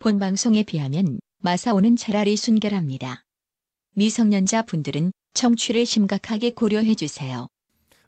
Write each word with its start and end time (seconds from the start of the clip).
본 0.00 0.18
방송에 0.18 0.62
비하면 0.62 1.20
마사오는 1.42 1.94
차라리 1.96 2.34
순결합니다. 2.34 3.22
미성년자 3.96 4.62
분들은 4.62 5.12
청취를 5.34 5.84
심각하게 5.84 6.52
고려해 6.52 6.94
주세요. 6.94 7.48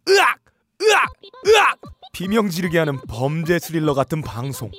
으악! 0.09 0.39
으악! 0.81 1.13
으악! 1.47 1.79
비명 2.15 2.49
지르게 2.49 2.79
하는 2.79 2.99
범죄 3.09 3.59
스릴러 3.59 3.93
같은 3.93 4.23
방송. 4.23 4.71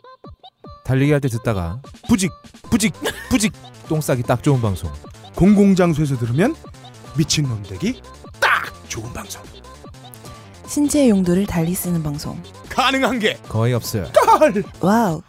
달리기 0.85 1.11
할 1.11 1.21
때 1.21 1.27
듣다가 1.27 1.83
부직 2.07 2.31
부직 2.71 2.93
부직 3.29 3.53
똥 3.87 4.01
싸기 4.01 4.23
딱 4.23 4.41
좋은 4.41 4.59
방송. 4.59 4.91
공공장소에서 5.35 6.17
들으면 6.17 6.55
미친놈 7.15 7.61
되기 7.61 8.01
딱 8.39 8.73
좋은 8.89 9.13
방송. 9.13 9.43
신체 10.67 11.01
의 11.01 11.09
용도를 11.11 11.45
달리 11.45 11.75
쓰는 11.75 12.01
방송. 12.01 12.41
가능한 12.69 13.19
게 13.19 13.35
거의 13.47 13.75
없어요. 13.75 14.11
깔! 14.13 14.63
와우. 14.81 15.21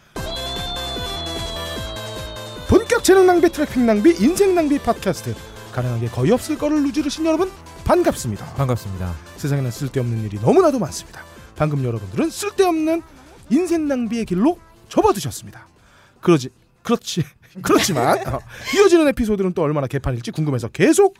본격 2.67 3.03
재능 3.03 3.27
낭비 3.27 3.49
트래픽 3.49 3.85
낭비 3.85 4.15
인생 4.19 4.55
낭비 4.55 4.79
팟캐스트 4.79 5.35
가능한 5.71 5.99
게 5.99 6.07
거의 6.07 6.31
없을 6.31 6.57
거를 6.57 6.81
누지르신 6.83 7.25
여러분 7.25 7.51
반갑습니다. 7.83 8.53
반갑습니다. 8.55 9.13
세상에는 9.37 9.69
쓸데없는 9.69 10.23
일이 10.23 10.39
너무나도 10.39 10.79
많습니다. 10.79 11.21
방금 11.55 11.83
여러분들은 11.83 12.31
쓸데없는 12.31 13.03
인생 13.51 13.87
낭비의 13.87 14.25
길로 14.25 14.57
접어드셨습니다. 14.89 15.67
그러지 16.21 16.49
그렇지 16.81 17.23
그렇지만 17.61 18.27
어, 18.27 18.39
이어지는 18.75 19.07
에피소드는 19.09 19.53
또 19.53 19.61
얼마나 19.61 19.85
개판일지 19.85 20.31
궁금해서 20.31 20.69
계속 20.69 21.15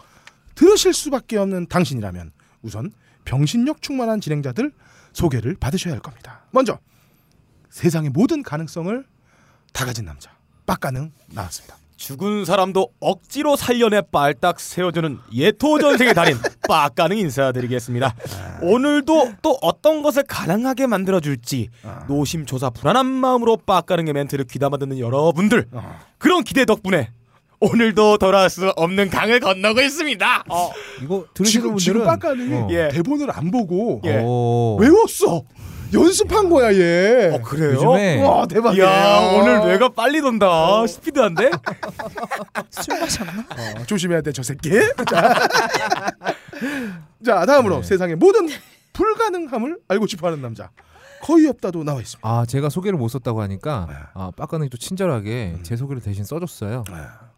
들으실 0.56 0.94
수밖에 0.94 1.38
없는 1.38 1.68
당신이라면 1.68 2.32
우선 2.64 2.92
병신력 3.26 3.84
충만한 3.84 4.20
진행자들 4.20 4.72
소개를 5.14 5.56
받으셔야 5.60 5.94
할 5.94 6.02
겁니다. 6.02 6.46
먼저 6.50 6.80
세상의 7.70 8.10
모든 8.10 8.42
가능성을 8.42 9.06
다 9.74 9.86
가진 9.86 10.06
남자 10.06 10.32
빡가능 10.66 11.12
나왔습니다. 11.28 11.78
죽은 11.98 12.44
사람도 12.44 12.90
억지로 13.00 13.56
살려내 13.56 14.02
빨딱 14.12 14.60
세워주는 14.60 15.18
예토 15.34 15.80
전생의 15.80 16.14
달인 16.14 16.38
빡가능 16.68 17.18
인사드리겠습니다. 17.18 18.14
오늘도 18.62 19.36
또 19.42 19.58
어떤 19.62 20.02
것을 20.02 20.24
가능하게 20.24 20.88
만들어줄지 20.88 21.70
노심초사 22.08 22.70
불안한 22.72 23.06
마음으로 23.06 23.58
빡가능의 23.58 24.14
멘트를 24.14 24.46
귀담아 24.46 24.78
듣는 24.78 25.00
여러분들 25.00 25.68
어. 25.72 26.00
그런 26.18 26.44
기대 26.44 26.66
덕분에 26.66 27.12
오늘도 27.62 28.18
돌아올 28.18 28.50
수 28.50 28.70
없는 28.76 29.10
강을 29.10 29.40
건너고 29.40 29.82
있습니다. 29.82 30.44
어, 30.50 30.72
이거 31.02 31.26
들으시는 31.34 31.52
지금 31.52 31.70
분들은 31.76 31.80
지금 31.80 32.06
빡가능이 32.06 32.54
어. 32.54 32.68
예. 32.72 32.90
대본을 32.90 33.32
안 33.32 33.50
보고 33.52 34.02
예. 34.04 34.18
오. 34.22 34.78
외웠어. 34.80 35.44
연습한 35.96 36.50
거야 36.50 36.74
얘. 36.74 37.32
어, 37.34 37.42
그래요? 37.42 37.74
요즘에 37.74 38.22
와 38.24 38.46
대박이야. 38.46 38.86
이야 38.86 39.40
오늘 39.40 39.60
뇌가 39.68 39.90
빨리 39.90 40.22
돈다 40.22 40.86
스피드한데? 40.88 41.50
술 42.70 43.00
마셨나? 43.00 43.42
어, 43.42 43.84
조심해야 43.86 44.22
돼 44.22 44.32
저 44.32 44.44
새끼. 44.44 44.70
자, 45.10 45.48
자 47.26 47.46
다음으로 47.46 47.78
네. 47.78 47.84
세상의 47.84 48.16
모든 48.18 48.48
불가능함을 48.94 49.78
알고 49.88 50.08
싶어하는 50.08 50.42
남자 50.42 50.70
거의 51.22 51.48
없다도 51.48 51.84
나와 51.84 52.02
있습니다. 52.02 52.28
아 52.28 52.46
제가 52.46 52.70
소개를 52.70 52.98
못 53.00 53.08
썼다고 53.10 53.42
하니까 53.42 53.88
네. 53.90 53.96
아 54.14 54.32
빡가능이 54.36 54.70
또 54.70 54.78
친절하게 54.78 55.54
음. 55.58 55.64
제 55.64 55.76
소개를 55.76 56.02
대신 56.02 56.24
써줬어요. 56.24 56.84
네. 56.90 56.96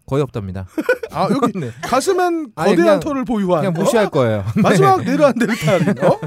거의 0.08 0.24
없답니다. 0.24 0.66
아 1.12 1.28
여기 1.30 1.60
네. 1.60 1.72
가슴엔 1.84 2.54
거대한 2.56 2.76
그냥- 2.78 3.00
털을 3.02 3.26
보유한 3.26 3.62
그냥 3.62 3.74
어? 3.78 3.84
무시할 3.84 4.10
거예요. 4.10 4.46
마지막 4.64 5.04
네르한데르탈. 5.04 5.96
어? 6.06 6.20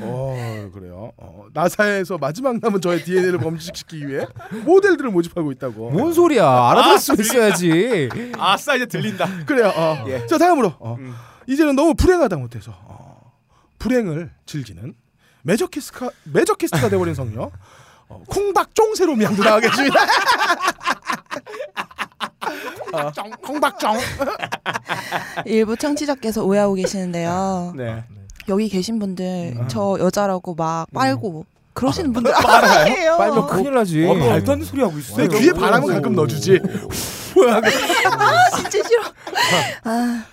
어 0.00 0.70
그래요. 0.74 1.12
어, 1.16 1.46
나사에서 1.52 2.18
마지막 2.18 2.58
남은 2.60 2.80
저의 2.80 3.04
DNA를 3.04 3.38
검식시키기 3.38 4.08
위해 4.08 4.26
모델들을 4.64 5.10
모집하고 5.10 5.52
있다고. 5.52 5.90
뭔 5.90 6.12
소리야? 6.12 6.44
알아들었으면 6.70 7.20
있어야지. 7.20 8.08
아싸 8.36 8.74
이제 8.74 8.86
들린다 8.86 9.44
그래요. 9.46 9.72
어. 9.76 10.04
예. 10.08 10.26
자 10.26 10.36
다음으로 10.36 10.74
어, 10.80 10.96
음. 10.98 11.14
이제는 11.46 11.76
너무 11.76 11.94
불행하다 11.94 12.36
못해서 12.36 12.72
어, 12.84 13.32
불행을 13.78 14.30
즐기는 14.44 14.92
매저키스가 15.42 16.10
매저키스트가 16.24 16.88
돼버린 16.88 17.14
성녀 17.14 17.50
어, 18.08 18.22
콩박종 18.28 18.96
새로미 18.96 19.24
양도 19.24 19.42
나와 19.44 19.60
계십니다. 19.60 20.00
어, 22.92 23.12
콩박종. 23.42 23.98
일부 25.46 25.76
청취자께서 25.76 26.44
오해하고 26.44 26.74
계시는데요. 26.74 27.74
네. 27.76 28.04
여기 28.48 28.68
계신 28.68 28.98
분들 28.98 29.54
음. 29.56 29.68
저 29.68 29.96
여자라고 30.00 30.54
막 30.54 30.86
빨고 30.92 31.44
그러시는 31.72 32.12
분들 32.12 32.32
아니에요. 32.34 33.16
빨면 33.16 33.46
큰일 33.46 33.74
나지. 33.74 34.06
어, 34.06 34.14
말도 34.14 34.52
안 34.52 34.62
소리 34.62 34.82
하고 34.82 34.98
있어. 34.98 35.16
내 35.16 35.28
귀에 35.28 35.52
바람은 35.52 35.88
가끔 35.94 36.14
넣어주지. 36.14 36.58
아, 37.40 38.50
진짜 38.56 38.88
싫어. 38.88 39.02
아, 39.84 40.24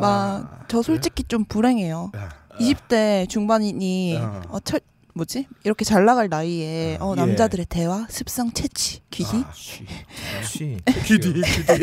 막 0.00 0.58
저 0.68 0.82
솔직히 0.82 1.24
좀 1.24 1.44
불행해요. 1.46 2.12
야. 2.16 2.28
20대 2.60 3.28
중반이니 3.28 4.16
야. 4.16 4.42
어, 4.48 4.60
철 4.60 4.80
뭐지? 5.18 5.48
이렇게 5.64 5.84
잘 5.84 6.04
나갈 6.04 6.28
나이에 6.28 6.96
어, 7.00 7.12
예. 7.16 7.20
남자들의 7.20 7.66
대화, 7.68 8.06
습성, 8.08 8.52
채취, 8.52 9.00
귀기. 9.10 9.44
취. 10.46 10.76
귀디 11.04 11.32
귀디. 11.32 11.82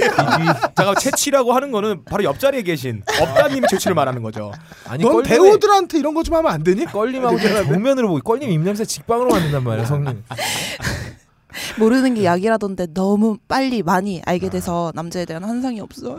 잠깐 0.73 0.95
채취라고 0.97 1.51
하는 1.53 1.71
거는 1.71 2.05
바로 2.05 2.23
옆자리에 2.23 2.61
계신 2.61 3.03
업다님이 3.21 3.67
채취를 3.69 3.93
말하는 3.93 4.23
거죠. 4.23 4.53
아니 4.87 5.03
넌 5.03 5.17
껄림에- 5.21 5.27
배우들한테 5.27 5.99
이런 5.99 6.13
거 6.13 6.23
좀 6.23 6.35
하면 6.35 6.49
안 6.51 6.63
되니? 6.63 6.85
껄림하고 6.85 7.37
좀 7.39 7.51
정면으로 7.67 8.07
보고 8.07 8.19
껄림 8.21 8.49
입냄새 8.49 8.85
직방으로 8.85 9.29
만든단 9.31 9.63
말이야 9.63 9.85
성님. 9.85 10.23
모르는 11.77 12.15
게 12.15 12.23
약이라던데 12.25 12.87
너무 12.93 13.37
빨리 13.47 13.83
많이 13.83 14.21
알게 14.25 14.49
돼서 14.49 14.91
남자에 14.95 15.25
대한 15.25 15.43
환상이 15.43 15.79
없어요. 15.81 16.17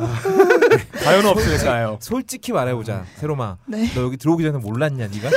가연 1.02 1.24
없으니까요. 1.26 1.98
솔직히 2.00 2.52
말해보자 2.52 3.04
세로마. 3.16 3.56
네. 3.66 3.90
너 3.94 4.02
여기 4.02 4.16
들어오기 4.18 4.44
전에 4.44 4.58
몰랐냐 4.58 5.08
네가? 5.08 5.30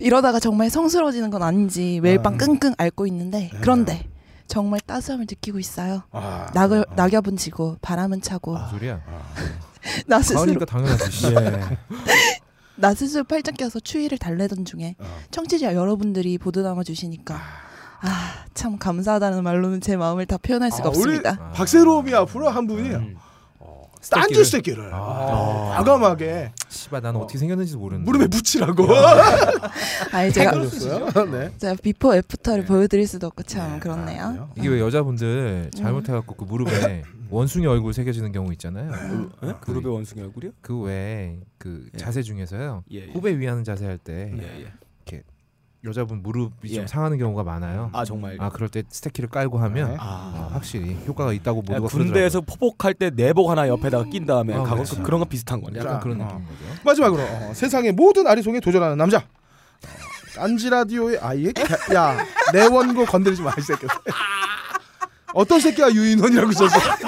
이러다가 0.00 0.40
정말 0.40 0.70
성스러워지는 0.70 1.30
건 1.30 1.42
아닌지 1.42 2.00
매일 2.02 2.22
밤 2.22 2.34
아. 2.34 2.36
끙끙 2.36 2.74
앓고 2.78 3.06
있는데 3.06 3.50
그런데 3.60 4.08
정말 4.46 4.80
따스함을 4.80 5.26
느끼고 5.28 5.58
있어요. 5.58 6.02
아, 6.12 6.50
낙을, 6.54 6.84
낙엽은 6.94 7.36
지고 7.36 7.76
바람은 7.82 8.20
차고 8.22 8.52
무슨 8.52 8.68
소리야? 8.70 9.00
나 10.06 10.20
스스로 10.20 10.64
당연하지. 10.64 11.10
씨. 11.10 11.26
예. 11.34 11.60
나 12.78 12.94
스스로 12.94 13.24
팔짱 13.24 13.54
껴서 13.56 13.80
추위를 13.80 14.18
달래던 14.18 14.64
중에 14.64 14.96
어. 14.98 15.04
청취자 15.30 15.74
여러분들이 15.74 16.38
보듬아 16.38 16.82
주시니까 16.84 17.34
아 18.02 18.46
참 18.56 18.78
감사하다는 18.78 19.44
말로는 19.44 19.80
제 19.82 19.96
마음을 19.96 20.24
다 20.26 20.38
표현할 20.38 20.70
수가 20.70 20.88
아, 20.88 20.88
우리 20.88 20.98
없습니다. 20.98 21.36
아. 21.38 21.50
박세롬이 21.52 22.12
앞으로 22.14 22.48
한 22.48 22.66
분이 22.66 22.88
음. 22.90 23.16
딴지 24.10 24.44
새끼를 24.44 24.92
아. 24.92 24.98
어, 24.98 25.70
과감하게 25.76 26.52
씨발 26.68 27.02
난 27.02 27.16
어떻게 27.16 27.38
생겼는지도 27.38 27.78
모르는데. 27.78 28.04
무릎에 28.10 28.26
묻히라고 28.28 28.86
아니 30.12 30.32
제가. 30.32 30.52
네. 31.30 31.50
제가 31.58 31.74
before 31.82 32.14
after를 32.14 32.64
네. 32.64 32.68
보여드릴 32.68 33.06
수도 33.06 33.26
없고 33.28 33.42
참 33.44 33.74
아, 33.74 33.78
그렇네요. 33.78 34.28
그래요? 34.28 34.50
이게 34.56 34.68
왜 34.68 34.80
여자분들 34.80 35.70
잘못해갖고 35.74 36.34
그 36.36 36.44
무릎에 36.44 37.02
원숭이 37.30 37.66
얼굴 37.66 37.92
새겨지는 37.92 38.32
경우 38.32 38.52
있잖아요. 38.52 38.92
예? 39.42 39.46
그- 39.48 39.60
그룹의 39.60 39.92
원숭이 39.92 40.22
얼굴이요? 40.22 40.52
그 40.60 40.78
외에 40.80 41.40
그 41.58 41.88
예. 41.94 41.98
자세 41.98 42.22
중에서요. 42.22 42.84
예, 42.92 43.08
예. 43.08 43.12
후배 43.12 43.36
위하는 43.38 43.64
자세 43.64 43.86
할때 43.86 44.32
예, 44.36 44.60
예. 44.62 44.72
여자분 45.86 46.22
무릎이 46.22 46.72
좀 46.74 46.82
예. 46.82 46.86
상하는 46.86 47.18
경우가 47.18 47.42
많아요. 47.44 47.90
아 47.92 48.04
정말. 48.04 48.36
아 48.40 48.48
그럴 48.50 48.68
때 48.68 48.82
스테키를 48.88 49.28
깔고 49.30 49.58
하면 49.58 49.90
네. 49.90 49.96
아. 50.00 50.32
어, 50.34 50.50
확실히 50.52 50.96
효과가 51.06 51.32
있다고 51.32 51.58
야, 51.70 51.78
모두가 51.78 51.88
군대에서 51.88 52.40
포복할 52.40 52.94
때 52.94 53.10
내복 53.10 53.50
하나 53.50 53.68
옆에다가 53.68 54.04
낀 54.04 54.26
다음에 54.26 54.54
아, 54.54 54.58
가고 54.62 54.76
그렇죠. 54.82 55.02
그런 55.02 55.20
거 55.20 55.26
비슷한 55.26 55.60
거네. 55.60 55.78
약간 55.78 55.94
자, 55.94 55.98
그런 56.00 56.20
어. 56.20 56.24
느낌인 56.24 56.44
거죠. 56.46 56.58
마지막으로 56.84 57.22
어, 57.22 57.52
세상의 57.54 57.92
모든 57.92 58.26
아리송에 58.26 58.60
도전하는 58.60 58.96
남자. 58.98 59.18
어, 59.18 59.22
딴지 60.34 60.68
라디오의 60.68 61.18
아이의 61.18 61.52
야내 61.94 62.66
원고 62.70 63.04
건드리지 63.06 63.42
마 63.42 63.52
이 63.58 63.62
새끼. 63.62 63.86
어떤 65.34 65.60
새끼가 65.60 65.92
유인원이라고 65.92 66.52
썼어? 66.52 66.66
어? 66.66 67.05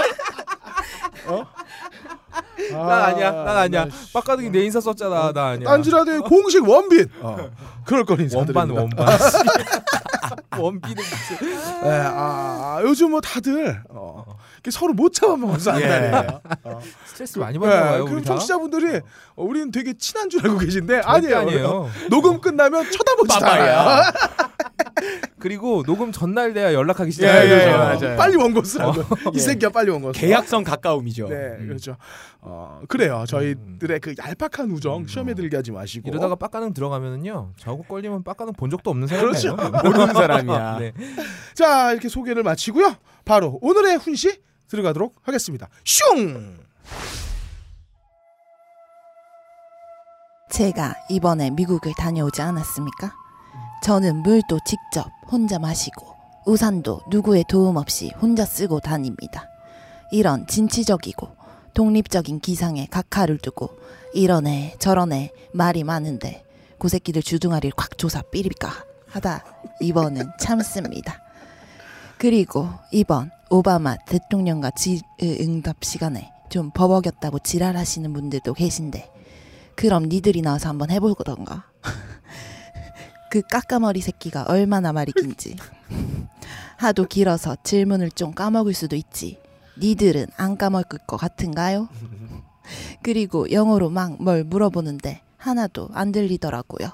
난 2.72 2.90
아니야, 2.90 3.30
난 3.30 3.56
아니야. 3.56 3.86
빡가득이 4.12 4.50
내 4.50 4.64
인사 4.64 4.80
썼잖아, 4.80 5.32
나 5.32 5.46
아니야. 5.48 5.68
딴지 5.68 5.90
라디오의 5.90 6.20
공식 6.20 6.66
원빈. 6.68 7.08
어. 7.20 7.36
그럴 7.84 8.04
걸 8.04 8.20
인사드립니다. 8.20 8.60
원반 8.60 8.76
원반. 8.76 9.18
원빈은 10.58 10.96
무슨? 10.96 11.86
예, 11.86 11.90
아, 11.90 12.78
아, 12.78 12.80
요즘 12.82 13.12
뭐 13.12 13.20
다들 13.20 13.80
어, 13.90 14.24
이렇게 14.54 14.70
서로 14.72 14.92
못 14.92 15.12
참아먹어서 15.12 15.70
안 15.72 15.80
예. 15.80 15.86
다녀요. 15.88 16.40
어. 16.64 16.80
스트레스 17.06 17.38
많이 17.38 17.58
받나 17.58 17.80
봐요, 17.80 18.04
그럼 18.04 18.16
우리 18.18 18.22
다. 18.24 18.28
청취자분들이 18.30 18.96
어, 19.36 19.44
우리는 19.44 19.70
되게 19.70 19.94
친한 19.96 20.28
줄 20.28 20.44
알고 20.44 20.58
계신데 20.58 21.02
절대 21.02 21.08
아니에요. 21.34 21.38
아니에요. 21.38 21.90
녹음 22.10 22.40
끝나면 22.40 22.90
쳐다보지도 22.90 23.38
빠빠야. 23.40 23.80
않아요. 23.80 24.02
그리고 25.38 25.82
녹음 25.84 26.12
전날 26.12 26.52
돼야 26.52 26.72
연락하기 26.72 27.08
예, 27.08 27.10
시작해요. 27.12 27.42
예, 27.44 27.48
그래서. 27.48 27.78
맞아요. 27.78 28.16
빨리 28.16 28.36
원고 28.36 28.62
쓰라고. 28.62 29.02
이 29.32 29.36
예. 29.36 29.38
새끼야 29.38 29.70
빨리 29.70 29.90
원고쓰. 29.90 30.18
계약성 30.18 30.64
가까움이죠. 30.64 31.28
네, 31.28 31.34
음. 31.60 31.66
그렇죠. 31.68 31.96
어, 32.40 32.80
그래요. 32.88 33.24
저희들의 33.26 34.00
그 34.00 34.14
얄팍한 34.18 34.70
우정 34.70 35.02
음. 35.02 35.06
시험에 35.06 35.34
들게 35.34 35.56
하지 35.56 35.70
마시고. 35.72 36.08
이러다가 36.08 36.34
빡가능 36.34 36.74
들어가면은요. 36.74 37.52
저거 37.56 37.82
걸리면 37.82 38.24
빡가능 38.24 38.52
본 38.54 38.70
적도 38.70 38.90
없는 38.90 39.06
사람이에요. 39.06 39.56
그렇죠. 39.56 39.56
모르는 39.84 40.14
사람이야. 40.14 40.78
네. 40.78 40.92
자, 41.54 41.92
이렇게 41.92 42.08
소개를 42.08 42.42
마치고요. 42.42 42.94
바로 43.24 43.58
오늘의 43.62 43.96
훈시 43.98 44.40
들어가도록 44.68 45.14
하겠습니다. 45.22 45.68
슝! 45.84 46.58
제가 50.50 50.94
이번에 51.10 51.50
미국을 51.50 51.92
다녀오지 51.98 52.40
않았습니까? 52.40 53.12
저는 53.82 54.22
물도 54.22 54.60
직접 54.64 55.10
혼자 55.30 55.58
마시고 55.58 56.06
우산도 56.46 57.02
누구의 57.10 57.44
도움 57.48 57.76
없이 57.76 58.10
혼자 58.20 58.44
쓰고 58.44 58.80
다닙니다. 58.80 59.48
이런 60.10 60.46
진취적이고 60.46 61.28
독립적인 61.74 62.40
기상에 62.40 62.86
각하를 62.86 63.38
두고 63.38 63.70
이러네 64.14 64.76
저러네 64.78 65.32
말이 65.52 65.84
많은데 65.84 66.44
고새끼들 66.78 67.22
주둥아리를 67.22 67.72
콱 67.76 67.98
조사 67.98 68.22
삐리까 68.22 68.70
하다 69.08 69.44
이번은 69.80 70.32
참습니다. 70.40 71.20
그리고 72.16 72.68
이번 72.90 73.30
오바마 73.50 73.96
대통령과 74.06 74.72
질의응답 74.72 75.84
시간에 75.84 76.32
좀 76.48 76.70
버벅였다고 76.70 77.38
지랄하시는 77.40 78.12
분들도 78.12 78.54
계신데 78.54 79.10
그럼 79.74 80.08
니들이 80.08 80.42
나와서 80.42 80.70
한번 80.70 80.90
해보던가. 80.90 81.66
그 83.30 83.42
까까머리 83.42 84.00
새끼가 84.00 84.44
얼마나 84.48 84.92
말이 84.92 85.12
긴지. 85.12 85.56
하도 86.78 87.04
길어서 87.04 87.56
질문을 87.62 88.10
좀 88.12 88.32
까먹을 88.32 88.74
수도 88.74 88.96
있지. 88.96 89.38
니들은 89.78 90.26
안 90.36 90.56
까먹을 90.56 90.98
것 91.06 91.16
같은가요? 91.16 91.88
그리고 93.02 93.50
영어로 93.50 93.90
막 93.90 94.12
뭘 94.20 94.44
물어보는데 94.44 95.22
하나도 95.36 95.90
안 95.92 96.12
들리더라고요. 96.12 96.90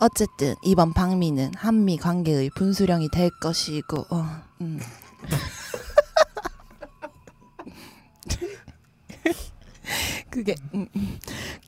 어쨌든 0.00 0.54
이번 0.64 0.92
방미는 0.92 1.52
한미 1.54 1.96
관계의 1.96 2.50
분수령이 2.56 3.08
될 3.10 3.30
것이고, 3.40 4.06
어, 4.10 4.26
음. 4.60 4.80
그게 10.30 10.54
음, 10.74 10.88
음. 10.96 11.18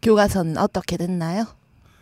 교과서는 0.03 0.59
어떻게 0.59 0.97
됐나요? 0.97 1.47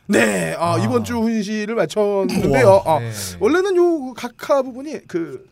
네, 0.07 0.55
아, 0.59 0.75
아. 0.75 0.79
이번 0.79 1.05
주 1.05 1.19
훈시를 1.19 1.75
마쳤는데요. 1.75 2.83
아, 2.85 2.99
네. 2.99 3.11
원래는 3.41 3.77
요 3.77 4.13
각하 4.15 4.63
부분이 4.63 5.07
그. 5.07 5.51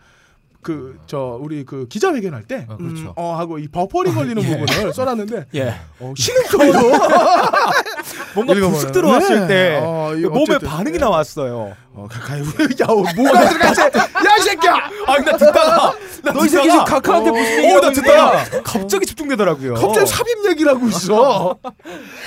그 0.62 0.98
저 1.06 1.38
우리 1.40 1.64
그 1.64 1.86
기자회견 1.88 2.34
할 2.34 2.44
때 2.44 2.66
아, 2.68 2.76
그렇죠. 2.76 3.02
음, 3.02 3.12
어 3.16 3.34
하고 3.36 3.58
이 3.58 3.66
버퍼링 3.68 4.14
걸리는 4.14 4.42
부분을 4.42 4.92
써놨는데 4.92 5.46
예. 5.56 5.74
어, 6.00 6.12
신음소리로 6.16 6.78
뭔가. 8.34 8.54
부스 8.54 8.92
들어왔을 8.92 9.40
네. 9.40 9.46
때 9.46 9.80
어, 9.82 10.14
이 10.14 10.22
몸에 10.22 10.42
어쨌든, 10.42 10.68
반응이 10.68 10.92
네. 10.92 10.98
나왔어요. 10.98 11.74
어, 11.92 12.06
가까이 12.10 12.40
야 12.80 12.86
어, 12.88 12.94
뭐가 12.94 13.48
들어갔지? 13.48 13.80
야 13.80 14.36
이 14.38 14.42
새끼야! 14.42 14.74
아, 15.06 15.18
나 15.18 15.36
듣다가 15.36 15.94
너이 16.34 16.48
새끼 16.48 16.70
지금 16.70 16.84
각하한테 16.84 17.30
무슨 17.30 17.64
얘기 17.64 17.74
어, 17.74 17.80
나 17.80 17.90
듣다가? 17.92 18.44
갑자기 18.62 19.06
집중되더라고요. 19.06 19.74
갑자기 19.74 20.06
삽입 20.06 20.48
얘기를 20.50 20.74
하고 20.74 20.86
있어. 20.88 21.58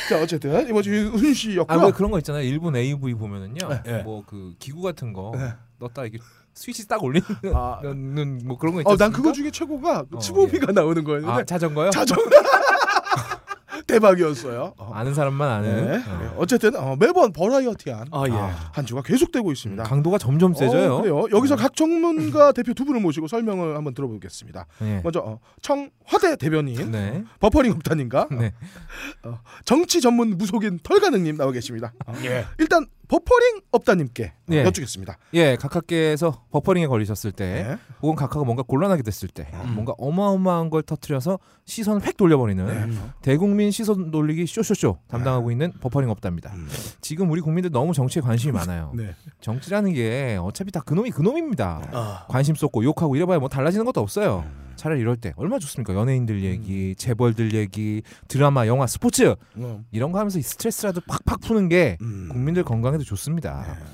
자 0.10 0.22
어쨌든 0.22 0.68
이번 0.68 0.84
주 0.84 1.12
아, 1.14 1.18
훈시였고요. 1.18 1.86
왜 1.86 1.92
그런 1.92 2.12
거 2.12 2.18
있잖아요. 2.20 2.44
일본 2.44 2.76
AV 2.76 3.14
보면은요. 3.14 3.70
네. 3.86 4.04
뭐그 4.04 4.56
기구 4.60 4.82
같은 4.82 5.14
거 5.14 5.32
네. 5.36 5.54
넣었다 5.80 6.06
이게 6.06 6.20
스위치 6.54 6.88
딱 6.88 7.04
올리는 7.04 7.26
아. 7.54 7.82
뭐 8.46 8.58
그런 8.58 8.76
거 8.76 8.82
있잖아요. 8.82 8.94
어, 8.94 8.98
난 8.98 9.12
그거 9.12 9.32
중에 9.32 9.50
최고가 9.52 10.06
어, 10.12 10.20
치보비가 10.20 10.72
나오는 10.72 11.04
거였는데 11.04 11.42
아, 11.42 11.44
자전거요? 11.44 11.90
자전 11.90 12.18
대박이었어요. 13.88 14.74
어. 14.78 14.92
아는 14.94 15.14
사람만 15.14 15.50
아는. 15.50 15.86
네. 15.86 15.96
어. 15.98 16.20
네. 16.20 16.30
어쨌든 16.38 16.76
어, 16.76 16.96
매번 16.96 17.34
버라이어티한 17.34 18.08
아, 18.12 18.24
예. 18.28 18.32
한 18.72 18.86
주가 18.86 19.02
계속되고 19.02 19.52
있습니다. 19.52 19.84
강도가 19.84 20.18
점점 20.18 20.54
세져요. 20.54 20.96
어, 20.96 21.02
그래요. 21.02 21.26
여기서 21.32 21.56
각 21.56 21.76
전문가 21.76 22.52
대표 22.54 22.74
두 22.74 22.86
분을 22.86 23.02
모시고 23.02 23.28
설명을 23.28 23.76
한번 23.76 23.94
들어보겠습니다. 23.94 24.66
네. 24.80 25.02
먼저 25.04 25.20
어, 25.20 25.40
청와대 25.62 26.36
대변인 26.38 26.92
네. 26.92 27.24
버퍼링 27.40 27.72
없다님과 27.74 28.28
네. 28.32 28.54
정치 29.66 30.02
전문 30.02 30.38
무속인 30.38 30.80
털가능님 30.84 31.38
나와 31.38 31.52
계십니다. 31.52 31.94
어, 32.06 32.14
예. 32.24 32.46
일단 32.60 32.86
버퍼링 33.08 33.62
없다님께 33.72 34.26
어, 34.26 34.44
네. 34.48 34.64
여쭙겠습니다. 34.64 35.18
예, 35.34 35.56
각하께서 35.56 36.46
버퍼링에 36.52 36.88
걸리셨을 36.88 37.32
때, 37.32 37.64
네. 37.68 37.78
혹은 38.02 38.16
각하가 38.16 38.44
뭔가 38.46 38.64
곤란하게 38.64 39.04
됐을 39.04 39.28
때, 39.28 39.48
음. 39.54 39.74
뭔가 39.74 39.94
어마어마한 39.98 40.70
걸 40.70 40.84
터트려서 40.84 41.40
시선을 41.66 42.06
획 42.06 42.18
돌려버리는 42.18 42.66
네. 42.66 42.98
대국민 43.22 43.72
시선 43.72 44.12
돌리기 44.12 44.48
쇼쇼쇼 44.48 44.98
담당하고 45.08 45.52
있는 45.52 45.72
버퍼링 45.82 46.10
없답니다. 46.10 46.52
음. 46.56 46.68
지금 47.02 47.30
우리 47.30 47.42
국민들 47.42 47.72
너무 47.72 47.94
정치에 47.94 48.22
관심이 48.22 48.52
많아요. 48.54 48.92
네. 48.96 49.14
정치라는 49.42 49.94
게 49.94 50.38
어차피 50.42 50.72
다 50.72 50.80
그놈이 50.82 51.12
그놈입니다. 51.12 51.90
아. 51.92 52.26
관심 52.30 52.56
쏟고 52.56 52.84
욕하고 52.84 53.16
이래봐야 53.16 53.40
뭐 53.40 53.50
달라지는 53.50 53.86
것도 53.86 54.02
없어요. 54.02 54.46
음. 54.46 54.73
차라리 54.76 55.02
이럴 55.02 55.16
때 55.16 55.34
얼마 55.36 55.56
나 55.56 55.60
좋습니까? 55.60 55.94
연예인들 55.94 56.44
얘기, 56.44 56.96
재벌들 56.96 57.54
얘기, 57.54 58.02
드라마, 58.28 58.68
영화, 58.68 58.88
스포츠 58.88 59.36
어. 59.56 59.84
이런 59.92 60.12
거 60.12 60.20
하면서 60.20 60.40
이 60.40 60.42
스트레스라도 60.42 61.02
팍팍 61.08 61.42
푸는 61.42 61.70
게 61.70 61.98
음. 62.02 62.30
국민들 62.32 62.64
건강에도 62.64 63.04
좋습니다. 63.04 63.64
네. 63.68 63.86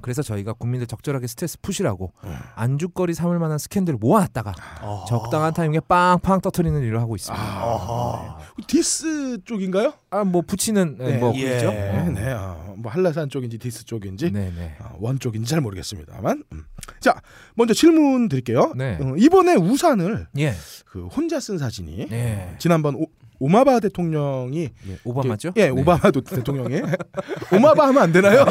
그래서 0.00 0.22
저희가 0.22 0.52
국민들 0.52 0.86
적절하게 0.86 1.26
스트레스 1.26 1.60
푸시라고 1.60 2.12
음. 2.24 2.36
안주거리 2.54 3.14
삼을 3.14 3.38
만한 3.38 3.58
스캔들을 3.58 3.98
모아놨다가 3.98 4.54
아. 4.80 5.04
적당한 5.08 5.52
타이밍에 5.52 5.80
빵빵 5.80 6.40
터트리는 6.40 6.80
일을 6.82 7.00
하고 7.00 7.16
있습니다. 7.16 7.42
아하. 7.44 8.37
디스 8.66 9.38
쪽인가요? 9.44 9.92
아 10.10 10.24
뭐 10.24 10.42
붙이는 10.42 10.96
네. 10.98 11.18
뭐 11.18 11.32
예. 11.36 11.54
그죠? 11.54 11.70
네, 11.70 12.10
네. 12.14 12.32
어, 12.32 12.74
뭐 12.76 12.90
한라산 12.90 13.28
쪽인지 13.30 13.58
디스 13.58 13.84
쪽인지 13.84 14.30
네네. 14.32 14.76
어, 14.80 14.96
원 15.00 15.18
쪽인지 15.18 15.48
잘 15.48 15.60
모르겠습니다만. 15.60 16.42
음. 16.52 16.64
자, 17.00 17.20
먼저 17.54 17.72
질문 17.74 18.28
드릴게요. 18.28 18.72
네. 18.76 18.98
어, 19.00 19.14
이번에 19.16 19.54
우산을 19.54 20.26
예. 20.38 20.54
그 20.86 21.06
혼자 21.06 21.40
쓴 21.40 21.58
사진이 21.58 22.08
네. 22.08 22.56
지난번 22.58 22.94
오, 22.96 23.06
오마바 23.40 23.78
대통령이 23.80 24.62
예. 24.88 24.98
오바마죠? 25.04 25.52
예, 25.56 25.66
네. 25.66 25.68
오바마 25.70 26.10
도- 26.10 26.20
대통령이 26.22 26.80
오마바 27.54 27.86
하면 27.88 28.02
안 28.02 28.12
되나요? 28.12 28.44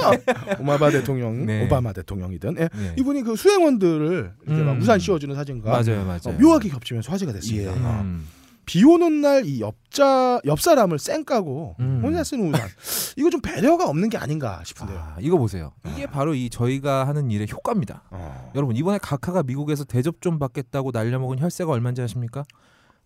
오마바 0.60 0.90
대통령, 0.92 1.46
네. 1.46 1.66
오바마 1.66 1.92
대통령이든 1.94 2.56
예. 2.60 2.70
네. 2.74 2.96
이분이 2.98 3.24
그 3.24 3.36
수행원들을 3.36 4.32
이렇게 4.46 4.64
막 4.64 4.72
음. 4.74 4.82
우산 4.82 4.98
씌워주는 5.00 5.36
사진과 5.36 5.70
맞아요, 5.70 6.06
맞아요. 6.06 6.20
어, 6.26 6.32
묘하게 6.40 6.70
겹치면서 6.70 7.12
화제가 7.12 7.34
됐습니다. 7.34 7.72
예. 7.72 7.76
어. 7.76 8.02
음. 8.02 8.26
비 8.68 8.84
오는 8.84 9.22
날 9.22 9.44
이 9.46 9.62
옆자 9.62 10.42
옆 10.46 10.60
사람을 10.60 11.00
쌩 11.00 11.24
까고 11.26 11.76
음. 11.80 12.02
혼자 12.04 12.24
쓰는 12.24 12.54
우산 12.54 12.68
이거 13.16 13.30
좀 13.30 13.40
배려가 13.42 13.88
없는 13.90 14.10
게 14.10 14.18
아닌가 14.18 14.62
싶은데요. 14.66 14.98
아, 15.00 15.16
이거 15.20 15.38
보세요. 15.38 15.72
이게 15.88 16.06
바로 16.06 16.36
이 16.36 16.50
저희가 16.50 17.08
하는 17.08 17.32
일의 17.32 17.48
효과입니다. 17.52 18.04
어. 18.12 18.52
여러분 18.56 18.76
이번에 18.76 18.98
각하가 19.00 19.42
미국에서 19.42 19.86
대접 19.86 20.22
좀 20.22 20.38
받겠다고 20.38 20.92
날려먹은 20.92 21.40
혈세가 21.40 21.72
얼마인지 21.72 22.02
아십니까? 22.02 22.44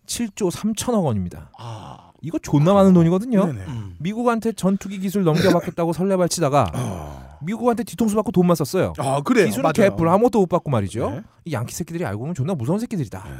7조 0.06 0.50
3천억 0.50 1.04
원입니다. 1.04 1.50
아. 1.58 2.10
이거 2.22 2.38
존나 2.40 2.72
많은 2.74 2.92
돈이거든요. 2.92 3.46
네네. 3.46 3.60
음. 3.68 3.96
미국한테 4.00 4.52
전투기 4.52 4.98
기술 4.98 5.22
넘겨받겠다고 5.24 5.92
설레발치다가 5.92 6.70
어. 6.74 7.38
미국한테 7.42 7.84
뒤통수 7.84 8.14
받고 8.16 8.32
돈만 8.32 8.56
썼어요. 8.56 8.94
아 8.98 9.20
그래요. 9.22 9.46
기술은 9.46 9.62
맞아요. 9.62 9.90
개뿔 9.90 10.08
아무것도 10.08 10.40
못 10.40 10.46
받고 10.48 10.70
말이죠. 10.70 11.10
네. 11.10 11.22
이 11.44 11.52
양키 11.52 11.72
새끼들이 11.74 12.04
알고 12.04 12.18
보면 12.20 12.34
존나 12.34 12.54
무서운 12.54 12.78
새끼들이다. 12.80 13.24
네. 13.24 13.30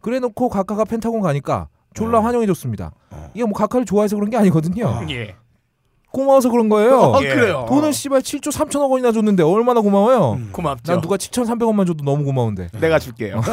그래놓고 0.00 0.48
각하가 0.48 0.84
펜타곤 0.84 1.20
가니까 1.20 1.68
졸라 1.94 2.18
어. 2.18 2.22
환영해 2.22 2.46
줬습니다. 2.46 2.92
어. 3.10 3.30
이게 3.34 3.44
뭐 3.44 3.52
각하를 3.54 3.86
좋아해서 3.86 4.16
그런 4.16 4.30
게 4.30 4.36
아니거든요. 4.36 4.86
어. 4.86 5.06
예. 5.10 5.34
고마워서 6.12 6.50
그런 6.50 6.68
거예요. 6.68 7.14
아 7.14 7.22
예. 7.22 7.34
그래요. 7.34 7.66
돈을 7.68 7.92
씨발 7.92 8.22
7조 8.22 8.50
3천억 8.50 8.90
원이나 8.90 9.12
줬는데 9.12 9.42
얼마나 9.42 9.80
고마워요. 9.80 10.32
음. 10.32 10.48
고맙죠. 10.52 10.92
난 10.92 11.00
누가 11.00 11.16
7,300원만 11.16 11.86
줘도 11.86 12.04
너무 12.04 12.24
고마운데. 12.24 12.68
내가 12.80 12.98
줄게요. 12.98 13.40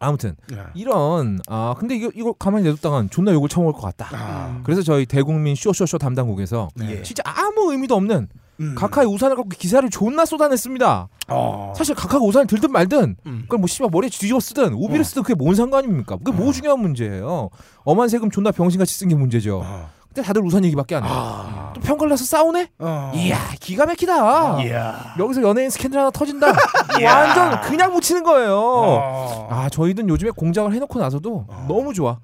아무튼 0.00 0.36
네. 0.48 0.58
이런 0.74 1.40
아 1.48 1.74
근데 1.76 1.96
이거 1.96 2.10
이거 2.14 2.32
가만히 2.32 2.64
내뒀다간 2.64 3.10
존나 3.10 3.32
욕을 3.32 3.48
처먹을 3.48 3.72
것 3.72 3.80
같다. 3.80 4.08
아. 4.12 4.60
그래서 4.62 4.82
저희 4.82 5.04
대국민 5.06 5.56
쇼쇼쇼 5.56 5.98
담당국에서 5.98 6.68
네. 6.76 7.02
진짜 7.02 7.22
아무 7.26 7.72
의미도 7.72 7.96
없는 7.96 8.28
음. 8.60 8.74
각하의 8.76 9.06
우산을 9.08 9.36
갖고 9.36 9.48
기사를 9.50 9.88
존나 9.90 10.24
쏟아냈습니다. 10.24 11.08
어. 11.28 11.72
사실 11.76 11.94
각하가 11.94 12.24
우산을 12.24 12.46
들든 12.46 12.72
말든 12.72 13.16
음. 13.26 13.40
그걸 13.42 13.58
뭐 13.60 13.66
씨발 13.66 13.88
머리에 13.92 14.10
뒤집어 14.10 14.40
쓰든 14.40 14.72
우비를 14.74 15.00
어. 15.00 15.04
쓰든 15.04 15.22
그게 15.22 15.34
뭔 15.34 15.54
상관입니까? 15.54 16.16
그게 16.18 16.32
뭐 16.32 16.48
어. 16.48 16.52
중요한 16.52 16.80
문제예요. 16.80 17.50
엄한 17.84 18.08
세금 18.08 18.30
존나 18.30 18.50
병신같이 18.50 18.94
쓴 18.94 19.08
게 19.08 19.14
문제죠. 19.14 19.62
어. 19.64 19.88
근데 20.08 20.22
다들 20.22 20.42
우산 20.42 20.64
얘기밖에 20.64 20.96
안 20.96 21.04
해. 21.04 21.08
아. 21.10 21.72
또 21.74 21.80
평가를 21.82 22.08
나서 22.10 22.24
싸우네? 22.24 22.70
어. 22.80 23.12
이야 23.14 23.38
기가 23.60 23.86
막히다. 23.86 24.62
이야. 24.64 25.14
여기서 25.18 25.42
연예인 25.42 25.70
스캔들 25.70 26.00
하나 26.00 26.10
터진다. 26.10 26.46
완전 27.04 27.60
그냥 27.60 27.92
묻히는 27.92 28.24
거예요. 28.24 28.56
어. 28.58 29.48
아 29.50 29.68
저희는 29.68 30.08
요즘에 30.08 30.30
공작을 30.30 30.72
해놓고 30.74 30.98
나서도 30.98 31.44
어. 31.48 31.66
너무 31.68 31.92
좋아. 31.94 32.18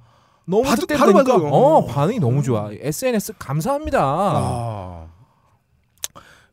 너무 0.46 0.62
바로- 0.64 1.12
받아요. 1.12 1.48
어 1.48 1.86
반응이 1.86 2.18
너무 2.18 2.42
좋아. 2.42 2.70
SNS 2.72 3.34
감사합니다. 3.38 5.03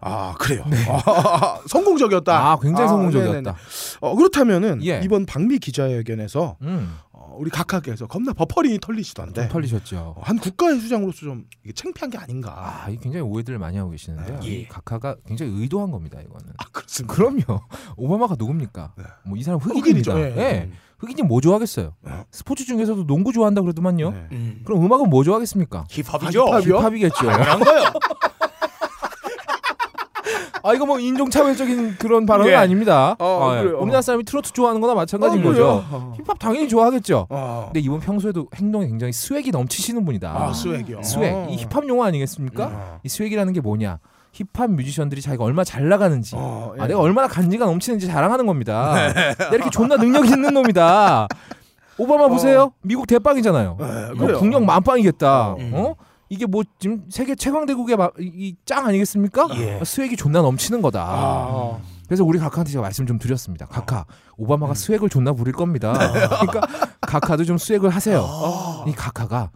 아. 0.01 0.31
아 0.31 0.35
그래요. 0.37 0.63
아, 0.87 1.59
성공적이었다. 1.67 2.51
아, 2.51 2.59
굉장히 2.59 2.85
아, 2.85 2.89
성공적이었다. 2.89 3.33
네네네. 3.33 3.55
어, 4.01 4.15
그렇다면은 4.15 4.83
예. 4.85 5.01
이번 5.03 5.25
박미 5.25 5.59
기자회견에서 5.59 6.57
음, 6.61 6.97
어, 7.11 7.35
우리 7.37 7.49
각하께서 7.49 8.07
겁나 8.07 8.33
버퍼링이 8.33 8.79
털리시던데 8.79 9.41
좀 9.43 9.49
털리셨죠. 9.49 10.15
어, 10.17 10.21
한 10.21 10.37
국가의 10.37 10.79
수장으로서 10.79 11.19
좀 11.19 11.45
이게 11.63 11.73
창피한 11.73 12.09
게 12.09 12.17
아닌가. 12.17 12.53
아, 12.57 12.89
이 12.89 12.97
굉장히 12.97 13.25
오해들을 13.25 13.59
많이 13.59 13.77
하고 13.77 13.91
계시는데요. 13.91 14.39
예. 14.43 14.47
이 14.47 14.67
각하가 14.67 15.15
굉장히 15.27 15.53
의도한 15.61 15.91
겁니다. 15.91 16.19
이거는. 16.19 16.53
아, 16.57 16.65
그렇습니다. 16.71 17.13
그럼요. 17.13 17.61
오바마가 17.97 18.35
누굽니까? 18.37 18.93
네. 18.97 19.03
뭐이 19.25 19.43
사람 19.43 19.59
흑인이죠. 19.59 20.11
흑인입니다. 20.11 20.41
예. 20.41 20.45
예. 20.45 20.71
흑인이 21.01 21.23
뭐 21.23 21.41
좋아하겠어요? 21.41 21.95
어. 22.03 22.25
스포츠 22.31 22.63
중에서도 22.63 23.07
농구 23.07 23.33
좋아한다 23.33 23.61
그러더만요. 23.61 24.11
네. 24.11 24.27
음. 24.33 24.61
그럼 24.63 24.83
음악은 24.85 25.09
뭐 25.09 25.23
좋아하겠습니까? 25.23 25.85
힙합이죠. 25.89 26.43
아, 26.43 26.59
힙합이요? 26.59 26.77
힙합이겠죠. 26.77 27.25
당연한 27.25 27.59
거요. 27.59 27.83
아 30.63 30.73
이거 30.73 30.85
뭐 30.85 30.99
인종차별적인 30.99 31.95
그런 31.97 32.25
발언은 32.25 32.51
예. 32.51 32.55
아닙니다. 32.55 33.15
어, 33.19 33.49
아, 33.51 33.57
예. 33.57 33.67
우리나라 33.67 34.01
사람이 34.01 34.23
트로트 34.23 34.53
좋아하는 34.53 34.81
거나 34.81 34.93
마찬가지인 34.93 35.43
어, 35.43 35.49
거죠. 35.49 35.83
어. 35.89 36.13
힙합 36.17 36.37
당연히 36.39 36.67
좋아하겠죠. 36.67 37.27
어. 37.29 37.63
근데 37.67 37.79
이분 37.79 37.99
평소에도 37.99 38.47
행동이 38.55 38.87
굉장히 38.87 39.13
swag이 39.13 39.51
넘치시는 39.51 40.05
분이다. 40.05 40.29
아, 40.29 40.53
swag이요. 40.53 41.01
swag. 41.03 41.23
어. 41.33 41.47
이 41.49 41.57
힙합 41.57 41.87
용어 41.87 42.05
아니겠습니까? 42.05 42.65
어. 42.65 42.99
이 43.03 43.09
swag이라는 43.09 43.53
게 43.53 43.61
뭐냐? 43.61 43.99
힙합 44.33 44.71
뮤지션들이 44.71 45.21
자기가 45.21 45.43
얼마나 45.43 45.65
잘 45.65 45.89
나가는지, 45.89 46.35
어, 46.37 46.73
예. 46.77 46.81
아, 46.81 46.87
내가 46.87 46.99
얼마나 46.99 47.27
간지가 47.27 47.65
넘치는지 47.65 48.07
자랑하는 48.07 48.45
겁니다. 48.45 48.93
내가 49.13 49.55
이렇게 49.55 49.69
존나 49.69 49.97
능력 49.97 50.25
있는 50.25 50.53
놈이다. 50.53 51.27
오바마 51.97 52.29
보세요. 52.29 52.71
미국 52.81 53.05
대빵이잖아요. 53.07 53.77
네, 53.79 54.33
어. 54.33 54.37
국력 54.39 54.63
만빵이겠다. 54.63 55.55
음. 55.59 55.71
어? 55.73 55.95
이게 56.31 56.45
뭐 56.45 56.63
지금 56.79 57.03
세계 57.09 57.35
최강 57.35 57.65
대국의 57.65 57.97
이짱 58.17 58.87
아니겠습니까? 58.87 59.49
예. 59.57 59.81
스웩이 59.83 60.15
존나 60.15 60.41
넘치는 60.41 60.81
거다. 60.81 61.03
아. 61.05 61.77
그래서 62.07 62.23
우리 62.23 62.39
각하한테 62.39 62.71
제가 62.71 62.81
말씀 62.81 63.05
좀 63.05 63.19
드렸습니다. 63.19 63.65
각하, 63.65 63.99
음. 63.99 64.05
오바마가 64.37 64.73
스웩을 64.73 65.09
존나 65.09 65.33
부릴 65.33 65.53
겁니다. 65.53 65.91
네. 65.91 66.27
그러니까 66.47 66.61
각하도 67.01 67.43
좀 67.43 67.57
스웩을 67.57 67.89
하세요. 67.89 68.25
아. 68.25 68.85
이 68.87 68.93
각하가 68.93 69.51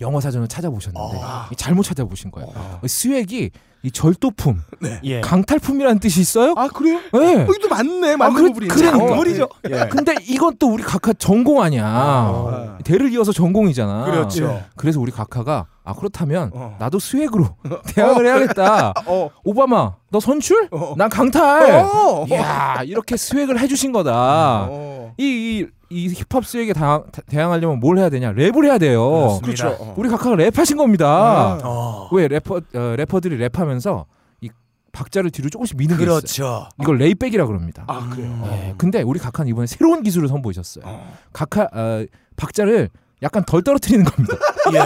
영어 0.00 0.18
사전을 0.18 0.48
찾아보셨는데 0.48 1.20
아. 1.22 1.50
이 1.52 1.56
잘못 1.56 1.82
찾아보신 1.82 2.30
거예요. 2.30 2.50
아. 2.54 2.80
swag이 2.86 3.50
이 3.86 3.90
절도품, 3.92 4.60
예. 5.04 5.20
강탈품이라는 5.20 6.00
뜻이 6.00 6.20
있어요? 6.20 6.54
아 6.56 6.66
그래요? 6.66 6.98
네. 7.12 7.36
어, 7.44 7.46
이도 7.56 7.68
맞네. 7.68 8.16
맞는 8.16 8.34
그래- 8.34 8.46
부분이 8.48 8.68
그러니까. 8.68 8.98
정글이죠. 8.98 9.48
예. 9.70 9.86
근데 9.88 10.12
이건 10.28 10.56
또 10.58 10.66
우리 10.72 10.82
각하 10.82 11.12
전공 11.12 11.62
아니야. 11.62 11.84
아. 11.86 12.78
대를 12.82 13.12
이어서 13.12 13.30
전공이잖아. 13.30 14.06
그렇죠. 14.06 14.60
그래서 14.74 14.98
우리 14.98 15.12
각하가 15.12 15.66
아 15.86 15.94
그렇다면 15.94 16.50
어. 16.52 16.76
나도 16.80 16.98
swag으로 16.98 17.46
대항을 17.94 18.26
해야겠다. 18.26 18.92
어. 19.06 19.30
오바마 19.44 19.94
너 20.10 20.18
선출? 20.20 20.68
어. 20.72 20.94
난 20.98 21.08
강탈. 21.08 21.70
어. 21.80 22.26
이야 22.28 22.82
이렇게 22.84 23.16
swag을 23.16 23.58
해주신 23.60 23.92
거다. 23.92 24.66
어. 24.68 25.14
이, 25.16 25.24
이, 25.24 25.66
이 25.88 26.08
힙합 26.12 26.44
swag에 26.44 26.72
다, 26.72 27.02
대항하려면 27.28 27.78
뭘 27.78 27.98
해야 27.98 28.10
되냐? 28.10 28.32
랩을 28.32 28.64
해야 28.64 28.78
돼요. 28.78 29.38
그렇습니다. 29.38 29.46
그렇죠. 29.68 29.82
어. 29.84 29.94
우리 29.96 30.08
각하가 30.08 30.34
랩하신 30.34 30.76
겁니다. 30.76 31.06
아. 31.06 31.60
어. 31.62 32.08
왜 32.10 32.26
래퍼 32.26 32.56
어, 32.74 32.94
래퍼들이 32.96 33.38
랩하면서 33.48 34.06
이 34.40 34.50
박자를 34.90 35.30
뒤로 35.30 35.48
조금씩 35.50 35.76
미는 35.76 35.96
게 35.98 36.02
있어요. 36.02 36.16
그렇죠. 36.18 36.68
이걸 36.82 36.98
lay 36.98 37.12
back이라 37.12 37.46
그럽니다. 37.46 37.84
아 37.86 38.08
그래요. 38.10 38.42
예, 38.50 38.74
근데 38.76 39.02
우리 39.02 39.20
각하는 39.20 39.48
이번에 39.50 39.68
새로운 39.68 40.02
기술을 40.02 40.26
선보이셨어요. 40.26 40.84
어. 40.84 41.12
각하 41.32 41.68
어, 41.72 42.04
박자를 42.36 42.88
약간 43.22 43.44
덜 43.44 43.62
떨어뜨리는 43.62 44.04
겁니다. 44.04 44.34
예. 44.74 44.78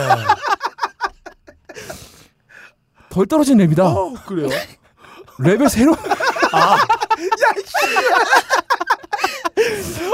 덜 3.10 3.26
떨어진 3.26 3.58
랩이다. 3.58 3.80
어, 3.80 4.14
그래요. 4.26 4.48
랩의 5.40 5.68
새로 5.68 5.96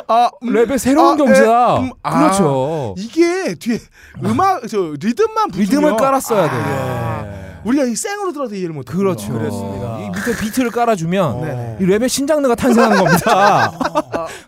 아 0.09 0.31
음, 0.43 0.49
랩의 0.53 0.79
새로운 0.79 1.15
아, 1.15 1.17
경지다. 1.25 1.76
에, 1.77 1.79
음, 1.81 1.91
아. 2.03 2.19
그렇죠. 2.19 2.95
이게 2.99 3.55
뒤에 3.55 3.79
음악 4.25 4.67
저 4.69 4.95
리듬만 5.01 5.49
붙으면 5.51 5.65
리듬을 5.67 5.97
깔았어야 5.97 6.43
돼. 6.51 6.57
아, 6.57 7.36
우리가 7.66 7.85
이 7.85 7.94
생으로 7.96 8.32
들어서 8.32 8.54
이해를 8.54 8.75
못. 8.75 8.85
그렇죠. 8.85 9.32
그렇습니다. 9.32 9.99
이 10.00 10.08
밑에 10.11 10.37
비트를 10.40 10.70
깔아주면 10.70 11.40
네. 11.40 11.76
이 11.80 11.85
랩의 11.85 12.08
신장르가 12.08 12.54
탄생하는 12.54 12.96
겁니다. 13.02 13.73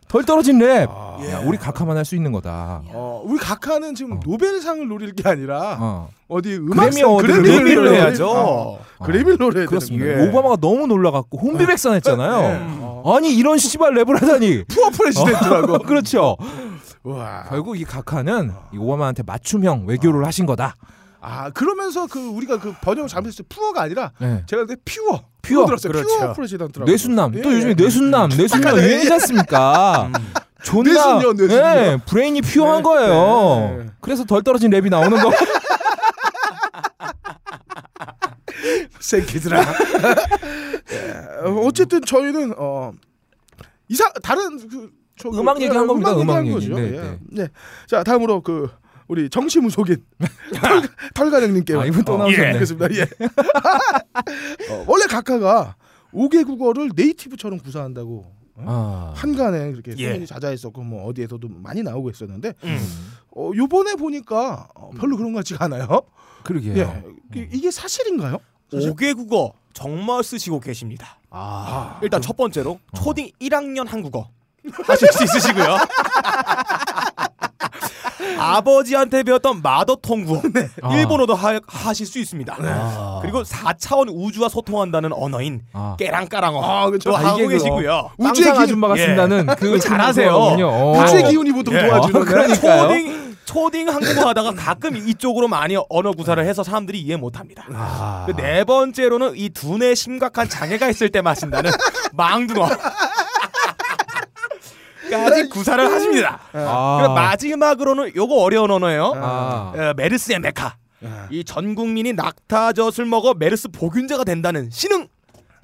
덜 0.09 0.25
떨어진 0.25 0.59
랩. 0.59 0.89
아. 0.91 1.19
야, 1.31 1.43
우리 1.45 1.59
각하만 1.59 1.97
할 1.97 2.05
수 2.05 2.15
있는 2.15 2.31
거다. 2.33 2.83
어, 2.93 3.23
우리 3.25 3.39
각하는 3.39 3.95
지금 3.97 4.13
어. 4.13 4.21
노벨상을 4.25 4.87
노릴 4.87 5.13
게 5.15 5.29
아니라 5.29 5.77
어, 5.81 6.09
어디 6.29 6.51
그래미 6.51 6.73
음악상 6.73 7.09
award를 7.11 7.43
그래미를 7.43 7.95
해야죠. 7.95 8.31
어, 8.31 8.79
그래미를 9.05 9.37
노려야 9.39 9.67
그렇습니다. 9.67 10.05
되는 10.05 10.23
게. 10.25 10.29
오바마가 10.31 10.57
너무 10.61 10.87
놀라갖고 10.87 11.39
혼비백산 11.39 11.95
했잖아요. 11.95 12.41
네. 12.41 12.67
어. 12.81 13.15
아니 13.17 13.35
이런 13.35 13.59
씨발 13.59 13.95
랩을 13.95 14.21
하다니. 14.21 14.65
poor 14.71 14.91
president라고. 14.91 15.79
그렇죠. 15.87 16.37
와. 17.03 17.45
결국 17.49 17.79
이 17.79 17.85
각하는 17.85 18.53
이 18.73 18.79
오바마한테 18.79 19.25
맞춤형 19.27 19.85
외교를 19.87 20.25
하신 20.25 20.47
거다. 20.47 20.77
아 21.21 21.51
그러면서 21.51 22.07
그 22.07 22.21
우리가 22.21 22.59
그 22.61 22.73
번역을 22.81 23.09
잘못했을 23.09 23.45
때 23.45 23.55
poor가 23.55 23.83
아니라 23.83 24.13
네. 24.19 24.45
제가 24.47 24.67
그때 24.67 24.81
퓨어 24.85 25.23
퓨어. 25.43 25.67
들었어요. 25.67 25.93
그렇죠. 25.93 26.19
pure 26.19 26.33
president라고. 26.35 26.91
뇌순남 26.91 27.33
또 27.43 27.51
예, 27.51 27.55
요즘에 27.57 27.71
예. 27.71 27.75
뇌순남 27.75 28.29
뇌순남 28.31 28.77
네. 28.77 28.83
유행이지 28.83 29.13
않습니까? 29.15 30.11
존나 30.63 30.93
뇌순녀, 30.93 31.33
뇌순녀. 31.33 31.77
예, 31.77 31.99
brain이 32.07 32.41
pure한 32.43 32.79
네, 32.79 32.83
거예요. 32.83 33.79
네. 33.85 33.91
그래서 34.01 34.25
덜 34.25 34.43
떨어진 34.43 34.71
랩이 34.71 34.91
나오는 34.91 35.19
거. 35.21 35.31
새끼들아. 39.01 39.61
예, 40.93 41.47
어, 41.47 41.51
어쨌든 41.65 42.03
저희는 42.05 42.55
어 42.59 42.93
이상 43.89 44.11
다른 44.23 44.59
그 44.69 44.91
저, 45.17 45.31
음악 45.31 45.61
얘기한 45.61 45.87
겁니다, 45.87 46.13
음악 46.17 46.45
얘기. 46.45 46.53
거죠. 46.55 46.75
네, 46.75 46.83
예. 46.97 47.01
네. 47.01 47.19
네. 47.31 47.49
자 47.87 48.05
다음으로 48.05 48.43
그 48.43 48.69
우리 49.09 49.29
정시무속인 49.31 50.05
털- 50.61 50.89
털가령님께 51.15 51.75
아, 51.75 51.85
이분 51.87 52.05
또 52.05 52.15
어, 52.15 52.19
나오셨네. 52.19 52.47
알겠습니다. 52.53 52.95
예. 52.95 53.03
어, 54.71 54.85
원래 54.87 55.07
각하가 55.07 55.77
5개 56.13 56.47
국어를 56.47 56.91
네이티브처럼 56.95 57.59
구사한다고 57.59 58.31
아, 58.57 59.13
한간에 59.17 59.73
그렇게 59.73 59.95
예. 59.99 60.09
소문이 60.09 60.27
자자했었고 60.27 60.83
뭐 60.83 61.07
어디에서도 61.09 61.49
많이 61.49 61.83
나오고 61.83 62.11
있었는데 62.11 62.53
음. 62.65 62.79
어, 63.37 63.51
요번에 63.57 63.95
보니까 63.95 64.69
어, 64.75 64.91
별로 64.99 65.17
그런 65.17 65.33
것 65.33 65.39
같지가 65.39 65.65
않아요. 65.67 65.87
그러게요. 66.45 66.77
예. 66.77 67.05
이- 67.41 67.49
이게 67.53 67.71
사실인가요? 67.71 68.39
사실? 68.71 68.93
5개 68.93 69.15
국어 69.17 69.53
정말 69.73 70.23
쓰시고 70.25 70.61
계십니다. 70.61 71.19
아, 71.31 71.99
일단 72.03 72.21
첫 72.21 72.37
번째로 72.37 72.81
초딩 72.95 73.31
1학년 73.41 73.87
한국어 73.87 74.29
하실 74.85 75.09
수 75.13 75.25
있으시고요. 75.25 75.77
아버지한테 78.39 79.23
배웠던 79.23 79.63
마더 79.63 79.97
텅구어 80.03 80.43
일본어도 80.93 81.35
하, 81.35 81.59
하실 81.67 82.07
수 82.07 82.19
있습니다. 82.19 82.57
아. 82.61 83.19
그리고 83.23 83.43
4차원 83.43 84.09
우주와 84.11 84.49
소통한다는 84.49 85.13
언어인 85.13 85.63
아. 85.73 85.97
깨랑까랑어 85.99 86.63
아, 86.65 86.87
그렇죠. 86.87 87.11
또 87.11 87.17
아, 87.17 87.21
하고 87.21 87.49
계시고요. 87.49 88.11
우주의 88.19 88.47
빵상 88.49 88.55
기- 88.55 88.61
아줌마가 88.63 88.97
예. 88.99 89.07
쓴다는 89.07 89.47
그 89.59 89.79
잘하세요. 89.79 90.31
어. 90.33 91.03
우주의 91.03 91.25
기운이 91.31 91.53
보통 91.53 91.75
예. 91.75 91.87
도와주는 91.87 92.21
어, 92.21 92.25
그러니까요. 92.25 92.83
초딩 92.89 93.29
초딩 93.45 93.89
한국어 93.89 94.29
하다가 94.29 94.53
가끔 94.53 94.95
이쪽으로 94.97 95.49
많이 95.49 95.75
언어 95.89 96.13
구사를 96.13 96.45
해서 96.45 96.63
사람들이 96.63 97.01
이해 97.01 97.17
못합니다. 97.17 97.65
아. 97.73 98.25
그네 98.27 98.65
번째로는 98.65 99.33
이 99.37 99.49
두뇌 99.49 99.95
심각한 99.95 100.49
장애가 100.51 100.89
있을 100.91 101.09
때 101.09 101.23
마신다는 101.23 101.71
망둥어. 102.13 102.69
까지 105.11 105.49
구사를 105.49 105.85
하십니다. 105.93 106.41
아. 106.53 106.99
그리고 107.01 107.15
마지막으로는 107.15 108.13
요거 108.17 108.35
어려운 108.37 108.71
언어예요. 108.71 109.13
아. 109.17 109.73
어, 109.77 109.93
메르스의 109.97 110.41
메카. 110.41 110.77
아. 111.05 111.27
이전 111.31 111.75
국민이 111.75 112.13
낙타젖을 112.13 113.05
먹어 113.07 113.35
메르스 113.35 113.69
보균자가 113.69 114.25
된다는 114.25 114.69
신흥 114.71 115.09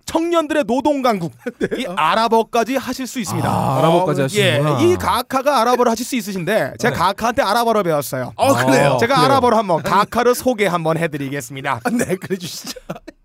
청년들의 0.07 0.65
노동 0.65 1.03
강국. 1.03 1.33
이 1.77 1.87
아랍어까지 1.97 2.77
하실 2.77 3.07
수 3.07 3.19
있습니다. 3.21 3.49
아, 3.49 3.79
아랍어까지 3.79 4.21
예, 4.39 4.59
하시는구나. 4.59 4.81
이 4.81 4.97
가카가 4.97 5.61
아랍어를 5.61 5.91
하실 5.91 6.05
수 6.05 6.17
있으신데 6.17 6.75
제가 6.79 6.95
네. 6.95 6.99
가카한테 6.99 7.43
아랍어를 7.43 7.83
배웠어요. 7.83 8.33
어 8.37 8.55
그래요. 8.55 8.97
제가 9.01 9.15
그래요? 9.15 9.27
아랍어로 9.27 9.57
한번 9.57 9.83
가카를 9.83 10.35
소개 10.35 10.67
한번 10.67 10.97
해드리겠습니다. 10.99 11.81
네 11.93 12.17
그래 12.17 12.37
주시죠. 12.37 12.79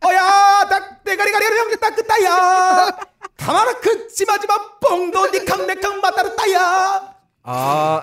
어야 0.06 0.68
딱 0.70 1.04
대가리 1.04 1.32
가리 1.32 1.46
형제 1.46 1.76
딱 1.76 1.96
끝다야 1.96 2.90
가마라 3.38 3.74
크지마지마 3.80 4.54
뽕도 4.82 5.32
니캉 5.32 5.68
내캉 5.68 6.00
마따르따야 6.02 7.20
아, 7.44 8.02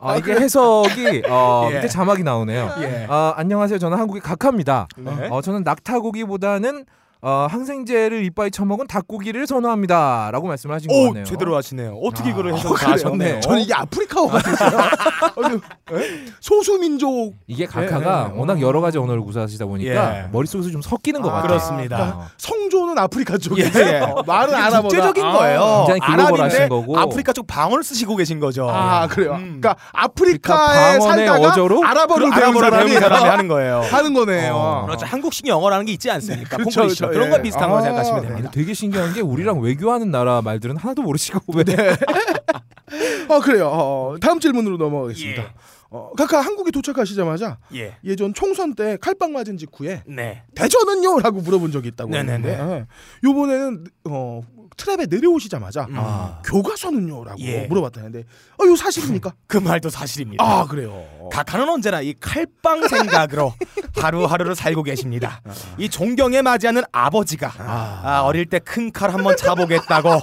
아 0.00 0.16
이게 0.16 0.32
해석이 0.32 1.22
어, 1.28 1.68
예. 1.82 1.86
자막이 1.86 2.22
나오네요. 2.24 2.74
예. 2.80 3.06
아, 3.08 3.34
안녕하세요. 3.36 3.78
저는 3.78 3.96
한국의 3.98 4.20
각하입니다. 4.22 4.88
네. 4.96 5.28
어, 5.30 5.40
저는 5.42 5.62
낙타고기보다는 5.62 6.84
어, 7.20 7.48
항생제를 7.50 8.24
이빠이 8.24 8.50
처먹은 8.50 8.86
닭고기를 8.86 9.46
선호합니다라고 9.48 10.46
말씀을 10.46 10.76
하신 10.76 10.88
것오 10.88 11.04
같네요. 11.06 11.24
제대로 11.24 11.56
하시네요. 11.56 11.98
어떻게 12.04 12.28
아, 12.28 12.32
이거를 12.32 12.54
해서 12.54 12.72
그래요? 12.72 12.92
하셨네요. 12.92 13.34
네. 13.34 13.40
저는 13.40 13.60
이게 13.62 13.74
아프리카어 13.74 14.28
같았어요. 14.28 14.78
아니, 15.44 15.54
에? 16.00 16.24
소수 16.40 16.78
민족 16.78 17.34
이게 17.48 17.66
각하가 17.66 18.28
네, 18.28 18.32
네. 18.34 18.38
워낙 18.38 18.60
여러 18.60 18.80
가지 18.80 18.98
언어를 18.98 19.22
구사하시다 19.22 19.66
보니까 19.66 20.16
예. 20.16 20.28
머릿속에서 20.30 20.70
좀 20.70 20.80
섞이는 20.80 21.20
것 21.20 21.30
아, 21.30 21.32
같아요. 21.32 21.48
그렇습니다. 21.48 22.02
어. 22.18 22.26
성조는 22.36 22.96
아프리카 22.98 23.36
쪽에 23.36 23.64
예, 23.64 23.70
예. 23.74 23.98
어, 24.00 24.22
말은 24.24 24.54
아랍어다. 24.54 24.82
국제적인 24.82 25.24
아. 25.24 25.32
거예요. 25.32 25.84
굉장히 25.88 26.00
글로벌하신 26.16 26.68
거고. 26.68 26.98
아프리카 26.98 27.32
쪽 27.32 27.48
방언을 27.48 27.82
쓰시고 27.82 28.14
계신 28.14 28.38
거죠. 28.38 28.68
아 28.70 29.08
그래요. 29.08 29.32
음. 29.32 29.58
그러니까 29.60 29.74
아프리카에 29.92 31.00
살다가 31.00 31.48
어조로? 31.48 31.84
아랍어를 31.84 32.30
배운 32.30 32.54
사람이 32.54 32.90
배운 32.90 33.00
사람이 33.00 33.24
하는 33.28 33.48
거예요. 33.48 33.80
하는 33.90 34.14
거네요. 34.14 34.54
어. 34.54 34.82
그렇죠. 34.86 35.04
한국식 35.06 35.48
영어라는 35.48 35.84
게 35.86 35.92
있지 35.92 36.08
않습니까? 36.10 36.56
그렇죠, 36.58 36.86
그렇죠. 37.08 37.18
그런 37.18 37.30
거 37.30 37.38
예. 37.38 37.42
비슷한 37.42 37.70
거 37.70 37.78
아, 37.78 37.82
생각하시면 37.82 38.22
네. 38.22 38.28
됩니다. 38.28 38.50
되게 38.52 38.74
신기한 38.74 39.12
게 39.14 39.20
우리랑 39.20 39.60
외교하는 39.60 40.10
나라 40.10 40.42
말들은 40.42 40.76
하나도 40.76 41.02
모르시고 41.02 41.40
왜 41.54 41.64
아 43.28 43.40
그래요. 43.40 43.68
어, 43.68 44.16
다음 44.20 44.40
질문으로 44.40 44.76
넘어가겠습니다. 44.76 45.42
예. 45.42 45.48
어, 45.90 46.12
각하 46.16 46.40
한국에 46.40 46.70
도착하시자마자 46.70 47.58
예. 47.74 47.96
예전 48.04 48.34
총선 48.34 48.74
때 48.74 48.98
칼빵 49.00 49.32
맞은 49.32 49.56
직후에 49.56 50.02
네. 50.06 50.42
대전은요?라고 50.54 51.40
물어본 51.40 51.72
적이 51.72 51.88
있다고 51.88 52.10
네네네. 52.10 52.48
했는데 52.48 52.74
예. 52.74 52.86
요번에는 53.24 53.84
어, 54.04 54.42
트랩에 54.78 55.10
내려오시자마자 55.10 55.86
음. 55.90 55.94
아. 55.98 56.40
교과서는요?라고 56.44 57.38
예. 57.40 57.66
물어봤다는데 57.66 58.24
어, 58.58 58.64
이거 58.64 58.76
사실입니까? 58.76 59.32
그 59.46 59.58
말도 59.58 59.90
사실입니다. 59.90 60.42
아 60.42 60.64
그래요. 60.66 61.04
각하는 61.30 61.68
언제나 61.68 62.00
이 62.00 62.14
칼빵 62.18 62.88
생각으로 62.88 63.52
하루하루를 64.00 64.54
살고 64.54 64.84
계십니다. 64.84 65.42
이 65.76 65.88
존경에 65.90 66.40
맞이하는 66.42 66.82
아버지가 66.92 67.52
아, 67.58 68.22
어릴 68.24 68.46
때 68.46 68.58
큰 68.60 68.90
칼 68.92 69.12
한번 69.12 69.36
차보겠다고 69.36 70.22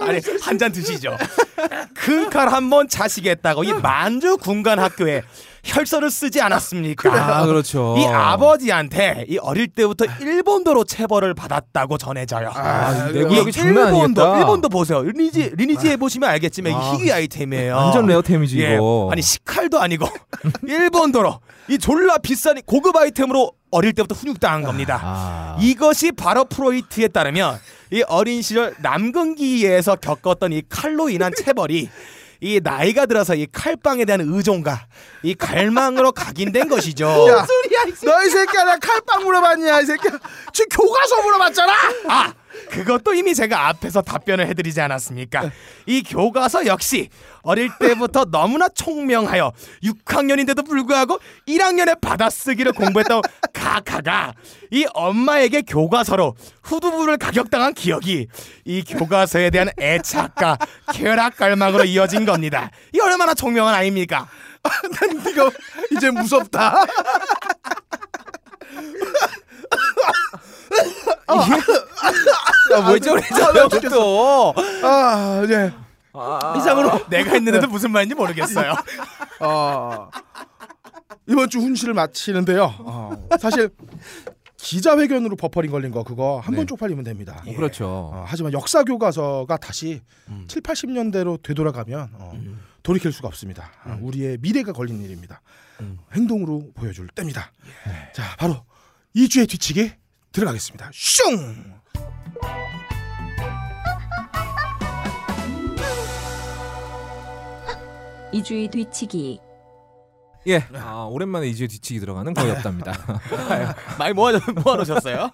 아니 0.00 0.20
한 0.42 0.58
잔 0.58 0.70
드시죠. 0.72 1.16
큰 1.94 2.30
칼 2.30 2.52
한번 2.52 2.88
차시겠다고 2.88 3.64
이 3.64 3.72
만주 3.72 4.36
군관 4.38 4.78
학교에 4.78 5.22
혈서를 5.64 6.10
쓰지 6.10 6.40
않았습니까? 6.40 7.10
아 7.38 7.46
그렇죠. 7.46 7.96
이 7.98 8.04
아버지한테 8.06 9.24
이 9.28 9.38
어릴 9.38 9.68
때부터 9.68 10.04
일본도로 10.20 10.84
체벌을 10.84 11.34
받았다고 11.34 11.98
전해져요. 11.98 12.52
아? 12.54 13.08
내구력이 13.12 13.50
장난 13.50 13.86
일본도. 13.94 14.36
일본도 14.36 14.68
보세요. 14.68 15.02
리니지 15.02 15.52
리니지 15.56 15.88
해 15.88 15.96
보시면 15.96 16.28
알겠지만 16.30 16.72
이게 16.72 16.80
아. 16.80 16.92
희귀 16.92 17.12
아이템이에요. 17.12 17.74
완전 17.76 18.06
레어템이지 18.06 18.60
예. 18.60 18.74
이거. 18.74 19.08
아니 19.10 19.22
식칼도 19.22 19.80
아니고 19.80 20.06
일본도로 20.68 21.40
이 21.68 21.78
졸라 21.78 22.18
비싼 22.18 22.60
고급 22.66 22.96
아이템으로 22.96 23.52
어릴 23.70 23.92
때부터 23.94 24.14
훈육당한 24.14 24.62
겁니다. 24.62 25.00
아. 25.02 25.56
이것이 25.60 26.12
바로 26.12 26.44
프로이트에 26.44 27.08
따르면 27.08 27.58
이 27.92 28.02
어린 28.06 28.42
시절 28.42 28.74
남근기에서 28.80 29.96
겪었던 29.96 30.52
이 30.52 30.62
칼로 30.68 31.08
인한 31.08 31.32
체벌이 31.36 31.88
이 32.44 32.60
나이가 32.62 33.06
들어서 33.06 33.34
이 33.34 33.46
칼빵에 33.50 34.04
대한 34.04 34.20
의존과 34.22 34.86
이 35.22 35.34
갈망으로 35.34 36.12
각인된 36.12 36.68
것이죠. 36.68 37.06
야, 37.30 37.46
너이 38.02 38.28
새끼야 38.28 38.64
나 38.64 38.76
칼빵 38.78 39.24
물어봤냐 39.24 39.80
이 39.80 39.86
새끼야. 39.86 40.12
지금 40.52 40.68
교과서 40.68 41.22
물어봤잖아. 41.22 41.72
아 42.08 42.34
그것도 42.70 43.14
이미 43.14 43.34
제가 43.34 43.68
앞에서 43.68 44.02
답변을 44.02 44.46
해드리지 44.48 44.80
않았습니까? 44.80 45.50
이 45.86 46.02
교과서 46.02 46.66
역시 46.66 47.08
어릴 47.42 47.70
때부터 47.78 48.24
너무나 48.26 48.68
총명하여 48.68 49.52
6학년인데도 49.82 50.66
불구하고 50.66 51.18
1학년에 51.46 52.00
받아쓰기를 52.00 52.72
공부했던 52.72 53.22
카카가 53.52 54.34
이 54.72 54.86
엄마에게 54.94 55.62
교과서로 55.62 56.34
후두부를 56.62 57.18
가격당한 57.18 57.74
기억이 57.74 58.28
이 58.64 58.84
교과서에 58.84 59.50
대한 59.50 59.68
애착과 59.78 60.58
쾌락 60.92 61.36
갈망으로 61.36 61.84
이어진 61.84 62.24
겁니다. 62.24 62.70
이 62.92 63.00
얼마나 63.00 63.34
총명한 63.34 63.74
아입니까? 63.74 64.26
난 64.64 65.22
네가 65.22 65.50
이제 65.92 66.10
무섭다 66.10 66.74
왜 72.92 72.98
저래요 72.98 73.68
또아 73.90 75.42
이제 75.44 75.72
이상으로 76.58 77.06
내가 77.08 77.32
했는데도 77.32 77.68
무슨 77.68 77.90
말인지 77.90 78.14
모르겠어요. 78.14 78.74
어, 79.40 80.10
이번 81.26 81.48
주 81.50 81.58
훈시를 81.58 81.94
마치는데요 81.94 82.74
어, 82.78 83.28
사실 83.40 83.70
기자회견으로 84.56 85.36
버퍼링 85.36 85.70
걸린 85.70 85.90
거 85.90 86.04
그거 86.04 86.38
한번 86.38 86.62
네. 86.62 86.66
쪽팔리면 86.66 87.04
됩니다 87.04 87.42
어, 87.46 87.52
그렇죠. 87.54 87.86
어, 87.86 88.24
하지만 88.26 88.52
역사 88.52 88.82
교과서가 88.84 89.56
다시 89.56 90.00
음. 90.28 90.44
7, 90.48 90.62
80년대로 90.62 91.42
되돌아가면 91.42 92.10
어, 92.14 92.32
돌이킬 92.82 93.12
수가 93.12 93.28
없습니다. 93.28 93.70
어, 93.84 93.98
우리의 94.00 94.38
미래가 94.40 94.72
걸린 94.72 95.02
일입니다. 95.02 95.40
음. 95.80 95.98
행동으로 96.12 96.70
보여줄 96.74 97.08
때입니다. 97.08 97.50
자, 98.14 98.22
바로 98.38 98.62
2주의 99.16 99.48
뒤치기 99.48 99.92
들어가겠습니다. 100.32 100.90
슝! 100.92 101.72
이주의 108.32 108.66
뒤치기 108.66 109.38
예. 110.48 110.66
아, 110.74 111.04
오랜만에 111.08 111.46
이주에 111.46 111.68
뒤치기 111.68 112.00
들어가는 112.00 112.34
거의 112.34 112.50
없답니다. 112.50 112.92
많이 113.98 114.12
모아 114.12 114.32
모아놓으셨어요? 114.64 115.30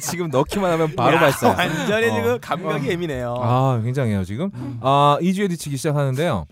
지금 0.00 0.28
넣기만 0.28 0.70
하면 0.72 0.94
바로 0.94 1.16
야, 1.16 1.20
발사. 1.20 1.48
완전히 1.48 2.10
어. 2.10 2.14
지금 2.14 2.38
감각이 2.40 2.88
예민해요. 2.88 3.36
아, 3.40 3.80
굉장해요 3.82 4.24
지금. 4.24 4.50
아, 4.82 5.16
2주에 5.22 5.48
뒤치기 5.48 5.78
시작하는데요. 5.78 6.46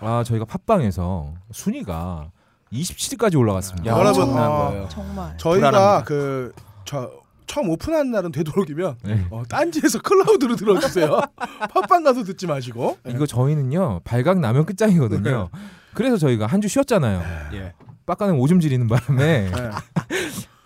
아, 0.00 0.24
저희가 0.26 0.44
팟빵에서 0.44 1.34
순위가 1.52 2.32
27위까지 2.72 3.38
올라갔습니다. 3.38 3.90
야, 3.92 3.98
여러분, 3.98 4.28
어. 4.36 4.88
정말 4.88 5.36
저희가 5.38 5.70
불안합니다. 5.70 6.04
그 6.04 6.52
저, 6.84 7.10
처음 7.46 7.70
오픈한 7.70 8.10
날은 8.10 8.32
되도록이면 8.32 8.96
네. 9.04 9.24
어, 9.30 9.42
딴지에서 9.48 10.00
클라우드로 10.02 10.56
들어주세요. 10.56 11.20
팟빵 11.72 12.02
가서 12.04 12.24
듣지 12.24 12.46
마시고. 12.46 12.98
이거 13.06 13.24
저희는요 13.26 14.00
발각 14.04 14.40
나면 14.40 14.66
끝장이거든요. 14.66 15.48
그래서 15.94 16.16
저희가 16.16 16.46
한 16.46 16.60
주 16.60 16.68
쉬었잖아요. 16.68 17.22
예. 17.54 17.72
빡가는 18.04 18.34
오줌 18.34 18.60
지리는 18.60 18.86
바람에 18.88 19.50
네. 19.50 19.50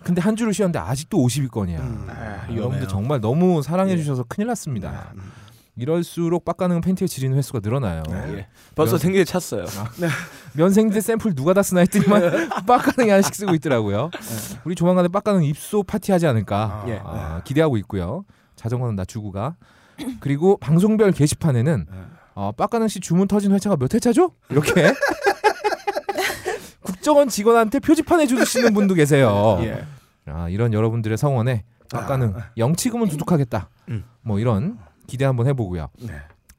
근데 0.03 0.19
한 0.21 0.35
주를 0.35 0.53
쉬었는데 0.53 0.79
아직도 0.79 1.17
50위권이야. 1.19 1.79
음. 1.79 2.07
여러분들 2.55 2.87
정말 2.87 3.21
너무 3.21 3.61
사랑해 3.61 3.95
주셔서 3.97 4.25
큰일 4.27 4.47
났습니다. 4.47 5.13
이럴수록 5.77 6.43
빡가는 6.45 6.81
팬티에 6.81 7.07
지리는 7.07 7.35
횟수가 7.37 7.59
늘어나요. 7.63 8.03
예. 8.09 8.47
벌써 8.75 8.93
면- 8.93 8.99
생기에 8.99 9.23
찼어요. 9.23 9.65
면생대 10.53 10.99
샘플 11.01 11.33
누가 11.33 11.53
다 11.53 11.63
쓰나 11.63 11.79
했더니만 11.81 12.49
빡가능이 12.67 13.09
하나씩 13.09 13.33
쓰고 13.33 13.55
있더라고요. 13.55 14.11
우리 14.65 14.75
조만간에 14.75 15.07
빡가능 15.07 15.43
입소 15.43 15.83
파티 15.83 16.11
하지 16.11 16.27
않을까 16.27 16.85
예. 16.87 17.01
아, 17.03 17.41
기대하고 17.43 17.77
있고요. 17.77 18.25
자전거는 18.55 18.95
낮추고 18.95 19.31
가. 19.31 19.55
그리고 20.19 20.57
방송별 20.57 21.11
게시판에는 21.13 21.85
어, 22.35 22.51
빡가능 22.51 22.87
씨 22.87 22.99
주문 22.99 23.27
터진 23.27 23.51
회차가 23.53 23.75
몇 23.77 23.93
회차죠? 23.93 24.31
이렇게 24.49 24.93
국정원 26.81 27.29
직원한테 27.29 27.79
표지판 27.79 28.19
해주시는 28.21 28.73
분도 28.73 28.93
계세요. 28.93 29.57
예. 29.61 29.85
아, 30.27 30.49
이런 30.49 30.73
여러분들의 30.73 31.17
성원에 31.17 31.63
빡가능 31.91 32.35
영치금은 32.57 33.07
두둑하겠다. 33.09 33.69
음. 33.89 34.03
뭐 34.21 34.39
이런 34.39 34.77
기대 35.11 35.25
한번 35.25 35.45
해보고요. 35.47 35.89
네. 36.03 36.13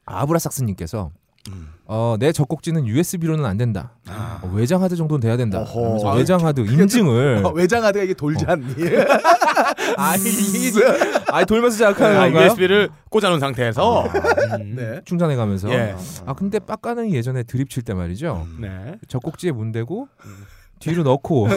아브라삭스님께서 0.05 1.09
음. 1.49 1.69
어, 1.85 2.15
내 2.19 2.31
적곡지는 2.31 2.85
USB로는 2.85 3.45
안 3.45 3.57
된다. 3.57 3.93
아. 4.07 4.39
어, 4.43 4.47
외장 4.53 4.83
하드 4.83 4.95
정도는 4.95 5.21
돼야 5.21 5.35
된다. 5.37 5.59
어허. 5.61 6.07
아, 6.07 6.13
외장 6.13 6.45
하드 6.45 6.61
인증을 6.61 7.41
어, 7.45 7.49
외장 7.49 7.83
하드가 7.83 8.03
이게 8.03 8.13
돌지 8.13 8.45
않니? 8.47 8.75
아니 9.97 10.23
아니 11.33 11.45
돌면서 11.47 11.79
자극하는 11.79 12.15
아, 12.15 12.23
건가요? 12.25 12.45
USB를 12.45 12.89
꽂아놓은 13.09 13.39
상태에서 13.39 14.03
음. 14.05 14.75
네. 14.75 15.01
충전해 15.03 15.35
가면서 15.35 15.71
예. 15.73 15.95
아 16.27 16.33
근데 16.33 16.59
빡가는 16.59 17.11
예전에 17.11 17.41
드립 17.41 17.71
칠 17.71 17.81
때 17.81 17.95
말이죠. 17.95 18.47
네. 18.59 18.99
젖꼭지에 19.07 19.51
문대고 19.51 20.07
뒤로 20.79 21.01
넣고 21.01 21.47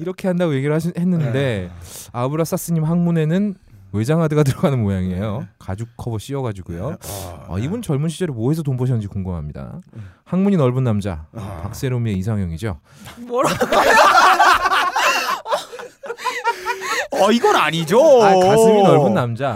이렇게 0.00 0.28
한다고 0.28 0.54
얘기를 0.54 0.74
하시, 0.74 0.92
했는데 0.98 1.70
아브라사스님 2.12 2.84
항문에는 2.84 3.54
외장하드가 3.94 4.42
들어가는 4.44 4.82
모양이에요. 4.82 5.46
가죽 5.58 5.88
커버 5.96 6.18
씌워가지고요. 6.18 6.96
어, 7.48 7.58
이분 7.58 7.80
젊은 7.80 8.08
시절에 8.08 8.32
뭐해서 8.32 8.62
돈 8.62 8.76
버셨는지 8.76 9.06
궁금합니다. 9.06 9.80
항문이 10.24 10.56
넓은 10.56 10.82
남자 10.84 11.26
아. 11.34 11.60
박세롬의 11.62 12.16
이상형이죠. 12.18 12.80
어 17.12 17.30
이건 17.30 17.54
아니죠. 17.54 18.00
아, 18.22 18.34
가슴이 18.34 18.82
넓은 18.82 19.14
남자. 19.14 19.46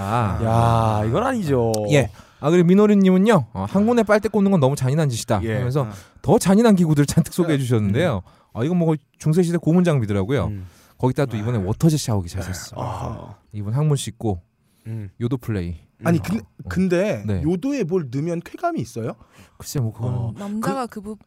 야 0.44 1.03
이건 1.07 1.27
아니죠. 1.27 1.72
예. 1.90 2.09
아 2.40 2.51
그리고 2.51 2.68
민호리님은요 2.68 3.46
어, 3.53 3.66
항문에 3.68 4.05
빨대 4.05 4.29
꽂는 4.29 4.53
건 4.53 4.61
너무 4.61 4.77
잔인한 4.77 5.09
짓이다 5.09 5.40
예. 5.42 5.57
하면서 5.57 5.81
어. 5.83 5.90
더 6.22 6.38
잔인한 6.38 6.77
기구들 6.77 7.05
잔뜩 7.05 7.33
소개해 7.35 7.59
주셨는데요. 7.59 8.22
아 8.55 8.62
이건 8.62 8.77
뭐 8.79 8.94
중세 9.18 9.42
시대 9.42 9.59
고문 9.59 9.83
장비더라고요. 9.83 10.44
음. 10.46 10.66
거기다 10.99 11.27
또 11.27 11.37
이번에 11.37 11.59
워터젯 11.59 11.99
샤워기 11.99 12.29
잘 12.29 12.43
썼어. 12.43 12.77
아. 12.77 13.37
이분 13.53 13.73
항문 13.73 13.97
씻고 13.97 14.43
음. 14.87 15.11
요도 15.21 15.39
플레이. 15.39 15.77
아니 16.05 16.21
근, 16.21 16.41
근데 16.69 17.25
네. 17.27 17.43
요도에 17.43 17.85
뭘 17.85 18.09
넣으면 18.13 18.41
쾌감이 18.45 18.81
있어요? 18.81 19.15
글쎄 19.57 19.81
뭐 19.81 19.93
그거는 19.93 20.19
어. 20.19 20.35
남자가 20.37 20.87
그, 20.87 21.01
부분 21.01 21.19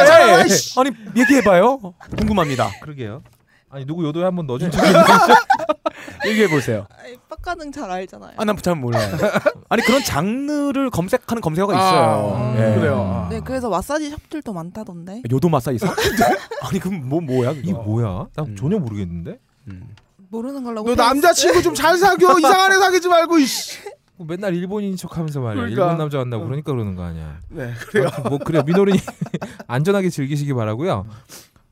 알아, 0.00 0.44
이씨. 0.44 0.78
아니 0.78 0.90
얘기해 1.16 1.42
봐요. 1.42 1.78
궁금합니다. 2.18 2.70
그러게요. 2.80 3.22
아니 3.70 3.86
누구 3.86 4.04
요도에 4.04 4.24
한번 4.24 4.46
넣어준 4.46 4.70
네. 4.70 4.76
적이 4.76 4.88
있는데 4.88 5.08
얘기해 6.26 6.48
보세요. 6.48 6.86
빡가능 7.28 7.72
잘 7.72 7.90
알잖아요. 7.90 8.32
아, 8.36 8.44
난 8.44 8.56
잘 8.56 8.76
몰라요. 8.76 9.16
아니 9.68 9.82
그런 9.82 10.02
장르를 10.04 10.90
검색하는 10.90 11.40
검색어가 11.40 11.74
있어요. 11.74 12.34
아, 12.36 12.54
예. 12.56 12.74
그래요. 12.74 13.24
아. 13.26 13.28
네, 13.30 13.40
그래서 13.44 13.68
마사지 13.68 14.10
샵들도 14.10 14.52
많다던데. 14.52 15.22
요도 15.30 15.48
마사지 15.48 15.76
있어? 15.76 15.86
아니 16.62 16.78
그럼 16.78 17.08
뭐 17.08 17.20
뭐야? 17.20 17.52
이게 17.52 17.72
뭐야? 17.72 18.26
나 18.36 18.42
음. 18.44 18.54
전혀 18.56 18.78
모르겠는데. 18.78 19.38
음. 19.68 19.94
모르는 20.30 20.62
걸로. 20.64 20.82
너 20.84 20.94
남자친구 20.94 21.62
좀 21.62 21.74
잘 21.74 21.96
사겨 21.98 22.38
이상한 22.38 22.72
애 22.72 22.76
사귀지 22.76 23.08
말고 23.08 23.38
이씨. 23.38 23.78
뭐 24.16 24.26
맨날 24.26 24.54
일본인 24.54 24.96
척하면서 24.96 25.40
말이야. 25.40 25.62
그러니까. 25.62 25.82
일본 25.84 25.98
남자 25.98 26.18
만나고 26.18 26.44
그러니까 26.44 26.72
그러는 26.72 26.94
거 26.94 27.02
아니야. 27.02 27.38
네 27.48 27.72
그래요. 27.88 28.08
아무튼 28.12 28.30
뭐 28.30 28.38
그래 28.38 28.62
민호린이 28.64 28.98
안전하게 29.66 30.10
즐기시기 30.10 30.52
바라고요. 30.54 31.06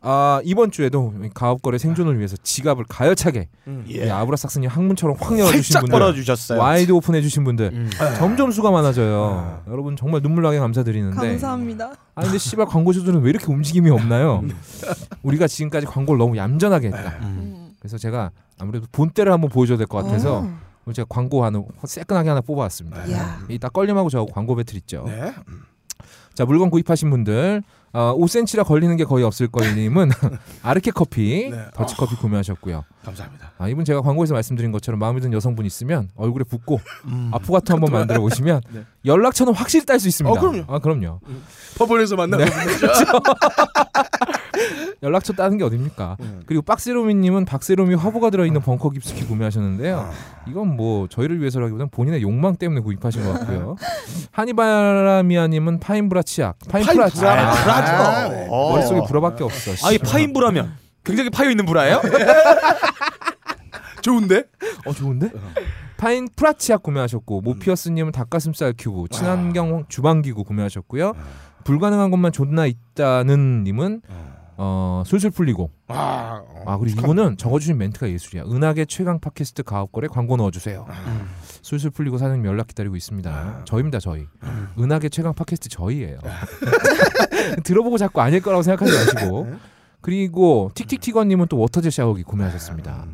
아 0.03 0.41
이번 0.45 0.71
주에도 0.71 1.13
가업거래 1.35 1.77
생존을 1.77 2.17
위해서 2.17 2.35
지갑을 2.43 2.85
가열차게 2.89 3.49
예. 3.89 4.01
우리 4.03 4.11
아브라삭스님 4.11 4.71
항문처럼 4.71 5.17
확 5.21 5.39
열어주신 5.39 5.81
분들 5.81 5.99
벌려주셨어요. 5.99 6.59
wide 6.59 6.91
open해 6.93 7.21
주신 7.21 7.45
분들 7.45 7.71
음. 7.73 7.91
점점 8.17 8.51
수가 8.51 8.71
많아져요. 8.71 9.63
여러분 9.69 9.97
정말 9.97 10.23
눈물 10.23 10.43
나게 10.43 10.59
감사드리는데. 10.59 11.17
감사합니다. 11.17 11.93
아 12.15 12.23
근데 12.23 12.39
씨발 12.39 12.65
광고주들은 12.67 13.21
왜 13.21 13.29
이렇게 13.31 13.47
움직임이 13.53 13.91
없나요? 13.91 14.43
우리가 15.23 15.47
지금까지 15.47 15.85
광고를 15.87 16.19
너무 16.19 16.37
얌전하게 16.39 16.87
했다. 16.89 17.11
음. 17.21 17.25
음. 17.25 17.71
그래서 17.79 17.99
제가 17.99 18.31
아무래도 18.59 18.87
본때를 18.93 19.33
한번 19.33 19.51
보여줘야 19.51 19.77
될 19.77 19.87
것 19.87 20.03
같아서 20.03 20.39
어. 20.39 20.59
오늘 20.87 20.95
제가 20.95 21.07
광고 21.11 21.45
하나 21.45 21.63
새끈하게 21.85 22.31
하나 22.31 22.41
뽑아왔습니다. 22.41 23.05
이따 23.51 23.69
걸림하고 23.69 24.09
저하고 24.09 24.33
광고 24.33 24.55
배틀 24.57 24.77
있죠. 24.79 25.05
네. 25.07 25.35
자 26.33 26.47
물건 26.47 26.71
구입하신 26.71 27.11
분들 27.11 27.63
어, 27.93 28.15
5cm라 28.17 28.65
걸리는 28.65 28.97
게 28.97 29.05
거의 29.05 29.25
없을 29.25 29.49
거님은 29.49 30.11
아르케 30.63 30.93
커피, 30.93 31.51
네. 31.51 31.65
더치 31.75 31.97
커피 31.97 32.15
구매하셨고요. 32.17 32.85
감사합니다. 33.05 33.53
아, 33.59 33.69
이분 33.69 33.85
제가 33.85 34.01
광고에서 34.03 34.35
말씀드린 34.35 34.71
것처럼 34.71 35.01
마음에 35.01 35.21
드는 35.21 35.33
여성분 35.33 35.67
있으면 35.67 36.09
얼굴에 36.15 36.45
붓고 36.45 36.81
음. 37.07 37.31
아프가토 37.33 37.75
한번 37.75 37.91
만들어 37.93 38.21
보시면 38.21 38.61
네. 38.73 38.85
연락처는 39.05 39.55
확실히 39.55 39.85
딸 39.87 39.99
수 39.99 40.07
있습니다. 40.07 40.39
어, 40.39 40.41
그럼요. 40.41 40.65
아 40.69 40.79
그럼요. 40.79 41.21
법원에서 41.79 42.17
만나고 42.17 42.45
네. 42.45 42.51
연락처 45.03 45.33
따는 45.33 45.57
게 45.57 45.65
어딥니까? 45.65 46.17
음. 46.21 46.43
그리고 46.45 46.61
박세로미님은 46.63 47.47
박세로미 47.47 47.95
화보가 47.95 48.29
들어있는 48.31 48.61
벙커 48.61 48.91
깁스키 48.91 49.25
구매하셨는데요. 49.27 50.11
이건 50.49 50.77
뭐 50.77 51.07
저희를 51.09 51.41
위해서라기보다는 51.41 51.89
본인의 51.91 52.21
욕망 52.23 52.57
때문에 52.57 52.81
구입하신 52.83 53.25
것 53.25 53.33
같고요. 53.39 53.77
하니바라미아님은 54.33 55.81
파인브라 55.81 56.23
치약, 56.23 56.57
파인브라 56.69 57.09
파인 57.09 57.13
브라. 57.15 57.33
아. 57.33 57.53
아, 57.53 58.29
네. 58.29 58.47
어. 58.51 58.71
머릿속에 58.73 59.01
브라밖에 59.09 59.45
없어. 59.45 59.71
아니 59.87 59.97
씨. 59.97 59.99
파인브라면 59.99 60.75
굉장히 61.05 61.31
파여 61.31 61.49
있는 61.51 61.65
브라예요? 61.65 62.03
좋은데? 64.03 64.45
어 64.87 64.93
좋은데? 64.93 65.31
파인 65.97 66.29
프라치약 66.35 66.83
구매하셨고 66.83 67.43
모피어스님은 67.43 68.13
닭가슴살 68.13 68.75
큐브, 68.79 69.05
친환경 69.11 69.85
주방기구 69.89 70.45
구매하셨고요. 70.45 71.13
불가능한 71.65 72.11
것만 72.11 72.33
존나 72.33 72.67
있다는 72.67 73.65
님은 73.65 74.03
어, 74.57 75.03
술술 75.07 75.31
풀리고 75.31 75.71
아, 75.89 76.43
어. 76.47 76.63
아 76.67 76.77
그리고 76.77 77.01
이거는 77.01 77.39
적어주신 77.39 77.79
멘트가 77.79 78.11
예술이야. 78.11 78.45
은하계 78.45 78.85
최강 78.85 79.19
팟캐스트 79.19 79.63
가업거래 79.63 80.07
광고 80.09 80.37
넣어주세요. 80.37 80.87
술술 81.63 81.91
풀리고 81.91 82.19
사장님 82.19 82.45
연락 82.45 82.67
기다리고 82.67 82.95
있습니다. 82.97 83.63
저입니다 83.65 84.01
저희. 84.01 84.27
은하계 84.79 85.09
최강 85.09 85.33
팟캐스트 85.33 85.71
저희예요. 85.71 86.19
들어보고 87.65 87.97
자꾸 87.97 88.21
아닐 88.21 88.43
거라고 88.43 88.63
생각하지 88.63 88.93
마시고. 89.15 89.49
그리고 90.03 90.71
틱틱티건님은 90.75 91.47
또 91.49 91.59
워터젯 91.59 91.93
샤워기 91.93 92.23
구매하셨습니다. 92.23 93.07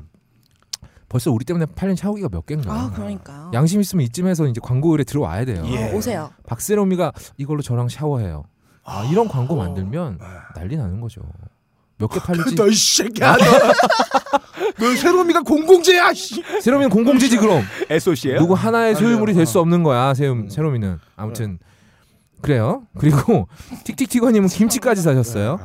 벌써 1.08 1.30
우리 1.30 1.44
때문에 1.44 1.66
팔린 1.66 1.94
샤워기가 1.96 2.28
몇 2.28 2.44
개인가? 2.46 2.72
아, 2.72 2.90
그러니까. 2.94 3.50
양심 3.54 3.80
있으면 3.80 4.04
이쯤에서 4.06 4.46
이제 4.48 4.60
광고 4.62 4.90
의뢰 4.90 5.04
들어와야 5.04 5.44
돼요. 5.44 5.62
예. 5.66 5.92
어, 5.92 5.96
오세요. 5.96 6.30
박세롬이가 6.46 7.12
이걸로 7.36 7.62
저랑 7.62 7.88
샤워해요. 7.88 8.44
아, 8.84 9.04
이런 9.10 9.28
광고 9.28 9.56
만들면 9.56 10.18
난리 10.54 10.76
나는 10.76 11.00
거죠. 11.00 11.22
몇 11.98 12.08
개 12.10 12.20
팔릴지 12.20 12.54
너이 12.56 12.74
새끼야. 12.74 13.36
너, 13.36 13.44
너 14.84 14.96
세롬이가 14.96 15.42
공공재야. 15.42 16.12
씨. 16.12 16.42
세롬이는 16.60 16.90
공공지지 16.90 17.36
그럼 17.38 17.62
SOC예요? 17.88 18.38
누구 18.38 18.54
하나의. 18.54 18.94
소유물이 18.96 19.32
될 19.32 19.46
수 19.46 19.60
없는 19.60 19.82
거야 19.82 20.12
세롬 20.12 20.48
세롬이는 20.50 20.98
아무튼 21.16 21.58
그래요 22.42 22.82
그리고 22.98 23.48
틱틱틱원님은 23.84 24.48
김치까지 24.48 25.00
사셨어요 25.00 25.58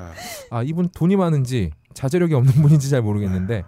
아 0.52 0.64
이분 0.64 0.88
돈이 0.94 1.16
많은지 1.18 1.72
자제력이 1.94 2.34
없는 2.34 2.54
분인지 2.54 2.90
잘 2.90 3.02
모르겠는데 3.02 3.64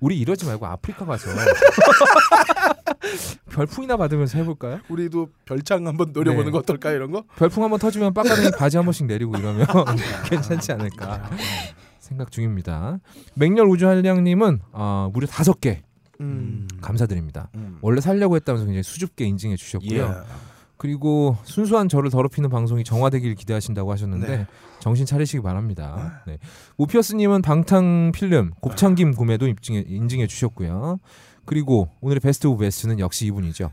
우리 0.00 0.18
이러지 0.18 0.46
말고 0.46 0.66
아프리카 0.66 1.04
가서 1.04 1.30
별풍이나 3.50 3.96
받으면서 3.96 4.38
해볼까요? 4.38 4.80
우리도 4.88 5.28
별창 5.44 5.86
한번 5.86 6.12
노려보는 6.12 6.46
네. 6.46 6.50
거 6.52 6.58
어떨까 6.58 6.92
이런 6.92 7.10
거? 7.10 7.24
별풍 7.36 7.62
한번 7.62 7.78
터지면 7.78 8.14
빡가능이 8.14 8.50
바지 8.56 8.76
한 8.76 8.86
번씩 8.86 9.06
내리고 9.06 9.36
이러면 9.36 9.66
괜찮지 10.26 10.72
않을까 10.72 11.28
생각 11.98 12.30
중입니다. 12.30 13.00
맹렬 13.34 13.66
우주한량님은 13.66 14.60
아, 14.72 15.10
무려 15.12 15.26
다섯 15.26 15.60
개 15.60 15.82
음. 16.20 16.66
감사드립니다. 16.80 17.50
음. 17.54 17.78
원래 17.80 18.00
살려고 18.00 18.36
했다면서 18.36 18.66
굉장히 18.66 18.82
수줍게 18.82 19.24
인증해 19.24 19.56
주셨고요. 19.56 20.02
예. 20.02 20.08
그리고 20.76 21.36
순수한 21.42 21.88
저를 21.88 22.10
더럽히는 22.10 22.50
방송이 22.50 22.84
정화되길 22.84 23.34
기대하신다고 23.34 23.90
하셨는데 23.92 24.28
네. 24.28 24.46
정신 24.80 25.06
차리시기 25.06 25.42
바랍니다. 25.42 26.22
네. 26.26 26.38
모피어스님은 26.76 27.42
방탕 27.42 28.12
필름 28.12 28.52
곱창김 28.60 29.14
구매도 29.14 29.46
인증해, 29.46 29.84
인증해 29.86 30.26
주셨고요. 30.26 30.98
그리고 31.44 31.88
오늘의 32.00 32.20
best 32.20 32.46
of 32.46 32.62
best는 32.62 32.98
역시 32.98 33.26
이분이죠. 33.26 33.72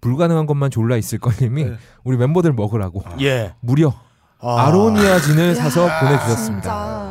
불가능한 0.00 0.46
것만 0.46 0.70
졸라 0.70 0.96
있을 0.96 1.18
거님이 1.18 1.64
네. 1.64 1.76
우리 2.04 2.16
멤버들 2.16 2.52
먹으라고 2.52 3.02
예. 3.20 3.54
무려 3.60 3.92
아. 4.38 4.66
아로니아 4.66 5.20
진을 5.20 5.54
사서 5.54 5.86
야, 5.86 6.00
보내주셨습니다. 6.00 6.62
진짜. 6.62 7.10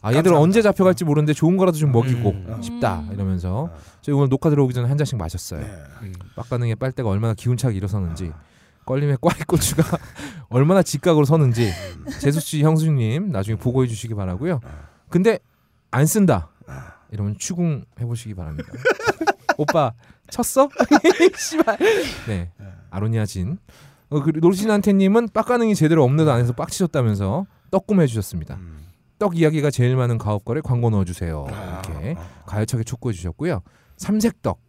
아 0.00 0.12
얘들 0.14 0.34
언제 0.34 0.60
잡혀갈지 0.60 1.04
모르는데 1.04 1.32
좋은 1.32 1.56
거라도 1.56 1.78
좀 1.78 1.92
먹이고 1.92 2.30
음. 2.30 2.62
싶다 2.62 3.04
이러면서 3.12 3.70
저희 4.02 4.14
오늘 4.14 4.28
녹화 4.28 4.50
들어오기 4.50 4.74
전에 4.74 4.88
한 4.88 4.98
잔씩 4.98 5.16
마셨어요. 5.16 5.60
네. 5.60 6.12
빡가능의 6.36 6.76
빨대가 6.76 7.08
얼마나 7.08 7.32
기운차게 7.34 7.76
일어서는지 7.76 8.32
걸림의 8.86 9.18
꽈리고추가 9.20 9.98
얼마나 10.48 10.82
직각으로 10.82 11.24
서는지 11.24 11.70
재수 12.20 12.40
씨 12.40 12.62
형수님 12.62 13.30
나중에 13.30 13.56
보고해 13.56 13.88
주시기 13.88 14.14
바라고요. 14.14 14.60
근데 15.08 15.38
안 15.90 16.06
쓴다 16.06 16.50
이러면 17.10 17.36
추궁 17.38 17.84
해 18.00 18.04
보시기 18.04 18.34
바랍니다. 18.34 18.68
오빠 19.58 19.92
쳤어? 20.30 20.68
씨발. 21.36 21.78
네 22.26 22.50
아로니아 22.90 23.26
진. 23.26 23.58
어, 24.10 24.20
그 24.22 24.32
노르신한테님은 24.34 25.28
빡가능이 25.32 25.74
제대로 25.74 26.04
업로드 26.04 26.28
안 26.30 26.40
해서 26.40 26.52
빡치셨다면서 26.52 27.46
떡 27.70 27.86
구매해 27.86 28.06
주셨습니다. 28.06 28.58
떡 29.18 29.38
이야기가 29.38 29.70
제일 29.70 29.96
많은 29.96 30.18
가업거래 30.18 30.60
광고 30.60 30.90
넣어주세요. 30.90 31.46
이렇게 31.48 32.16
가열차게 32.46 32.84
촉구해 32.84 33.12
주셨고요. 33.14 33.62
삼색떡. 33.96 34.60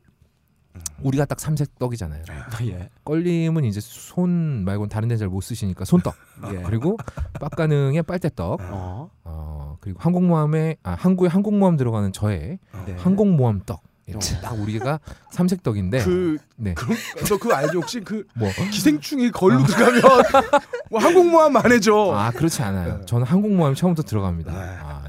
우리가 1.02 1.26
딱 1.26 1.40
삼색떡이잖아요. 1.40 2.24
예. 2.64 2.90
껄림은 3.04 3.64
이제 3.66 3.80
손 3.82 4.64
말고는 4.66 4.90
다른 4.90 5.08
데 5.08 5.18
잘 5.18 5.28
못 5.30 5.42
쓰시니까 5.42 5.86
손떡. 5.86 6.16
예. 6.54 6.62
그리고 6.64 6.98
빡가능의 7.40 8.04
빨대떡. 8.04 8.60
어. 8.62 9.10
어, 9.24 9.78
그리고 9.82 10.00
항공모함에 10.02 10.78
아 10.84 10.96
항구에 10.98 11.30
항공모함 11.30 11.78
들어가는 11.78 12.12
저의 12.14 12.60
네. 12.86 12.96
항공모함 13.00 13.62
떡. 13.66 13.82
이렇게 14.08 14.40
딱 14.40 14.52
우리가 14.60 15.00
삼색떡인데. 15.32 16.04
그 16.04 16.38
네. 16.58 16.76
그럼 16.76 16.96
너 17.28 17.38
그거 17.38 17.56
알죠 17.56 17.80
혹시 17.80 18.02
그 18.02 18.24
뭐. 18.36 18.50
기생충이 18.72 19.32
걸로 19.32 19.64
들어가면 19.64 20.02
뭐 20.92 21.00
항공모함 21.02 21.58
안 21.58 21.72
해줘. 21.72 22.14
아 22.16 22.30
그렇지 22.32 22.62
않아요. 22.62 23.02
저는 23.06 23.26
항공모함 23.26 23.74
처음부터 23.74 24.08
들어갑니다. 24.08 24.52
네. 24.54 24.78
아, 24.80 25.04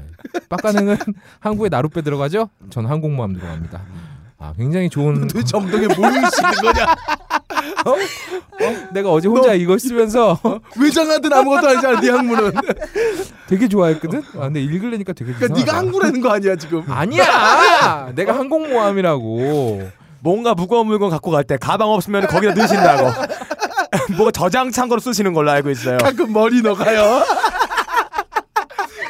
빡가능은 0.49 0.97
항구에 1.39 1.69
나룻배 1.69 2.01
들어가죠. 2.01 2.49
저는 2.71 2.89
항공모함 2.89 3.33
들어갑니다. 3.33 3.81
아 4.39 4.53
굉장히 4.55 4.89
좋은. 4.89 5.25
도대체 5.27 5.57
엉덩이에 5.57 5.87
뭘 5.97 6.11
쓰는 6.31 6.51
거냐? 6.61 6.85
내가 8.91 9.11
어제 9.11 9.27
혼자 9.27 9.53
이걸 9.53 9.79
쓰면서 9.79 10.37
외장하든 10.79 11.31
아무것도 11.33 11.69
아니잖아 11.69 11.99
네 11.99 12.09
학문은. 12.09 12.51
되게 13.47 13.67
좋아했거든. 13.67 14.21
아, 14.35 14.39
근데 14.41 14.61
읽으려니까 14.61 15.13
되게 15.13 15.33
그러니까 15.33 15.45
이상하다. 15.45 15.65
네가 15.65 15.77
항구라는 15.77 16.21
거 16.21 16.29
아니야 16.31 16.55
지금. 16.55 16.83
아니야. 16.89 18.11
내가 18.15 18.33
항공모함이라고. 18.37 19.89
뭔가 20.19 20.53
무거운 20.53 20.87
물건 20.87 21.09
갖고 21.09 21.31
갈 21.31 21.43
때 21.43 21.57
가방 21.57 21.89
없으면 21.89 22.27
거기다 22.27 22.53
넣으신다고. 22.53 23.11
뭐가 24.17 24.31
저장 24.31 24.71
창고로 24.71 24.99
쓰시는 24.99 25.33
걸로 25.33 25.49
알고 25.51 25.69
있어요. 25.71 25.97
가끔 25.99 26.33
머리 26.33 26.61
넣어가요. 26.61 27.23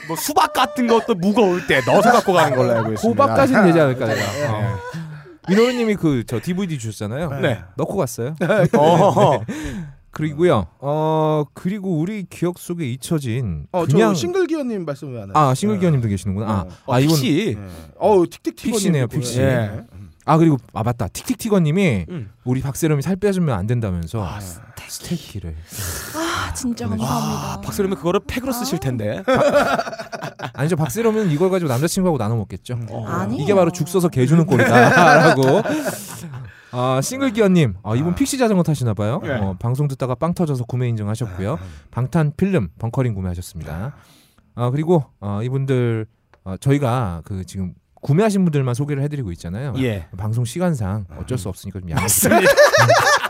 뭐 0.07 0.15
수박 0.15 0.53
같은 0.53 0.87
것도 0.87 1.15
무거울 1.15 1.65
때 1.67 1.81
넣어서 1.85 2.11
갖고 2.11 2.31
가는 2.33 2.55
걸로 2.55 2.71
알고 2.77 2.93
있습니다. 2.93 3.23
호박까지는 3.23 3.65
되지 3.65 3.79
않을까 3.79 4.05
내가. 4.05 4.21
어. 4.51 4.77
민호루님이 5.49 5.95
그 5.95 6.23
저 6.27 6.39
DVD 6.39 6.77
주셨잖아요. 6.77 7.39
네. 7.41 7.59
넣고 7.77 7.95
갔어요. 7.97 8.35
어. 8.77 9.39
그리고요. 10.11 10.65
어 10.79 11.43
그리고 11.53 11.99
우리 11.99 12.25
기억 12.27 12.57
속에 12.57 12.89
잊혀진 12.89 13.67
어, 13.71 13.85
그냥 13.85 14.13
저 14.13 14.19
싱글 14.19 14.47
기어님 14.47 14.83
말씀 14.83 15.13
왜안 15.13 15.29
아 15.35 15.53
싱글 15.53 15.79
기어님도 15.79 16.07
계시는구나. 16.07 16.49
아, 16.49 16.65
어. 16.87 16.93
아 16.95 16.99
이분 16.99 17.15
fixie. 17.15 17.55
어, 17.97 18.23
틱틱 18.27 18.55
fixie네요, 18.55 19.07
fixie. 19.07 19.41
예. 19.41 19.83
아 20.25 20.37
그리고 20.37 20.57
아 20.73 20.81
맞다 20.81 21.07
틱틱틱어님이 21.07 22.05
음. 22.09 22.31
우리 22.45 22.61
박세롬이 22.61 23.01
살 23.03 23.15
빼주면 23.15 23.55
안 23.57 23.67
된다면서 23.67 24.25
아, 24.25 24.39
스테이키를 24.39 25.55
아 26.15 26.26
진짜 26.57 26.87
감사합니다. 26.87 27.61
박세롬이 27.61 27.95
그거를 27.95 28.21
팩으로 28.27 28.51
쓰실 28.51 28.79
텐데. 28.79 29.23
아니죠 30.53 30.75
박세롬은 30.75 31.29
이걸 31.31 31.49
가지고 31.49 31.69
남자친구하고 31.69 32.17
나눠 32.17 32.35
먹겠죠. 32.37 32.79
아니에요. 33.05 33.43
이게 33.43 33.53
바로 33.53 33.71
죽 33.71 33.87
써서 33.87 34.09
개 34.09 34.25
주는 34.25 34.45
꼴이다라고. 34.45 35.61
아 36.71 36.99
싱글 37.01 37.31
기어님, 37.31 37.75
아, 37.83 37.95
이분 37.95 38.13
fixie 38.13 38.37
자전거 38.37 38.61
타시나 38.63 38.93
봐요. 38.93 39.21
네. 39.23 39.31
어, 39.31 39.55
방송 39.57 39.87
듣다가 39.87 40.15
빵 40.15 40.33
터져서 40.33 40.65
구매 40.65 40.89
인증하셨고요. 40.89 41.57
방탄 41.91 42.33
필름 42.35 42.69
벙커링 42.79 43.13
구매하셨습니다. 43.13 43.93
아 44.55 44.69
그리고 44.71 45.05
어, 45.19 45.41
이분들 45.43 46.05
어, 46.43 46.57
저희가 46.57 47.21
그 47.25 47.45
지금 47.45 47.73
구매하신 48.01 48.43
분들만 48.45 48.73
소개를 48.75 49.01
해드리고 49.03 49.31
있잖아요. 49.33 49.73
예. 49.77 50.07
방송 50.17 50.45
시간상 50.45 51.05
어쩔 51.19 51.37
수 51.37 51.49
없으니까 51.49 51.79
좀 51.79 51.89
양해. 51.91 52.01
맞습니다. 52.01 52.51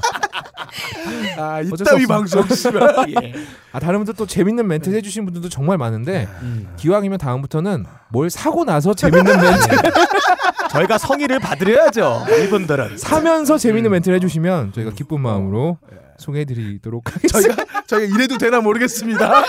아, 1.38 1.63
수 1.63 1.72
이따위. 1.74 2.06
방송 2.06 2.48
씨발. 2.48 3.06
예. 3.24 3.34
아 3.72 3.80
다른 3.80 4.00
분들 4.00 4.13
또 4.16 4.26
재밌는 4.26 4.68
멘트 4.68 4.90
해주신 4.94 5.26
분들도 5.26 5.50
정말 5.50 5.78
많은데 5.78 6.28
음. 6.42 6.74
기왕이면 6.78 7.18
다음부터는 7.20 7.86
뭘 8.10 8.30
사고 8.30 8.66
나서 8.66 8.94
재밌는 8.94 9.40
멘트 9.40 9.68
저희가 10.72 10.98
성의를 10.98 11.40
받으려야죠. 11.40 12.26
이분들은. 12.46 12.98
사면서 12.98 13.58
재밌는 13.58 13.90
멘트를 13.92 14.16
해주시면 14.18 14.74
저희가 14.74 14.92
기쁜 14.92 15.22
마음으로 15.22 15.78
소개해드리도록 16.18 17.04
하겠습니다. 17.16 17.56
저희가 17.66 17.84
저희가 17.88 18.16
이래도 18.16 18.38
되나 18.38 18.60
모르겠습니다. 18.62 19.44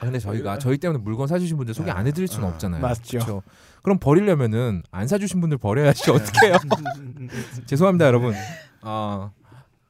아, 0.00 0.04
근데 0.04 0.18
저희가 0.18 0.58
저희 0.58 0.78
때문에 0.78 0.98
물건 1.02 1.28
사주신 1.28 1.56
분들 1.56 1.74
소개 1.74 1.90
안 1.92 2.06
해드릴 2.06 2.26
수는 2.26 2.48
없잖아요. 2.48 2.82
맞죠. 2.82 3.18
그쵸? 3.20 3.42
그럼 3.82 3.98
버리려면은 3.98 4.82
안 4.90 5.06
사주신 5.08 5.40
분들 5.40 5.58
버려야지 5.58 6.10
어떡해요. 6.10 6.56
죄송합니다 7.66 8.06
여러분. 8.06 8.34
아 8.80 9.30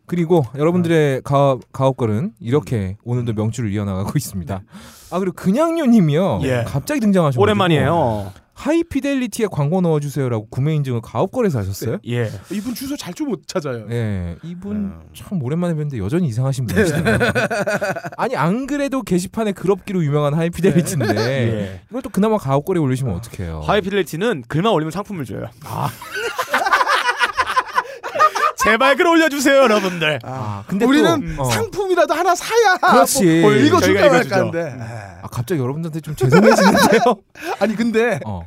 그리고 0.07 0.45
여러분들의 0.57 1.23
가업 1.23 1.73
가업걸은 1.73 2.33
이렇게 2.41 2.97
오늘도 3.05 3.35
명주를 3.35 3.73
이어나가고 3.73 4.13
있습니다. 4.17 4.63
아 5.11 5.19
그리고 5.19 5.35
그냥요님이요. 5.35 6.41
예. 6.43 6.65
갑자기 6.67 7.01
등장하셔서 7.01 7.41
오랜만이에요. 7.41 8.33
하이피델리티에 8.55 9.47
광고 9.51 9.81
넣어주세요라고 9.81 10.49
구매 10.51 10.75
인증을 10.75 11.01
가업거래에서 11.01 11.59
하셨어요? 11.61 11.99
예. 12.07 12.31
이분 12.51 12.75
주소 12.75 12.97
잘 12.97 13.13
좀 13.15 13.29
못 13.29 13.47
찾아요. 13.47 13.87
네, 13.87 14.37
이분 14.43 14.77
음. 14.77 15.01
참 15.15 15.43
오랜만에 15.43 15.75
뵀는데 15.75 15.99
여전히 15.99 16.27
이상하신 16.29 16.67
분이시네요. 16.67 17.19
아니 18.19 18.37
안 18.37 18.67
그래도 18.67 19.03
게시판에 19.03 19.53
그럽기로 19.53 20.05
유명한 20.05 20.35
하이피델리티인데 20.35 21.17
예. 21.17 21.81
이걸 21.89 22.03
또 22.03 22.11
그나마 22.11 22.37
가업거래 22.39 22.79
에 22.79 22.83
올리시면 22.83 23.15
어떡해요? 23.15 23.61
하이필리티는 23.61 24.45
글만 24.49 24.73
올리면 24.73 24.91
상품을 24.91 25.25
줘요. 25.25 25.47
아. 25.65 25.89
제발 28.65 28.97
글 28.97 29.07
올려주세요, 29.09 29.57
여러분들. 29.57 30.21
아, 30.23 30.65
근데 30.67 30.85
우리는 30.85 31.37
또, 31.37 31.43
어. 31.43 31.51
상품이라도 31.51 32.15
하나 32.15 32.35
사야 32.35 32.77
그렇지. 32.77 33.41
뭐, 33.41 33.51
뭐 33.51 33.59
읽어줄까 33.59 33.81
저희가 33.81 34.01
말까 34.03 34.17
읽어주죠. 34.21 34.35
한데 34.35 34.77
아 35.23 35.29
갑자기 35.29 35.61
여러분들한테 35.61 36.01
좀 36.01 36.15
죄송해지는데요. 36.17 37.01
아니 37.61 37.77
근데 37.77 38.21
어. 38.25 38.47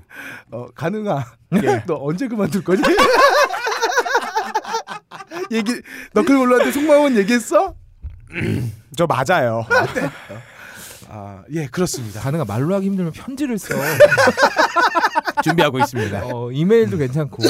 어, 0.51 0.67
가능아 0.73 1.25
예. 1.63 1.83
너 1.85 1.97
언제 2.01 2.27
그만둘 2.27 2.63
거니? 2.63 2.81
얘기 5.51 5.81
너클볼러한테 6.13 6.71
속마음은 6.71 7.17
얘기했어? 7.17 7.75
저 8.97 9.07
맞아요. 9.07 9.65
아예 11.09 11.67
그렇습니다. 11.71 12.19
가능한 12.21 12.47
말로 12.47 12.75
하기 12.75 12.87
힘들면 12.87 13.11
편지를 13.13 13.57
써. 13.57 13.75
준비하고 15.43 15.79
있습니다. 15.79 16.23
어, 16.25 16.51
이메일도 16.51 16.97
괜찮고 16.97 17.43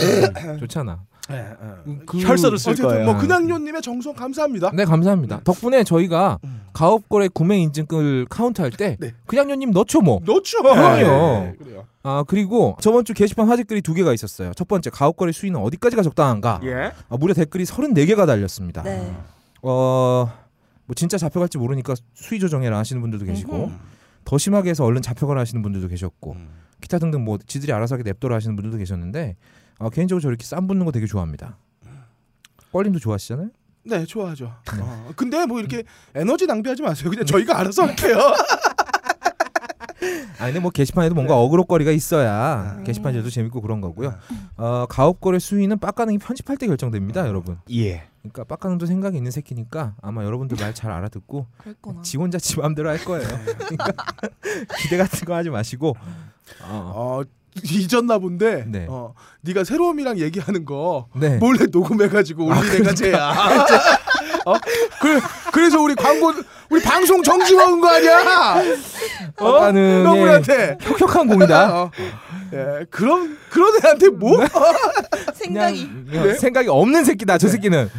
좋잖아. 0.60 1.00
예, 1.32 1.36
예. 1.38 1.98
그- 2.06 2.20
혈서를 2.20 2.58
쓸 2.60 2.72
어쨌든 2.74 2.90
거예요. 2.90 3.06
뭐 3.06 3.18
근황요님의 3.18 3.82
정성 3.82 4.14
감사합니다. 4.14 4.72
네 4.74 4.86
감사합니다. 4.86 5.42
덕분에 5.44 5.84
저희가 5.84 6.38
음. 6.44 6.62
가업거래 6.74 7.28
구매 7.34 7.58
인증글 7.60 8.28
카운트할 8.30 8.70
때 8.72 8.98
네. 9.00 9.12
그냥요님 9.26 9.72
넣죠 9.72 10.02
뭐. 10.02 10.20
넣죠. 10.24 10.62
그럼요. 10.62 11.00
예, 11.00 11.54
그래요. 11.58 11.86
아 12.04 12.24
그리고 12.28 12.78
저번 12.82 13.06
주 13.06 13.14
게시판 13.14 13.48
화제글이 13.48 13.82
두 13.82 13.94
개가 13.96 14.14
있었어요. 14.14 14.54
첫 14.54 14.68
번째 14.68 14.90
가업거래 14.92 15.32
수위는 15.32 15.60
어디까지가 15.62 16.04
적당한가? 16.04 16.60
예. 16.64 16.92
아, 17.10 17.18
무려 17.18 17.34
댓글이 17.34 17.64
34개가 17.64 18.28
달렸습니다. 18.28 18.84
네. 18.84 19.12
어, 19.64 20.32
뭐 20.86 20.94
진짜 20.96 21.18
잡혀갈지 21.18 21.58
모르니까 21.58 21.96
수위 22.14 22.40
조정해라 22.40 22.78
하시는 22.78 23.02
분들도 23.02 23.26
계시고 23.26 23.56
음흠. 23.66 23.74
더 24.26 24.38
심하게 24.38 24.70
해서 24.72 24.84
얼른 24.86 25.02
잡혀가라 25.02 25.42
하시는 25.42 25.62
분들도 25.64 25.88
계셨고 25.88 26.34
음. 26.34 26.50
기타 26.82 27.00
등등 27.00 27.24
뭐 27.24 27.40
지들이 27.48 27.72
알아서 27.74 27.96
하게 27.96 28.04
냅둬라 28.04 28.36
하시는 28.36 28.56
분들도 28.56 28.78
계셨는데 28.78 29.36
어, 29.80 29.90
개인적으로 29.90 30.22
저렇게 30.22 30.46
쌈 30.46 30.68
붙는 30.68 30.86
거 30.86 30.92
되게 30.92 31.06
좋아합니다. 31.06 31.58
껄림도 32.72 33.00
좋아하시잖아요? 33.00 33.50
네 33.84 34.06
좋아하죠. 34.06 34.46
네. 34.76 34.82
어, 34.82 35.12
근데 35.16 35.46
뭐 35.46 35.60
이렇게 35.60 35.84
에너지 36.14 36.46
낭비하지 36.48 36.82
마세요. 36.82 37.10
그냥 37.10 37.26
저희가 37.26 37.60
알아서 37.60 37.84
할게요. 37.84 38.18
아니 40.38 40.52
근데 40.52 40.60
뭐 40.60 40.70
게시판에도 40.70 41.16
뭔가 41.16 41.38
어그로거리가 41.38 41.92
있어야 41.92 42.82
게시판들도 42.84 43.30
재밌고 43.30 43.62
그런 43.62 43.80
거고요. 43.82 44.14
어, 44.58 44.86
가업거래 44.88 45.40
수위는 45.40 45.80
빡가능이 45.80 46.18
편집할 46.18 46.58
때 46.58 46.68
결정됩니다, 46.68 47.26
여러분. 47.28 47.58
예. 47.72 48.04
그러니까 48.22 48.44
빡가능도 48.44 48.86
생각이 48.86 49.16
있는 49.18 49.32
새끼니까 49.32 49.96
아마 50.02 50.24
여러분들 50.26 50.58
말 50.60 50.74
잘 50.74 50.92
알아듣고 50.92 51.46
그랬구나. 51.58 52.02
지 52.02 52.18
혼자 52.18 52.38
지 52.38 52.60
마음대로 52.60 52.90
할 52.90 53.04
거예요. 53.06 53.26
그러니까 53.58 53.94
기대 54.82 54.98
같은 54.98 55.26
거 55.26 55.36
하지 55.36 55.50
마시고 55.50 55.96
어, 56.64 56.92
어 56.96 57.22
잊었나 57.64 58.18
본데. 58.20 58.66
네. 58.68 58.86
어 58.90 59.14
네가 59.42 59.64
새로움이랑 59.64 60.18
얘기하는 60.20 60.66
거 60.66 61.08
네. 61.16 61.38
몰래 61.38 61.66
녹음해가지고 61.72 62.46
올린 62.46 62.82
애가 62.82 62.94
쟤야. 62.94 63.34
어? 64.46 64.54
그 65.02 65.20
그래서 65.52 65.80
우리 65.82 65.96
광고 65.96 66.34
우리 66.70 66.82
방송 66.82 67.24
정지 67.24 67.56
먹은 67.56 67.80
거 67.82 67.88
아니야? 67.90 68.62
어? 69.40 69.52
빡가능의 69.54 70.04
너구리한테. 70.04 70.78
혁혁한 70.82 71.28
공이다. 71.28 71.84
어. 71.84 71.92
예, 72.54 72.86
그럼 72.90 73.38
그런 73.50 73.74
애한테 73.84 74.10
뭐? 74.10 74.38
생각이 75.34 75.90
그냥 76.10 76.34
생각이 76.36 76.70
없는 76.70 77.04
새끼다. 77.06 77.38
저 77.38 77.48
새끼는. 77.48 77.90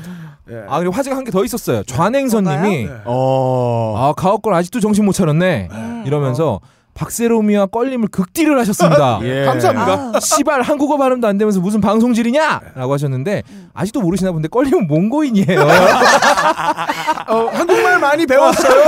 예. 0.48 0.64
아 0.68 0.78
그리고 0.78 0.94
화제가 0.94 1.16
한개더 1.16 1.44
있었어요. 1.44 1.82
좌냉선님이 1.84 2.84
네. 2.86 2.90
어. 3.04 3.94
아 3.96 4.12
가옥걸 4.12 4.54
아직도 4.54 4.78
정신 4.80 5.04
못 5.04 5.12
차렸네. 5.12 5.68
음. 5.72 6.04
이러면서 6.06 6.60
박세롬이와 6.96 7.66
껄림을 7.66 8.08
극딜을 8.08 8.58
하셨습니다. 8.60 9.20
예. 9.24 9.44
감사합니다. 9.44 10.12
아, 10.14 10.20
시발 10.20 10.62
한국어 10.62 10.96
발음도 10.96 11.28
안 11.28 11.38
되면서 11.38 11.60
무슨 11.60 11.80
방송질이냐?라고 11.80 12.92
하셨는데 12.94 13.42
아직도 13.74 14.00
모르시나 14.00 14.32
본데 14.32 14.48
껄림은 14.48 14.86
몽고인이에요. 14.86 15.60
어, 17.28 17.48
한국말 17.52 17.98
많이 18.00 18.26
배웠어요. 18.26 18.80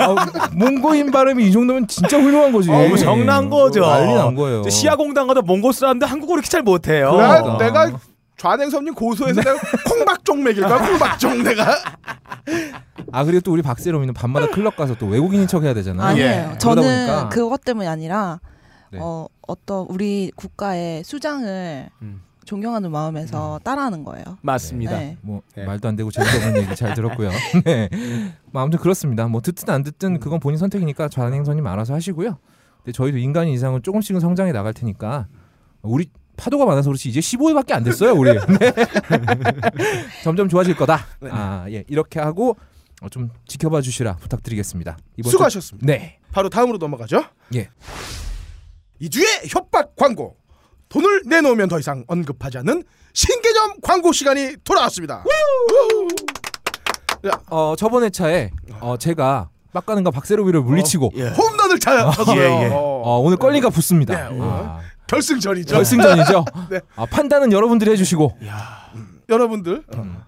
어, 0.00 0.16
몽고인 0.52 1.10
발음이 1.10 1.46
이 1.46 1.52
정도면 1.52 1.86
진짜 1.86 2.18
훌륭한 2.18 2.52
거지. 2.52 2.70
어, 2.70 2.88
뭐 2.88 2.96
정난 2.96 3.48
거죠. 3.48 3.80
난리 3.86 4.12
난 4.12 4.34
거예요. 4.34 4.62
저 4.62 4.70
시야공단 4.70 5.26
가도 5.28 5.42
몽골 5.42 5.72
사람들 5.72 6.06
한국어 6.08 6.34
이렇게 6.34 6.48
잘 6.48 6.62
못해요. 6.62 7.12
내가, 7.12 7.42
그러니까. 7.42 7.64
내가 7.64 7.98
좌냉섬님 8.38 8.94
고소해서 8.94 9.40
내가 9.40 9.56
콩박종 9.88 10.44
거야. 10.44 10.78
콩박종 10.78 11.42
내가. 11.42 11.78
아 13.16 13.24
그리고 13.24 13.40
또 13.40 13.52
우리 13.52 13.62
박세롬이는 13.62 14.12
밤마다 14.12 14.46
클럽 14.48 14.76
가서 14.76 14.94
또 14.98 15.06
외국인인 15.06 15.46
척 15.46 15.64
해야 15.64 15.72
되잖아요. 15.72 16.06
아니에요. 16.06 16.50
예. 16.52 16.58
저는 16.58 16.82
보니까- 16.82 17.28
그것 17.30 17.64
때문이 17.64 17.88
아니라 17.88 18.40
네. 18.92 18.98
어, 19.00 19.26
어떤 19.48 19.86
우리 19.88 20.30
국가의 20.36 21.02
수장을 21.02 21.88
음. 22.02 22.20
존경하는 22.44 22.90
마음에서 22.90 23.58
따라하는 23.64 24.04
거예요. 24.04 24.24
맞습니다. 24.42 24.98
네. 24.98 25.16
뭐 25.22 25.40
네. 25.54 25.64
말도 25.64 25.88
안 25.88 25.96
되고 25.96 26.10
재미도 26.10 26.36
없는 26.36 26.56
얘기 26.62 26.76
잘 26.76 26.92
들었고요. 26.94 27.30
네. 27.64 27.88
뭐 28.52 28.60
아무튼 28.60 28.78
그렇습니다. 28.80 29.26
뭐 29.28 29.40
듣든 29.40 29.72
안 29.72 29.82
듣든 29.82 30.20
그건 30.20 30.38
본인 30.38 30.58
선택이니까 30.58 31.08
좌냉선님 31.08 31.66
알아서 31.66 31.94
하시고요. 31.94 32.36
근데 32.76 32.92
저희도 32.92 33.16
인간인 33.16 33.54
이상은 33.54 33.82
조금씩은 33.82 34.20
성장해 34.20 34.52
나갈 34.52 34.74
테니까 34.74 35.26
우리 35.80 36.10
파도가 36.36 36.66
많아서 36.66 36.90
그렇지 36.90 37.08
이제 37.08 37.20
15회밖에 37.20 37.72
안 37.72 37.82
됐어요 37.82 38.12
우리. 38.12 38.30
네. 38.60 38.72
점점 40.22 40.50
좋아질 40.50 40.76
거다. 40.76 41.00
아 41.30 41.64
예 41.70 41.82
이렇게 41.88 42.20
하고 42.20 42.50
어, 42.50 42.54
좀 43.10 43.30
지켜봐 43.46 43.80
주시라 43.82 44.16
부탁드리겠습니다. 44.16 44.96
수고하셨습니다. 45.24 45.86
네. 45.86 46.18
바로 46.32 46.48
다음으로 46.48 46.78
넘어가죠. 46.78 47.24
예. 47.54 47.68
이 48.98 49.10
주의 49.10 49.26
협박 49.48 49.94
광고. 49.96 50.36
돈을 50.88 51.22
내놓으면 51.26 51.68
더 51.68 51.78
이상 51.80 52.04
언급하지 52.06 52.58
않는 52.58 52.84
신개념 53.12 53.80
광고 53.82 54.12
시간이 54.12 54.56
돌아왔습니다. 54.64 55.24
어 57.50 57.74
저번 57.76 58.04
회차에 58.04 58.50
어 58.80 58.96
제가 58.96 59.48
빡가는가 59.72 60.10
박세로비를 60.12 60.62
물리치고 60.62 61.12
예. 61.16 61.28
홈런을 61.28 61.78
차- 61.80 62.10
쳤어요. 62.12 62.40
예, 62.40 62.44
예. 62.64 62.68
어. 62.72 63.02
어, 63.04 63.18
오늘 63.20 63.36
껄리가 63.36 63.68
붙습니다. 63.70 64.30
네, 64.30 64.38
아, 64.40 64.80
결승전이죠. 65.06 65.74
결승전이죠. 65.74 66.44
네. 66.70 66.80
아, 66.94 67.04
판단은 67.06 67.52
여러분들이 67.52 67.90
해주시고 67.90 68.38
여러분들 69.28 69.84
어, 69.96 70.26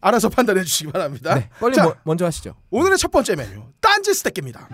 알아서 0.00 0.28
판단해 0.28 0.62
주시기 0.64 0.90
바랍니다. 0.92 1.34
네, 1.34 1.48
껄리 1.60 1.74
자, 1.74 1.84
뭐- 1.84 1.96
먼저 2.04 2.24
하시죠. 2.26 2.54
오늘의 2.70 2.98
첫 2.98 3.10
번째 3.10 3.36
메뉴 3.36 3.62
딴지 3.80 4.14
스테이크입니다. 4.14 4.68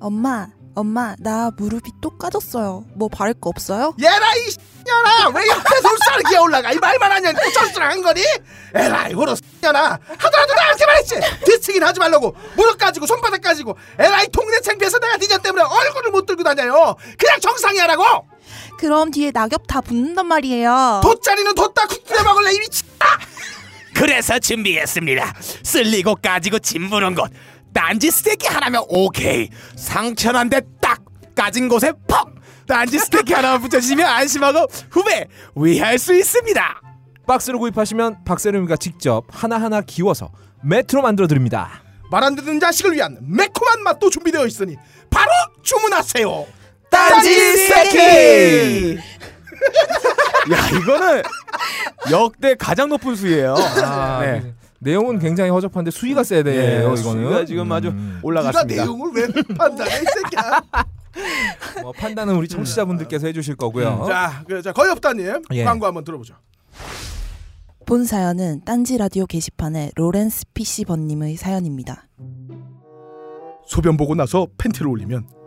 엄마, 0.00 0.46
엄마, 0.74 1.16
나 1.18 1.50
무릎이 1.56 1.90
또 2.00 2.16
까졌어요. 2.16 2.84
뭐 2.94 3.08
바를 3.08 3.34
거 3.34 3.50
없어요? 3.50 3.94
얘라 4.00 4.34
이 4.36 4.50
X년아 4.86 5.28
왜 5.34 5.46
옆에 5.48 5.80
솔사를 5.82 6.22
기어 6.30 6.42
올라가 6.42 6.72
이 6.72 6.76
말만 6.78 7.10
하냐 7.12 7.32
또 7.32 7.50
철수랑 7.52 7.90
한 7.90 8.02
거니? 8.02 8.22
에라이 8.74 9.12
호로 9.12 9.32
X년아 9.60 9.98
하더라도 10.18 10.54
나한테 10.54 10.86
말했지 10.86 11.14
뒤치긴 11.44 11.82
하지 11.82 11.98
말라고 11.98 12.34
무릎 12.56 12.78
까지고 12.78 13.06
손바닥 13.06 13.40
까지고 13.42 13.76
에라이 13.98 14.28
동네 14.28 14.60
창피해서 14.60 14.98
내가 15.00 15.16
니년 15.16 15.42
때문에 15.42 15.62
얼굴을 15.64 16.10
못 16.12 16.24
들고 16.26 16.42
다녀요 16.44 16.94
그냥 17.18 17.40
정상위 17.40 17.78
하라고 17.80 18.04
그럼 18.78 19.10
뒤에 19.10 19.30
낙엽 19.32 19.66
다 19.66 19.80
붙는단 19.80 20.26
말이에요. 20.26 21.00
돗자리는 21.02 21.54
뒀다 21.54 21.86
국 21.86 21.95
끓여 21.95 22.22
먹을래 22.22 22.52
이 22.54 22.58
미친 22.60 22.86
그래서 23.94 24.38
준비했습니다. 24.38 25.34
쓸리고 25.64 26.14
까지고 26.14 26.60
짓무른 26.60 27.16
곳. 27.16 27.32
딴지 27.74 28.12
스테이키 28.12 28.46
하나면 28.46 28.84
오케이. 28.88 29.48
상처난데 29.76 30.60
딱 30.80 31.02
까진 31.34 31.68
곳에 31.68 31.92
퍽. 32.06 32.30
딴지 32.68 32.96
스테이키 33.00 33.32
하나만 33.32 33.60
붙여주시면 33.62 34.06
안심하고 34.06 34.66
후배 34.90 35.26
위할 35.56 35.98
수 35.98 36.14
있습니다. 36.14 36.80
박스로 37.26 37.58
구입하시면 37.58 38.24
박세로비가 38.24 38.76
직접 38.76 39.24
하나하나 39.30 39.80
기워서 39.80 40.30
매트로 40.62 41.02
만들어 41.02 41.26
드립니다. 41.26 41.82
말 42.10 42.22
안 42.22 42.36
듣는 42.36 42.60
자식을 42.60 42.92
위한 42.94 43.18
매콤한 43.20 43.82
맛도 43.82 44.08
준비되어 44.10 44.46
있으니 44.46 44.76
바로 45.10 45.30
주문하세요 45.62 46.46
딴지 47.10 47.56
스테이키. 47.56 48.98
야 50.52 50.68
이거는 50.78 51.22
역대 52.10 52.54
가장 52.54 52.88
높은 52.88 53.14
수예요. 53.14 53.54
아, 53.54 54.20
네. 54.22 54.54
내용은 54.80 55.18
굉장히 55.18 55.50
허접한데 55.50 55.90
수위가 55.90 56.22
세야 56.22 56.42
돼요. 56.42 56.60
예, 56.60 56.78
이거는 56.80 56.96
수위가 56.96 57.44
지금 57.44 57.70
아주 57.72 57.88
음. 57.88 58.20
올라갔습니다. 58.22 58.82
내용을 58.82 59.10
왜 59.14 59.26
판단해 59.56 59.90
이 59.90 60.04
새끼야 60.04 60.62
뭐 61.82 61.92
판단은 61.92 62.34
우리 62.36 62.46
청취자분들께서 62.46 63.26
해주실 63.26 63.56
거고요. 63.56 64.04
자, 64.08 64.44
그, 64.46 64.62
자 64.62 64.72
거의 64.72 64.90
없다님 64.92 65.42
예. 65.52 65.64
광고 65.64 65.86
한번 65.86 66.04
들어보죠 66.04 66.34
본 67.86 68.04
사연은 68.04 68.62
딴지 68.64 68.98
라디오 68.98 69.26
게시판의 69.26 69.92
로렌스 69.96 70.44
PC 70.54 70.84
번님의 70.84 71.36
사연입니다. 71.36 72.06
소변 73.66 73.96
보고 73.96 74.14
나서 74.14 74.46
팬티를 74.58 74.86
올리면 74.86 75.26
꼭 75.26 75.37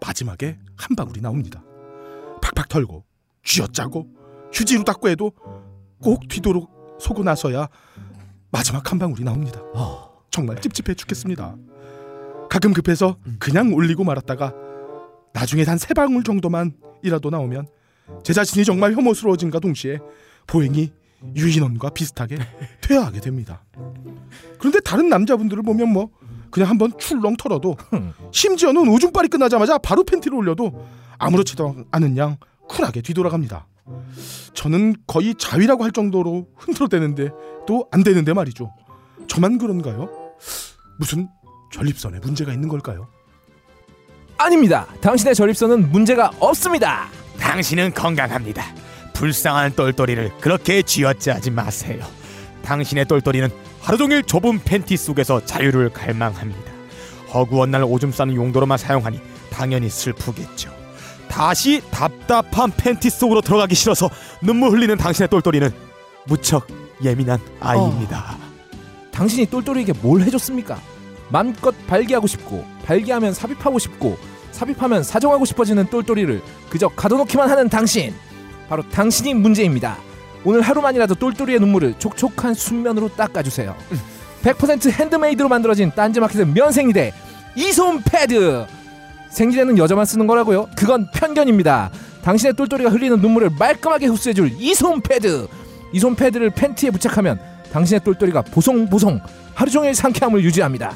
마지막에 0.00 0.58
한 0.76 0.96
방울이 0.96 1.20
나옵니다. 1.20 1.62
팍팍 2.42 2.68
털고 2.68 3.04
쥐어짜고 3.44 4.06
휴지로 4.52 4.84
닦고 4.84 5.08
해도 5.08 5.32
꼭 6.02 6.28
뒤도록 6.28 6.96
쏘고 7.00 7.22
나서야 7.24 7.68
마지막 8.50 8.90
한 8.90 8.98
방울이 8.98 9.24
나옵니다. 9.24 9.60
정말 10.30 10.60
찝찝해 10.60 10.94
죽겠습니다. 10.94 11.56
가끔 12.50 12.72
급해서 12.72 13.16
그냥 13.38 13.72
올리고 13.74 14.04
말았다가 14.04 14.52
나중에 15.32 15.64
단 15.64 15.76
세 15.78 15.92
방울 15.94 16.22
정도만이라도 16.22 17.30
나오면 17.30 17.68
제 18.22 18.32
자신이 18.32 18.64
정말 18.64 18.92
혐오스러워진과 18.94 19.58
동시에 19.60 19.98
보행이 20.46 20.92
유인원과 21.34 21.90
비슷하게 21.90 22.38
퇴화하게 22.82 23.20
됩니다. 23.20 23.64
그런데 24.58 24.80
다른 24.80 25.08
남자분들을 25.08 25.62
보면 25.62 25.88
뭐 25.92 26.10
그냥 26.56 26.70
한번 26.70 26.90
출렁 26.98 27.36
털어도 27.36 27.76
심지어는 28.32 28.88
오줌빨이 28.88 29.28
끝나자마자 29.28 29.76
바로 29.76 30.02
팬티를 30.04 30.38
올려도 30.38 30.86
아무렇지도 31.18 31.84
않은 31.90 32.16
양 32.16 32.38
쿨하게 32.66 33.02
뒤돌아갑니다. 33.02 33.66
저는 34.54 34.96
거의 35.06 35.34
자위라고 35.36 35.84
할 35.84 35.92
정도로 35.92 36.46
흔들어대는데 36.56 37.28
또 37.66 37.86
안 37.92 38.02
되는데 38.02 38.32
말이죠. 38.32 38.72
저만 39.28 39.58
그런가요? 39.58 40.08
무슨 40.98 41.28
전립선에 41.74 42.20
문제가 42.20 42.54
있는 42.54 42.70
걸까요? 42.70 43.06
아닙니다. 44.38 44.86
당신의 45.02 45.34
전립선은 45.34 45.92
문제가 45.92 46.30
없습니다. 46.40 47.08
당신은 47.38 47.92
건강합니다. 47.92 48.64
불쌍한 49.12 49.74
똘똘이를 49.74 50.32
그렇게 50.40 50.80
쥐어짜지 50.80 51.50
마세요. 51.50 52.02
당신의 52.62 53.04
똘똘이는 53.04 53.50
하루 53.86 53.98
종일 53.98 54.24
좁은 54.24 54.58
팬티 54.64 54.96
속에서 54.96 55.44
자유를 55.44 55.90
갈망합니다. 55.90 56.72
허구한 57.32 57.70
날 57.70 57.84
오줌 57.84 58.10
싸는 58.10 58.34
용도로만 58.34 58.78
사용하니 58.78 59.20
당연히 59.48 59.88
슬프겠죠. 59.88 60.74
다시 61.28 61.80
답답한 61.92 62.72
팬티 62.76 63.08
속으로 63.10 63.42
들어가기 63.42 63.76
싫어서 63.76 64.10
눈물 64.42 64.72
흘리는 64.72 64.96
당신의 64.96 65.28
똘똘이는 65.28 65.70
무척 66.26 66.66
예민한 67.04 67.38
아이입니다. 67.60 68.36
당신이 69.12 69.46
똘똘이에게 69.46 69.92
뭘 70.02 70.20
해줬습니까? 70.22 70.80
맘껏 71.28 71.72
발기하고 71.86 72.26
싶고 72.26 72.64
발기하면 72.86 73.34
삽입하고 73.34 73.78
싶고 73.78 74.18
삽입하면 74.50 75.04
사정하고 75.04 75.44
싶어지는 75.44 75.86
똘똘이를 75.90 76.42
그저 76.70 76.88
가둬놓기만 76.88 77.48
하는 77.48 77.68
당신 77.68 78.12
바로 78.68 78.82
당신이 78.90 79.34
문제입니다 79.34 79.96
오늘 80.46 80.60
하루만이라도 80.60 81.16
똘똘이의 81.16 81.58
눈물을 81.58 81.94
촉촉한 81.98 82.54
순면으로 82.54 83.08
닦아주세요 83.16 83.74
100% 84.42 84.92
핸드메이드로 84.92 85.48
만들어진 85.48 85.90
딴지마켓의 85.90 86.46
면생리대 86.46 87.12
이솜 87.56 88.02
패드 88.04 88.64
생리대는 89.28 89.76
여자만 89.76 90.04
쓰는 90.04 90.28
거라고요? 90.28 90.68
그건 90.76 91.10
편견입니다 91.12 91.90
당신의 92.22 92.54
똘똘이가 92.54 92.90
흘리는 92.90 93.20
눈물을 93.20 93.50
말끔하게 93.58 94.06
흡수해줄 94.06 94.52
이솜 94.58 95.00
패드 95.00 95.48
이솜 95.92 96.14
패드를 96.14 96.50
팬티에 96.50 96.90
부착하면 96.90 97.40
당신의 97.72 98.00
똘똘이가 98.04 98.42
보송보송 98.42 99.20
하루 99.54 99.70
종일 99.70 99.94
상쾌함을 99.94 100.42
유지합니다. 100.44 100.94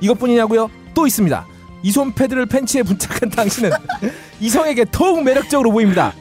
이것뿐이냐고요? 0.00 0.70
또 0.94 1.06
있습니다. 1.06 1.46
이솜 1.82 2.12
패드를 2.14 2.46
팬츠에 2.46 2.82
부착한 2.82 3.28
당신은 3.30 3.70
이성에게 4.40 4.86
더욱 4.90 5.22
매력적으로 5.22 5.70
보입니다. 5.70 6.12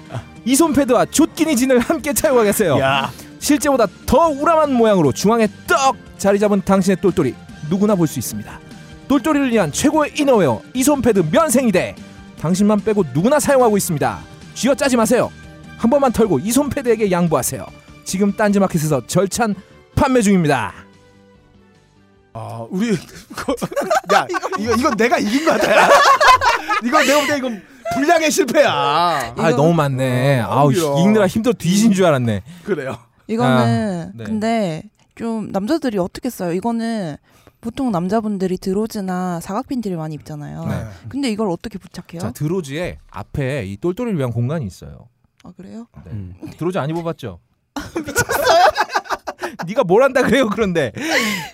이솜 0.47 0.71
패드와 0.71 1.05
족기니진을 1.07 1.79
함께 1.79 2.13
착용하겠어요. 2.13 2.79
야, 2.79 3.11
실제보다 3.39 3.85
더 4.05 4.29
우람한 4.29 4.71
모양으로 4.73 5.11
중앙에 5.11 5.47
떡 5.67 5.97
자리 6.17 6.39
잡은 6.39 6.61
당신의 6.63 6.97
똘똘이 7.01 7.35
누구나 7.69 7.95
볼 7.95 8.07
수 8.07 8.17
있습니다. 8.17 8.59
똘똘이를 9.09 9.51
위한 9.51 9.71
최고의 9.73 10.13
이너웨어 10.17 10.61
이솜 10.73 11.01
패드 11.01 11.25
면생이대 11.31 11.95
당신만 12.39 12.79
빼고 12.81 13.03
누구나 13.13 13.39
사용하고 13.41 13.75
있습니다. 13.75 14.19
쥐어 14.53 14.73
짜지 14.75 14.95
마세요. 14.95 15.29
한 15.77 15.89
번만 15.89 16.13
털고 16.13 16.39
이솜 16.39 16.69
패드에게 16.69 17.11
양보하세요. 17.11 17.65
지금 18.05 18.31
딴지마켓에서 18.31 19.05
절찬 19.05 19.53
판매 19.95 20.21
중입니다. 20.21 20.73
아 22.33 22.65
우리 22.69 22.91
야 24.13 24.27
이거 24.59 24.73
이거 24.75 24.91
내가 24.95 25.17
이긴 25.19 25.43
거 25.43 25.51
같아. 25.51 25.89
이거 26.85 26.99
내가 27.01 27.19
볼때 27.19 27.37
이건 27.37 27.61
분량의 27.93 28.31
실패야. 28.31 28.71
아 28.71 29.49
너무 29.55 29.73
많네. 29.73 30.41
어, 30.41 30.49
아우. 30.51 30.71
읽느라 30.71 31.27
힘들어 31.27 31.53
뒤진 31.53 31.93
줄 31.93 32.05
알았네. 32.05 32.41
그래요. 32.63 32.97
이거는 33.27 33.51
아, 33.55 34.11
네. 34.15 34.23
근데 34.23 34.83
좀 35.15 35.49
남자들이 35.51 35.97
어떻게 35.97 36.29
써요? 36.29 36.53
이거는 36.53 37.17
보통 37.59 37.91
남자분들이 37.91 38.57
드로즈나 38.57 39.39
사각핀들을 39.41 39.97
많이 39.97 40.15
입잖아요. 40.15 40.65
네. 40.65 40.85
근데 41.09 41.29
이걸 41.29 41.49
어떻게 41.49 41.77
부착해요? 41.77 42.21
자 42.21 42.31
드로즈에 42.31 42.97
앞에 43.09 43.65
이 43.65 43.77
똘똘이를 43.77 44.17
위한 44.17 44.31
공간이 44.31 44.65
있어요. 44.65 45.09
아 45.43 45.51
그래요? 45.57 45.87
네. 46.05 46.11
음. 46.11 46.33
드로즈 46.57 46.77
안 46.77 46.89
입어봤죠? 46.89 47.39
미쳤어요? 47.95 48.66
네가 49.67 49.83
뭘 49.83 50.03
한다 50.03 50.21
그래요 50.23 50.49
그런데 50.49 50.91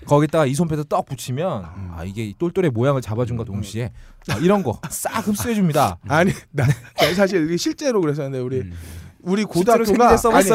거기다가 0.06 0.46
이 0.46 0.54
손패드 0.54 0.86
떡 0.90 1.06
붙이면 1.06 1.66
아 1.96 2.04
이게 2.06 2.24
이 2.26 2.34
똘똘의 2.38 2.72
모양을 2.72 3.02
잡아준과 3.02 3.44
동시에 3.46 3.92
아, 4.30 4.38
이런 4.38 4.64
거 4.64 4.80
싹 4.90 5.28
흡수해 5.28 5.54
줍니다. 5.56 5.98
아니 6.08 6.32
나, 6.52 6.66
나 6.66 7.14
사실 7.14 7.46
이게 7.46 7.58
실제로 7.58 8.00
그랬었는데 8.02 8.40
우리 8.40 8.62
음. 8.62 8.74
우리 9.22 9.44
고등학교가? 9.44 10.10
아니, 10.38 10.48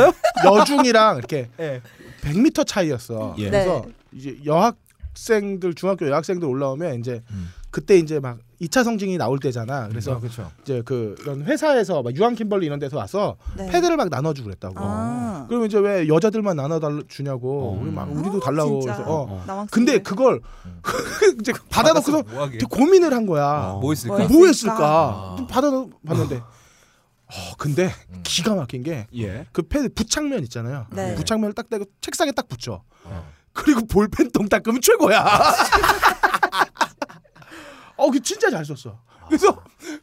여중이랑 0.44 1.18
이렇게 1.18 1.48
예. 1.60 1.80
100m 2.22 2.66
차이였어. 2.66 3.34
예. 3.38 3.44
그래서 3.50 3.82
네. 3.86 3.92
이제 4.12 4.38
여학생들 4.44 5.74
중학교 5.74 6.08
여학생들 6.08 6.46
올라오면 6.48 7.00
이제 7.00 7.22
음. 7.30 7.48
그때 7.70 7.98
이제 7.98 8.18
막 8.18 8.38
2차 8.60 8.82
성징이 8.82 9.18
나올 9.18 9.38
때잖아. 9.38 9.88
그래서 9.88 10.18
그렇죠. 10.18 10.50
이제 10.62 10.82
그런 10.84 11.44
회사에서 11.44 12.02
막 12.02 12.16
유한 12.16 12.34
킴벌리 12.34 12.66
이런 12.66 12.78
데서 12.78 12.96
와서 12.96 13.36
네. 13.56 13.70
패드를 13.70 13.96
막 13.96 14.08
나눠 14.08 14.32
주고 14.34 14.46
그랬다고. 14.46 14.74
아. 14.78 15.44
그러면 15.48 15.68
이제 15.68 15.78
왜 15.78 16.08
여자들만 16.08 16.56
나눠 16.56 16.80
달 16.80 17.02
주냐고 17.08 17.74
어. 17.74 17.80
우리 17.80 17.90
막 17.90 18.10
우리도 18.10 18.38
아, 18.38 18.40
달라고 18.40 18.80
진짜. 18.80 18.96
그래서 18.96 19.22
어. 19.22 19.44
나만 19.46 19.66
근데. 19.70 19.98
그걸 20.02 20.40
이제 21.40 21.52
받아 21.70 21.92
놓고서 21.92 22.22
뭐 22.22 22.42
하게? 22.42 22.58
되게 22.58 22.66
고민을 22.68 23.12
한 23.12 23.26
거야. 23.26 23.72
어. 23.74 23.80
뭐 23.80 23.92
했을까? 23.92 24.16
뭐야? 24.16 24.28
뭐 24.28 24.46
했을까? 24.46 24.76
아. 24.78 25.34
좀 25.36 25.46
받아 25.46 25.70
봤는데 26.06 26.36
어 26.36 27.34
근데 27.58 27.92
음. 28.10 28.20
기가 28.24 28.54
막힌 28.54 28.82
게그 28.82 29.06
예. 29.18 29.46
패드 29.52 29.92
부착면 29.94 30.42
있잖아요. 30.44 30.86
네. 30.92 31.14
부착면을 31.14 31.52
딱 31.52 31.68
대고 31.68 31.84
책상에 32.00 32.32
딱 32.32 32.48
붙여. 32.48 32.82
어. 33.04 33.28
그리고 33.52 33.86
볼펜통 33.86 34.48
닦으면 34.48 34.80
최고야. 34.80 35.24
어, 37.98 38.10
그 38.10 38.20
진짜 38.20 38.48
잘 38.50 38.64
썼어. 38.64 38.96
그래서 39.28 39.54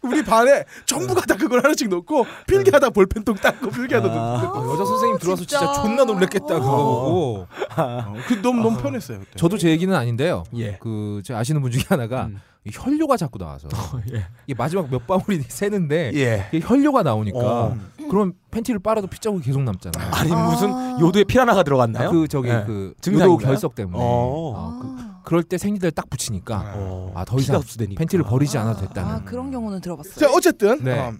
우리 0.03 0.23
반에 0.23 0.65
전부가 0.85 1.21
다 1.21 1.35
그걸 1.35 1.63
하나씩 1.63 1.89
넣고 1.89 2.27
필기하다 2.45 2.91
볼펜통 2.91 3.35
닦고 3.37 3.71
필기하다 3.71 4.07
아. 4.07 4.41
넣고. 4.43 4.59
어, 4.59 4.73
여자 4.73 4.85
선생님 4.85 5.17
들어와서 5.17 5.41
진짜, 5.43 5.59
진짜. 5.59 5.81
존나 5.81 6.03
놀랬겠다 6.05 6.59
그거 6.59 6.65
보고. 6.75 7.47
어, 7.77 8.13
그 8.27 8.35
너무 8.43 8.61
너무 8.61 8.77
편했어요. 8.77 9.19
그때. 9.19 9.31
저도 9.35 9.57
제 9.57 9.69
얘기는 9.69 9.93
아닌데요. 9.93 10.43
예. 10.57 10.77
그 10.79 11.21
제가 11.25 11.39
아시는 11.39 11.61
분 11.61 11.71
중에 11.71 11.81
하나가 11.87 12.25
음. 12.25 12.39
이 12.65 12.71
혈뇨가 12.73 13.15
자꾸 13.17 13.37
나와서 13.39 13.67
예. 14.13 14.25
이게 14.47 14.55
마지막 14.57 14.89
몇 14.89 15.05
방울이 15.07 15.41
새는데 15.49 16.11
예. 16.15 16.47
이게 16.51 16.65
혈뇨가 16.65 17.01
나오니까 17.03 17.39
어. 17.39 17.77
그럼 18.09 18.33
팬티를 18.51 18.79
빨아도 18.79 19.07
핏자국이 19.07 19.43
계속 19.43 19.61
남잖아요. 19.63 20.11
아니 20.13 20.31
아. 20.31 20.49
무슨 20.49 20.99
요도에 20.99 21.23
피라나가 21.23 21.63
들어갔나요? 21.63 22.09
아, 22.09 22.11
그 22.11 22.27
저기 22.27 22.49
예. 22.49 22.63
그 22.65 22.93
증상인가요? 23.01 23.33
요도 23.33 23.43
결석 23.45 23.73
때문에 23.75 23.97
어. 23.97 24.03
어, 24.03 24.79
그, 24.81 25.01
아. 25.01 25.14
그럴 25.25 25.43
때 25.43 25.57
생리대를 25.57 25.91
딱 25.91 26.09
붙이니까 26.09 26.73
어. 26.75 27.11
아, 27.15 27.25
더 27.25 27.37
이상 27.37 27.57
흡수되니까. 27.57 27.97
팬티를 27.99 28.23
버리지 28.25 28.57
않아도 28.59 28.81
됐다는. 28.81 29.11
아 29.11 29.23
그런 29.23 29.51
경우는 29.51 29.81
들어봤어요. 29.81 30.15
자, 30.15 30.31
어쨌든 30.31 30.83
네. 30.83 30.97
어, 30.99 31.13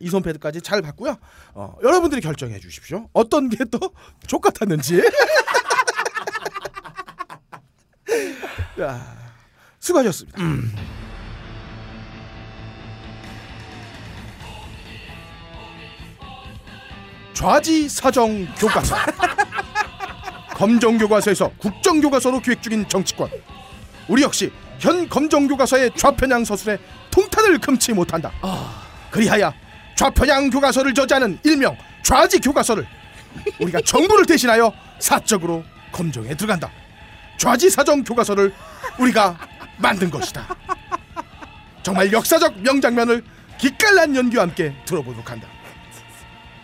이 0.00 0.08
손 0.10 0.22
패드까지 0.22 0.60
잘 0.62 0.80
봤고요. 0.82 1.16
어, 1.54 1.74
여러분들이 1.82 2.20
결정해 2.20 2.58
주십시오. 2.60 3.08
어떤 3.12 3.48
게 3.48 3.64
더 3.64 3.78
족같았는지. 4.26 5.02
자, 8.76 9.00
수고하셨습니다. 9.80 10.38
좌지 17.34 17.88
사정 17.88 18.46
교과서. 18.56 18.96
검정 20.58 20.98
교과서에서 20.98 21.52
국정 21.56 22.00
교과서로 22.00 22.40
기획 22.40 22.60
중인 22.60 22.88
정치권. 22.88 23.30
우리 24.08 24.22
역시 24.22 24.50
현 24.80 25.08
검정 25.08 25.46
교과서의 25.46 25.92
좌편향 25.94 26.44
서술에 26.44 26.78
통탄을 27.12 27.58
금치 27.58 27.92
못한다. 27.92 28.32
그리하여 29.12 29.54
좌편향 29.96 30.50
교과서를 30.50 30.94
저지하는 30.94 31.38
일명 31.44 31.76
좌지 32.02 32.40
교과서를 32.40 32.84
우리가 33.60 33.80
정부를 33.82 34.26
대신하여 34.26 34.72
사적으로 34.98 35.62
검정에 35.92 36.34
들어간다. 36.34 36.72
좌지 37.36 37.70
사정 37.70 38.02
교과서를 38.02 38.52
우리가 38.98 39.38
만든 39.76 40.10
것이다. 40.10 40.44
정말 41.84 42.12
역사적 42.12 42.58
명장면을 42.62 43.22
기깔난 43.58 44.16
연기와 44.16 44.42
함께 44.42 44.74
들어보도록 44.86 45.30
한다. 45.30 45.46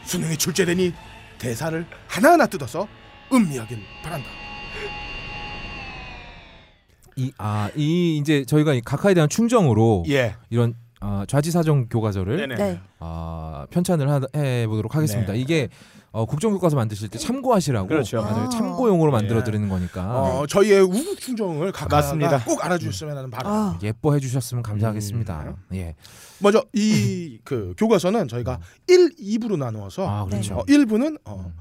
수능이 0.05 0.37
출제되니 0.37 0.93
대사를 1.39 1.87
하나하나 2.09 2.47
뜯어서 2.47 2.89
음미하길 3.33 3.79
바란다. 4.03 4.27
이, 7.17 7.33
아, 7.39 7.71
이 7.77 8.17
이제 8.19 8.45
저희가 8.45 8.75
이 8.75 8.81
각하에 8.81 9.15
대한 9.15 9.29
충정으로 9.29 10.05
예. 10.09 10.35
이런 10.51 10.75
아, 11.01 11.25
좌지사정 11.29 11.89
교과서를. 11.89 12.49
네. 12.57 12.81
아, 12.99 13.67
편찬을 13.71 14.09
하, 14.11 14.21
해보도록 14.35 14.97
하겠습니다. 14.97 15.33
네. 15.33 15.39
이게 15.39 15.69
어, 16.11 16.27
국정교과서 16.27 16.77
만드실 16.77 17.09
때 17.09 17.19
참고하시라고 17.19 17.89
그렇죠. 17.89 18.21
아. 18.21 18.49
참고용으로 18.49 19.11
만들어 19.11 19.41
예. 19.41 19.45
드리는 19.45 19.69
거니까 19.69 20.23
어, 20.23 20.47
저희의 20.47 20.81
우국 20.83 21.19
충정을 21.21 21.73
각하가. 21.73 22.45
꼭 22.45 22.65
알아주셨으면 22.65 23.17
하는 23.17 23.31
바람. 23.31 23.53
아, 23.53 23.79
예뻐해 23.83 24.21
주셨으면 24.21 24.63
감사하겠습니다. 24.63 25.57
예. 25.75 25.95
먼저 26.39 26.65
이 26.73 27.39
그 27.45 27.75
교과서는 27.77 28.29
저희가 28.29 28.59
1, 28.89 29.17
2부로 29.17 29.57
나누어서 29.59 30.09
아, 30.09 30.25
그렇죠. 30.25 30.55
어, 30.57 30.65
1부는 30.65 31.19
어, 31.25 31.53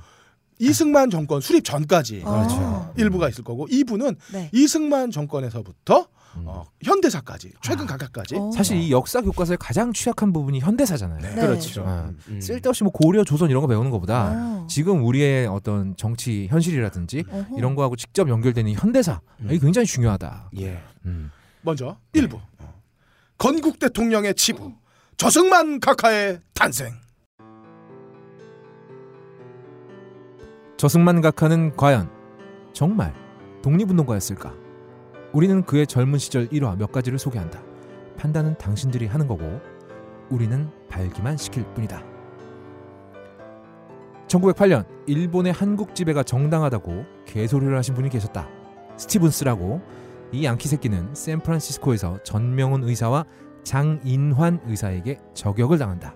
이승만 0.59 1.09
정권 1.09 1.41
수립 1.41 1.63
전까지 1.63 2.21
그렇죠. 2.21 2.55
어, 2.55 2.93
1부가 2.97 3.29
있을 3.29 3.43
거고 3.43 3.67
2부는 3.67 4.15
네. 4.33 4.49
이승만 4.53 5.11
정권에서부터 5.11 6.07
음. 6.37 6.43
어, 6.47 6.65
현대사까지 6.81 7.53
최근 7.61 7.85
각하까지 7.85 8.35
어. 8.35 8.51
사실 8.51 8.77
이 8.77 8.91
역사 8.91 9.21
교과서의 9.21 9.57
가장 9.59 9.93
취약한 9.93 10.33
부분이 10.33 10.59
현대사잖아요. 10.59 11.21
네. 11.21 11.35
그렇죠. 11.35 11.83
아, 11.85 12.11
음. 12.27 12.41
쓸데없이 12.41 12.83
뭐 12.83 12.91
고려, 12.91 13.23
조선 13.23 13.49
이런 13.49 13.61
거 13.61 13.67
배우는 13.67 13.91
것보다 13.91 14.31
어. 14.33 14.67
지금 14.69 15.05
우리의 15.05 15.47
어떤 15.47 15.95
정치 15.95 16.47
현실이라든지 16.49 17.25
어허. 17.29 17.57
이런 17.57 17.75
거하고 17.75 17.95
직접 17.95 18.29
연결되는 18.29 18.73
현대사 18.73 19.21
이게 19.45 19.59
굉장히 19.59 19.85
중요하다. 19.85 20.51
예. 20.59 20.81
음. 21.05 21.31
먼저 21.61 21.97
네. 22.11 22.21
1부 22.21 22.39
건국 23.37 23.79
대통령의 23.79 24.35
치부 24.35 24.73
저승만 25.17 25.79
각하의 25.79 26.39
탄생 26.53 26.93
저승만 30.77 31.21
각하는 31.21 31.75
과연 31.75 32.09
정말 32.73 33.13
독립운동가였을까? 33.61 34.53
우리는 35.31 35.63
그의 35.63 35.87
젊은 35.87 36.19
시절 36.19 36.47
일화 36.51 36.75
몇 36.75 36.91
가지를 36.91 37.17
소개한다. 37.19 37.61
판단은 38.17 38.57
당신들이 38.57 39.07
하는 39.07 39.27
거고 39.27 39.61
우리는 40.29 40.69
발기만 40.89 41.37
시킬 41.37 41.63
뿐이다. 41.73 42.03
1908년 44.27 44.85
일본의 45.05 45.53
한국 45.53 45.95
지배가 45.95 46.23
정당하다고 46.23 47.05
개소리를 47.25 47.75
하신 47.77 47.93
분이 47.93 48.09
계셨다. 48.09 48.47
스티븐스라고 48.97 49.81
이 50.31 50.45
양키 50.45 50.67
새끼는 50.67 51.13
샌프란시스코에서 51.13 52.23
전명훈 52.23 52.83
의사와 52.83 53.25
장인환 53.63 54.59
의사에게 54.65 55.19
저격을 55.33 55.77
당한다. 55.77 56.15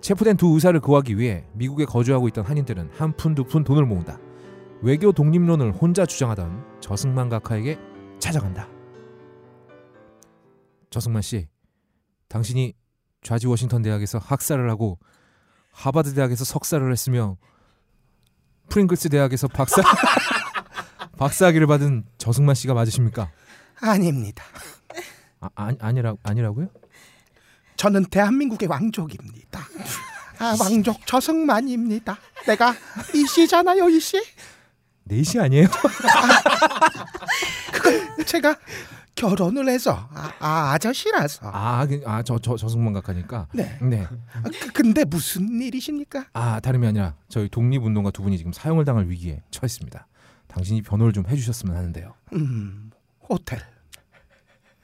체포된 0.00 0.36
두 0.36 0.48
의사를 0.54 0.78
구하기 0.80 1.18
위해 1.18 1.44
미국에 1.54 1.84
거주하고 1.84 2.28
있던 2.28 2.44
한인들은 2.44 2.90
한 2.96 3.12
푼 3.16 3.34
두 3.34 3.44
푼 3.44 3.64
돈을 3.64 3.84
모은다. 3.84 4.18
외교 4.80 5.10
독립론을 5.12 5.72
혼자 5.72 6.06
주장하던 6.06 6.80
저승만 6.80 7.28
각하에게 7.28 7.78
찾아간다. 8.20 8.68
저승만 10.90 11.20
씨, 11.22 11.48
당신이 12.28 12.74
좌지 13.22 13.46
워싱턴 13.48 13.82
대학에서 13.82 14.18
학사를 14.18 14.70
하고 14.70 14.98
하버드 15.72 16.14
대학에서 16.14 16.44
석사를 16.44 16.90
했으며 16.90 17.36
프링글스 18.70 19.08
대학에서 19.08 19.48
박사 19.48 19.82
박사학위를 21.18 21.66
받은 21.66 22.04
저승만 22.18 22.54
씨가 22.54 22.74
맞으십니까? 22.74 23.30
아닙니다. 23.80 24.44
아, 25.40 25.48
아니 25.56 25.76
아니라 25.80 26.14
아니라고요? 26.22 26.68
저는 27.78 28.04
대한민국의 28.06 28.68
왕족입니다. 28.68 29.60
아, 30.40 30.56
왕족 30.60 31.06
저승만입니다. 31.06 32.18
내가 32.46 32.74
이씨잖아요, 33.14 33.88
이씨. 33.88 34.20
넷이 35.04 35.40
아니에요? 35.40 35.66
제가 38.26 38.56
결혼을 39.14 39.68
해서 39.68 40.08
아, 40.12 40.32
아 40.38 40.72
아 40.74 40.78
저씨라서. 40.78 41.48
아아저 41.50 42.38
저 42.40 42.56
저승만 42.56 42.92
각하니까. 42.94 43.46
네. 43.54 43.78
네. 43.80 44.06
아, 44.34 44.42
그- 44.60 44.72
근데 44.72 45.04
무슨 45.04 45.60
일이십니까? 45.60 46.26
아 46.32 46.60
다름이 46.60 46.86
아니라 46.86 47.14
저희 47.28 47.48
독립운동가 47.48 48.10
두 48.10 48.22
분이 48.22 48.36
지금 48.38 48.52
사형을 48.52 48.84
당할 48.84 49.08
위기에 49.08 49.42
처했습니다. 49.50 50.06
당신이 50.48 50.82
변호를 50.82 51.12
좀 51.12 51.24
해주셨으면 51.28 51.76
하는데요. 51.76 52.14
음, 52.34 52.90
호텔. 53.28 53.60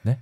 네? 0.03 0.19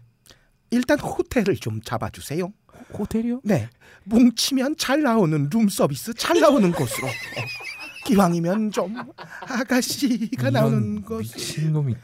일단 0.72 1.00
호텔을 1.00 1.56
좀 1.58 1.82
잡아주세요. 1.82 2.52
호텔이요? 2.92 3.42
네, 3.44 3.70
뭉치면 4.06 4.76
잘 4.78 5.02
나오는 5.02 5.50
룸 5.52 5.70
서비스 5.70 6.14
잘 6.14 6.40
나오는 6.40 6.72
곳으로. 6.72 7.08
어, 7.08 7.12
기왕이면 8.06 8.72
좀 8.72 8.96
아가씨가 9.42 10.50
나오는 10.50 11.02
곳. 11.02 11.20
미친놈이. 11.20 11.96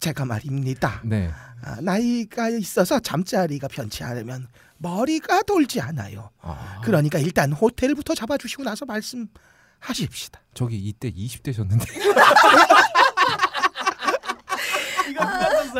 제가 0.00 0.24
말입니다. 0.24 1.00
네. 1.04 1.30
아, 1.64 1.80
나이가 1.80 2.48
있어서 2.48 2.98
잠자리가 2.98 3.68
편치 3.68 4.02
않으면 4.02 4.48
머리가 4.78 5.42
돌지 5.42 5.80
않아요. 5.80 6.30
아, 6.40 6.80
그러니까 6.82 7.18
일단 7.18 7.52
호텔부터 7.52 8.14
잡아주시고 8.14 8.64
나서 8.64 8.84
말씀하십시다. 8.86 10.40
저기 10.54 10.76
이때 10.78 11.12
20대셨는데. 11.12 11.86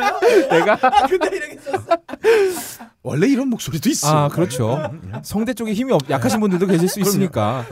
내가 0.51 0.79
원래 3.03 3.27
이런 3.27 3.49
목소리도 3.49 3.89
있어. 3.91 4.09
아 4.09 4.29
그렇죠. 4.29 4.79
성대 5.23 5.55
쪽에 5.55 5.73
힘이 5.73 5.93
없, 5.93 6.09
약하신 6.09 6.41
분들도 6.41 6.67
계실 6.67 6.89
수 6.89 7.01
있으니까. 7.01 7.65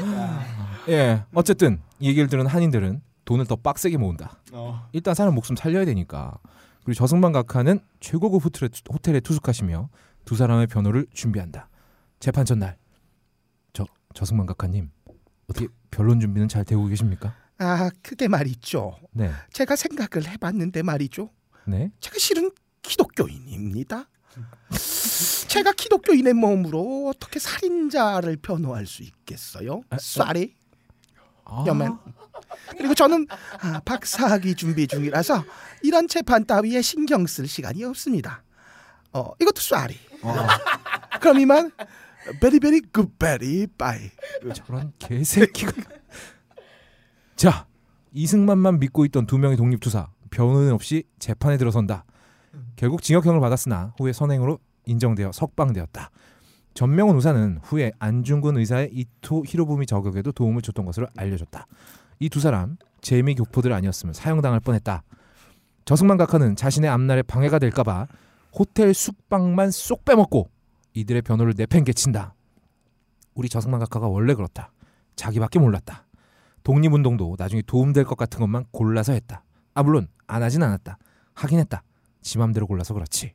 예. 0.89 1.25
어쨌든 1.35 1.81
이 1.99 2.09
얘기를 2.09 2.29
들은 2.29 2.47
한인들은 2.47 3.01
돈을 3.25 3.47
더 3.47 3.57
빡세게 3.57 3.97
모은다. 3.97 4.41
어. 4.53 4.89
일단 4.93 5.15
사람 5.15 5.35
목숨 5.35 5.55
살려야 5.55 5.85
되니까 5.85 6.39
그리고 6.85 6.95
저승만 6.95 7.33
각하는 7.33 7.79
최고급 8.01 8.45
호텔에, 8.45 8.69
호텔에 8.93 9.21
투숙하시며 9.21 9.89
두 10.25 10.37
사람의 10.37 10.67
변호를 10.67 11.07
준비한다. 11.13 11.69
재판 12.19 12.45
전날 12.45 12.77
저 13.73 13.85
저승만 14.15 14.47
각하님 14.47 14.91
어떻게 15.49 15.69
변론 15.91 16.21
준비는 16.21 16.49
잘 16.49 16.65
되고 16.65 16.85
계십니까? 16.87 17.35
아 17.59 17.91
그게 18.03 18.27
말이죠. 18.27 18.97
네, 19.13 19.31
제가 19.53 19.77
생각을 19.77 20.27
해봤는데 20.29 20.83
말이죠. 20.83 21.31
네. 21.71 21.93
제가 22.01 22.17
실은 22.19 22.51
기독교인입니다. 22.83 24.09
제가 25.49 25.73
기독교인의 25.73 26.35
몸으로 26.35 27.09
어떻게 27.09 27.39
살인자를 27.39 28.37
변호할 28.37 28.87
수 28.87 29.03
있겠어요? 29.03 29.83
쏘리 29.99 30.55
아, 31.45 31.65
여맨. 31.67 31.97
그리고 32.77 32.95
저는 32.95 33.27
아, 33.61 33.81
박사학위 33.85 34.55
준비 34.55 34.87
중이라서 34.87 35.45
이런 35.83 36.09
재판 36.09 36.45
따위에 36.45 36.83
신경 36.83 37.27
쓸 37.27 37.47
시간이 37.47 37.85
없습니다. 37.85 38.43
어 39.13 39.33
이것도 39.41 39.61
sorry. 39.61 39.97
그럼 41.21 41.39
이만 41.41 41.71
very 42.41 42.61
very 42.61 42.81
good 42.93 43.31
very 43.31 43.69
bye. 43.79 44.11
저런 44.55 44.93
개새끼가. 44.99 45.73
자, 47.37 47.67
이승만만 48.13 48.79
믿고 48.81 49.05
있던 49.07 49.27
두 49.27 49.39
명의 49.39 49.57
독립투사 49.57 50.09
변호는 50.31 50.73
없이 50.73 51.05
재판에 51.19 51.57
들어선다. 51.57 52.05
결국 52.77 53.03
징역형을 53.03 53.41
받았으나 53.41 53.95
후에 53.99 54.13
선행으로 54.13 54.59
인정되어 54.87 55.33
석방되었다. 55.33 56.11
전명운 56.75 57.17
의사는 57.17 57.59
후에 57.63 57.93
안중근 57.99 58.57
의사의 58.57 58.91
이토 58.93 59.45
히로부미 59.47 59.87
저격에도 59.87 60.33
도움을 60.33 60.63
줬던 60.63 60.85
것으로 60.85 61.07
알려졌다. 61.17 61.67
이 62.21 62.29
두 62.29 62.41
사람 62.41 62.77
재미 63.01 63.35
교포들 63.35 63.73
아니었으면 63.73 64.13
사형당할 64.13 64.61
뻔했다. 64.61 65.03
저승만 65.85 66.17
각하는 66.19 66.55
자신의 66.55 66.89
앞날에 66.91 67.23
방해가 67.23 67.59
될까봐 67.59 68.07
호텔 68.53 68.95
숙박만 68.95 69.71
쏙 69.71 70.05
빼먹고 70.05 70.51
이들의 70.95 71.23
변호를 71.23 71.55
내팽개친다. 71.57 72.35
우리 73.35 73.49
저승만 73.49 73.81
각하가 73.81 74.09
원래 74.09 74.35
그렇다. 74.35 74.73
자기밖에 75.17 75.59
몰랐다. 75.59 76.07
독립운동도 76.63 77.37
나중에 77.39 77.63
도움될 77.67 78.05
것 78.05 78.17
같은 78.17 78.39
것만 78.41 78.65
골라서 78.71 79.13
했다. 79.13 79.45
아 79.75 79.83
물론 79.83 80.09
안 80.27 80.43
하진 80.43 80.63
않았다. 80.63 80.99
하긴 81.35 81.59
했다. 81.61 81.83
지 82.23 82.39
맘대로 82.39 82.67
골라서 82.67 82.95
그렇지. 82.95 83.35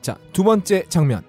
자, 0.00 0.18
두 0.32 0.44
번째 0.44 0.84
장면. 0.88 1.22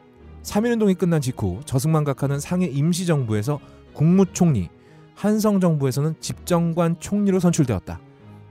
3.1운동이 0.43 0.97
끝난 0.97 1.21
직후 1.21 1.59
저승만 1.65 2.03
각하는 2.03 2.39
상해 2.39 2.67
임시정부에서 2.67 3.59
국무총리, 3.93 4.69
한성정부에서는 5.15 6.15
집정관 6.19 6.99
총리로 6.99 7.39
선출되었다. 7.39 7.99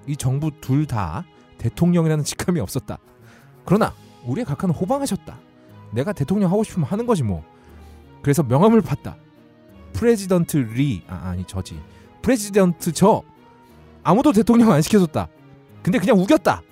이 0.07 0.16
정부 0.16 0.51
둘 0.61 0.87
다 0.87 1.24
대통령이라는 1.59 2.24
직함이 2.24 2.59
없었다. 2.61 2.99
그러나 3.64 3.95
우리의 4.26 4.45
각하는 4.45 4.74
호방하셨다. 4.74 5.39
내가 5.93 6.12
대통령 6.12 6.51
하고 6.51 6.64
싶으면 6.64 6.89
하는 6.89 7.07
거지 7.07 7.22
뭐. 7.22 7.45
그래서 8.22 8.43
명함을 8.43 8.80
팠다. 8.80 9.16
President 9.94 10.57
리 10.59 11.03
아, 11.09 11.30
아니 11.30 11.45
저지. 11.47 11.80
President 12.22 12.92
저 12.92 13.22
아무도 14.03 14.32
대통령 14.32 14.70
안 14.70 14.82
시켜줬다. 14.82 15.28
근데 15.82 15.99
그냥 15.99 16.18
우겼다. 16.18 16.62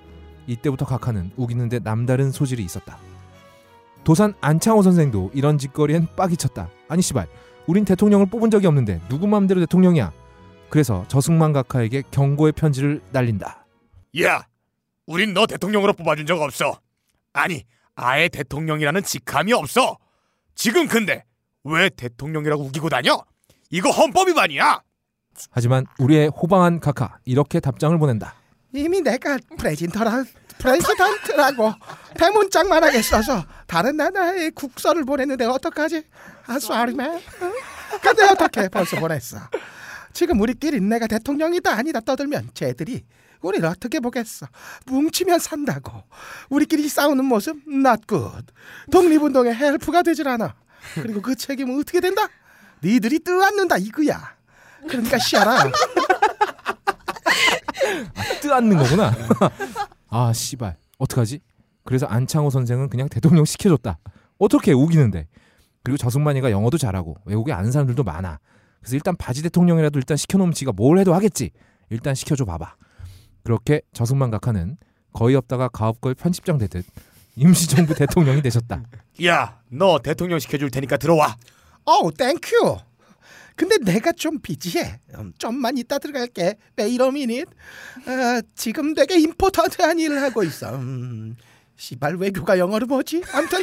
이때부터 0.47 0.85
각하는 0.85 1.31
우기는데 1.37 1.79
남다른 1.79 2.31
소질이 2.31 2.63
있었다. 2.63 2.99
도산 4.05 4.35
안창호 4.41 4.83
선생도 4.83 5.31
이런 5.33 5.57
짓거리엔 5.57 6.09
빡이 6.17 6.37
쳤다. 6.37 6.69
아니 6.89 7.01
씨발, 7.01 7.27
우린 7.67 7.85
대통령을 7.85 8.27
뽑은 8.27 8.51
적이 8.51 8.67
없는데 8.67 9.01
누구 9.09 9.27
맘대로 9.27 9.61
대통령이야. 9.61 10.13
그래서 10.69 11.05
저승만 11.09 11.53
각하에게 11.53 12.03
경고의 12.11 12.53
편지를 12.53 13.01
날린다. 13.13 13.65
야, 14.23 14.47
우린 15.07 15.33
너 15.35 15.47
대통령으로 15.47 15.93
뽑아준 15.93 16.27
적 16.27 16.41
없어. 16.41 16.81
아니, 17.33 17.65
아예 17.95 18.29
대통령이라는 18.29 19.03
직함이 19.03 19.53
없어. 19.53 19.99
지금 20.55 20.89
근데 20.89 21.25
왜 21.65 21.89
대통령이라고 21.91 22.65
우기고 22.65 22.89
다녀? 22.89 23.23
이거 23.71 23.91
헌법 23.91 24.29
위반이야. 24.29 24.81
하지만 25.51 25.87
우리의 25.99 26.29
호방한 26.29 26.81
각하 26.81 27.19
이렇게 27.25 27.61
답장을 27.61 27.97
보낸다. 27.99 28.35
이미 28.75 29.01
내가 29.01 29.39
president라 29.59 30.25
president라고 30.59 31.73
대문짝만 32.17 32.83
하게 32.85 33.03
써서 33.03 33.45
다른 33.67 33.97
나라에 33.97 34.51
국서를 34.51 35.05
보냈는데 35.05 35.45
어떡하지? 35.47 36.05
아 36.47 36.59
sorry 36.59 36.93
man. 36.93 37.21
근데 38.03 38.25
어떻게 38.25 38.69
벌써 38.69 38.99
보냈어? 38.99 39.39
지금 40.13 40.41
우리끼리 40.41 40.81
내가 40.81 41.07
대통령이다 41.07 41.73
아니다 41.73 42.01
떠들면 42.01 42.51
쟤들이 42.55 43.05
우리를 43.41 43.67
어떻게 43.67 44.01
보겠어? 44.01 44.47
뭉치면 44.87 45.39
산다고. 45.39 46.03
우리끼리 46.51 46.89
싸우는 46.89 47.25
모습 47.25 47.57
not 47.69 48.03
good. 48.07 48.47
독립운동에 48.91 49.53
help가 49.55 50.03
되질 50.03 50.29
않아. 50.29 50.55
그리고 50.95 51.21
그 51.23 51.35
책임은 51.35 51.79
어떻게 51.81 52.01
된다? 52.01 52.29
니들이 52.83 53.21
뜨안는다 53.21 53.79
이거야. 53.79 54.35
그러니까 54.89 55.19
쉬어라. 55.19 55.71
뜨안는 58.41 58.77
거구나. 58.79 59.13
아 60.09 60.33
씨발 60.33 60.77
어떡하지? 60.99 61.41
그래서 61.85 62.07
안창호 62.07 62.51
선생은 62.51 62.89
그냥 62.89 63.09
대통령 63.09 63.45
시켜줬다. 63.45 63.99
어떻게 64.39 64.73
우기는데? 64.73 65.29
그리고 65.83 65.97
저승만이가 65.97 66.51
영어도 66.51 66.79
잘하고 66.79 67.17
외국에 67.25 67.53
아는 67.53 67.73
사람들도 67.73 68.03
많아. 68.05 68.39
그래서 68.81 68.97
일단 68.97 69.17
바지 69.17 69.43
대통령이라도 69.43 69.99
일단 69.99 70.17
시켜놓으면 70.17 70.55
지가 70.55 70.73
뭘 70.73 70.99
해도 70.99 71.15
하겠지. 71.15 71.51
일단 71.91 72.15
시켜줘 72.15 72.45
봐봐. 72.45 72.75
그렇게 73.45 73.83
저승만 73.93 74.31
각하는 74.31 74.77
거의 75.13 75.35
없다가 75.37 75.69
가업걸 75.69 76.15
편집장 76.15 76.59
되듯 76.59 76.85
임시정부 77.37 77.95
대통령이 77.95 78.43
되셨다. 78.43 78.83
야, 79.25 79.59
너 79.69 79.99
대통령 79.99 80.39
시켜줄 80.39 80.71
테니까 80.71 80.97
들어와. 80.99 81.37
어, 81.85 82.11
thank 82.11 82.49
you. 82.49 82.79
근데 83.57 83.77
내가 83.79 84.13
좀 84.13 84.39
busy해. 84.41 84.99
음, 85.15 85.33
좀만 85.39 85.77
이따 85.79 85.99
들어갈게. 85.99 86.57
Wait 86.79 87.03
a 87.03 87.09
minute. 87.09 87.53
아, 88.07 88.41
지금 88.55 88.95
되게 88.95 89.19
important한 89.21 89.99
일을 89.99 90.23
하고 90.23 90.43
있어. 90.43 90.75
음, 90.75 91.37
시발 91.77 92.17
외교가 92.17 92.59
영어로 92.59 92.87
뭐지? 92.87 93.23
아무튼 93.33 93.63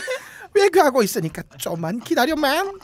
외교하고 0.53 1.03
있으니까 1.03 1.43
좀만 1.57 1.99
기다려 2.01 2.53
man. 2.53 2.79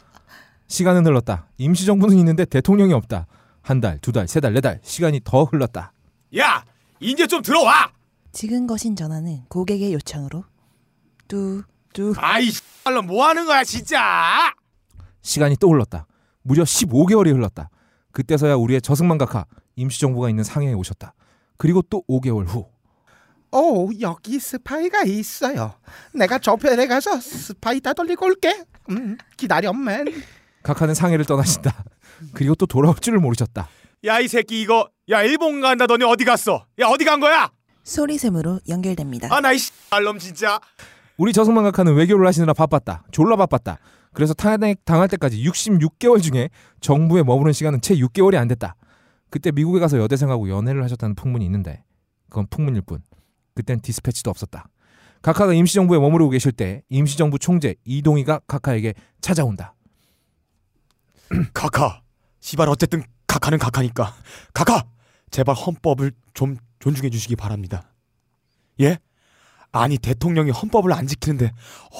시간은 0.67 1.05
흘렀다. 1.05 1.47
임시정부는 1.57 2.17
있는데 2.19 2.45
대통령이 2.45 2.93
없다. 2.93 3.27
한 3.61 3.81
달, 3.81 3.99
두 3.99 4.11
달, 4.11 4.27
세 4.27 4.39
달, 4.39 4.53
네 4.53 4.61
달 4.61 4.79
시간이 4.83 5.21
더 5.23 5.43
흘렀다. 5.43 5.91
야, 6.38 6.63
이제 6.99 7.25
좀 7.27 7.41
들어와. 7.41 7.91
지금 8.31 8.67
거신 8.67 8.95
전화는 8.95 9.43
고객의 9.47 9.93
요청으로 9.93 10.43
뚜뚜 11.28 12.13
아이, 12.17 12.49
씨발로 12.49 13.01
뭐 13.03 13.28
하는 13.28 13.45
거야, 13.45 13.63
진짜? 13.63 14.53
시간이 15.21 15.57
또 15.59 15.69
흘렀다. 15.71 16.05
무려 16.41 16.63
15개월이 16.63 17.34
흘렀다. 17.34 17.69
그때서야 18.11 18.55
우리의 18.55 18.82
저승만 18.82 19.17
각하 19.17 19.45
임시정부가 19.76 20.30
있는 20.30 20.43
상해에 20.43 20.73
오셨다. 20.73 21.13
그리고 21.57 21.82
또 21.82 22.03
5개월 22.07 22.47
후 22.47 22.67
오, 23.51 23.89
여기 24.01 24.39
스파이가 24.39 25.03
있어요. 25.03 25.76
내가 26.13 26.38
저편에 26.39 26.88
가서 26.88 27.19
스파이 27.19 27.80
다 27.80 27.93
돌리고 27.93 28.26
올게. 28.26 28.65
음, 28.89 29.17
기다려만. 29.38 30.07
각하는 30.61 30.93
상해를 30.93 31.26
떠나신다. 31.26 31.86
그리고 32.34 32.55
또 32.55 32.65
돌아올 32.65 32.95
줄을 32.99 33.19
모르셨다. 33.19 33.69
야, 34.05 34.19
이 34.19 34.28
새끼 34.28 34.61
이거 34.61 34.89
야, 35.09 35.23
일본 35.23 35.61
간다더니 35.61 36.03
어디 36.03 36.26
갔어? 36.26 36.65
야, 36.80 36.88
어디 36.88 37.05
간 37.05 37.19
거야? 37.19 37.49
소리샘으로 37.84 38.59
연결됩니다. 38.67 39.34
아, 39.34 39.39
나이 39.39 39.57
씨발놈 39.57 40.19
진짜. 40.19 40.59
우리 41.18 41.32
저승만 41.34 41.63
각하는 41.63 41.95
외교를 41.95 42.28
하시느라 42.28 42.53
바빴다. 42.53 43.05
졸라 43.11 43.36
바빴다. 43.36 43.80
그래서 44.13 44.34
탄핵 44.34 44.84
당할 44.86 45.07
때까지 45.07 45.43
66개월 45.43 46.22
중에 46.22 46.49
정부에 46.82 47.24
머무른 47.24 47.53
시간은 47.53 47.82
채 47.82 47.95
6개월이 47.95 48.36
안 48.36 48.47
됐다. 48.47 48.76
그때 49.30 49.51
미국에 49.51 49.80
가서 49.80 49.97
여대생하고 49.97 50.49
연애를 50.49 50.84
하셨다는 50.84 51.16
풍문이 51.16 51.43
있는데 51.45 51.84
그건 52.30 52.47
풍문일 52.49 52.82
뿐. 52.82 53.01
그땐 53.53 53.80
디스패치도 53.82 54.30
없었다. 54.30 54.70
각하가 55.22 55.53
임시정부에 55.53 55.99
머무르고 55.99 56.30
계실 56.32 56.51
때 56.51 56.84
임시정부 56.89 57.39
총재 57.39 57.76
이동희가 57.84 58.41
각하에게 58.47 58.93
찾아온다. 59.22 59.76
카카. 61.53 62.01
시발 62.39 62.70
어쨌든 62.70 63.03
카카는 63.28 63.57
카카니까. 63.57 64.13
카카. 64.53 64.86
제발 65.32 65.55
헌법을 65.55 66.11
좀 66.34 66.57
존중해 66.80 67.09
주시기 67.09 67.36
바랍니다. 67.36 67.91
예? 68.80 68.99
아니 69.76 69.97
대통령이 69.97 70.51
헌법을 70.51 70.93
안 70.93 71.05
지키는데 71.05 71.51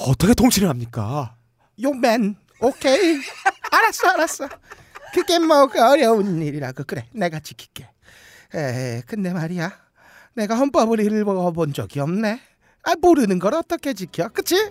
어떻게 0.08 0.32
통치를 0.32 0.68
합니까? 0.68 1.36
요맨, 1.82 2.36
오케이. 2.60 3.20
알았어, 3.70 4.08
알았어. 4.08 4.48
그게 5.12 5.38
뭐가 5.38 5.90
어려운 5.90 6.40
일이라고 6.40 6.84
그래. 6.86 7.06
내가 7.12 7.38
지킬게. 7.38 7.86
에, 8.54 9.02
근데 9.06 9.30
말이야. 9.32 9.72
내가 10.34 10.54
헌법을 10.56 11.00
읽어본 11.00 11.74
적이 11.74 12.00
없네. 12.00 12.40
아, 12.84 12.94
모르는 12.98 13.38
걸 13.38 13.52
어떻게 13.52 13.92
지켜? 13.92 14.28
그치? 14.28 14.70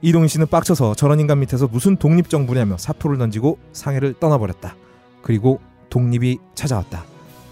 이동희 0.00 0.28
씨는 0.28 0.46
빡쳐서 0.46 0.94
저런 0.94 1.20
인간 1.20 1.40
밑에서 1.40 1.66
무슨 1.66 1.96
독립정부냐며 1.96 2.78
사표를 2.78 3.18
던지고 3.18 3.58
상해를 3.74 4.14
떠나버렸다. 4.18 4.76
그리고 5.22 5.60
독립이 5.90 6.38
찾아왔다. 6.54 7.04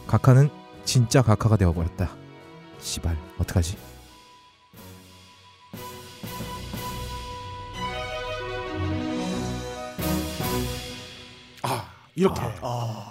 각하는 0.06 0.48
진짜 0.86 1.20
각하가 1.20 1.58
되어버렸다. 1.58 2.10
시발 2.80 3.18
어떡하지? 3.38 3.97
이렇게 12.18 12.40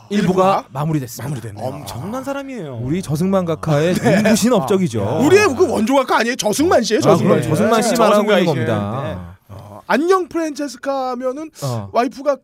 일부가 0.09 0.65
마무리됐습니다. 0.71 1.23
마무리됐네요. 1.29 1.65
엄청난 1.65 2.23
사람이에요. 2.23 2.79
우리 2.81 3.01
저승만 3.01 3.45
각하의 3.45 3.93
눈부신 3.95 4.53
업적이죠. 4.53 5.07
아, 5.07 5.17
우리의 5.19 5.47
그 5.55 5.71
원조가 5.71 6.17
아니에요. 6.19 6.35
저승만 6.35 6.83
씨예요. 6.83 6.99
아, 6.99 7.01
저승만. 7.01 7.39
그럼 7.39 7.49
저승만 7.49 7.81
씨. 7.81 7.89
씨만 7.89 8.13
하고 8.13 8.31
있는. 8.33 8.45
겁니다. 8.45 9.37
어, 9.47 9.81
안녕 9.87 10.27
프란체스카면은 10.27 11.51
어, 11.63 11.89
와이프가 11.93 12.37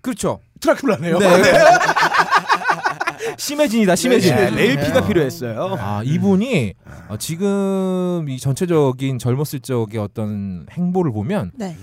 그렇죠. 0.00 0.40
드라큘라네요. 0.60 1.18
네. 1.18 1.28
심해진이다 3.38 3.94
심해진. 3.96 4.34
네, 4.34 4.50
레일피가 4.50 5.06
필요했어요. 5.06 5.76
아 5.78 6.02
이분이 6.04 6.74
어, 7.08 7.16
지금 7.18 8.26
이 8.28 8.38
전체적인 8.38 9.18
젊었을 9.18 9.60
적의 9.60 10.00
어떤 10.00 10.66
행보를 10.72 11.12
보면 11.12 11.52
네. 11.54 11.76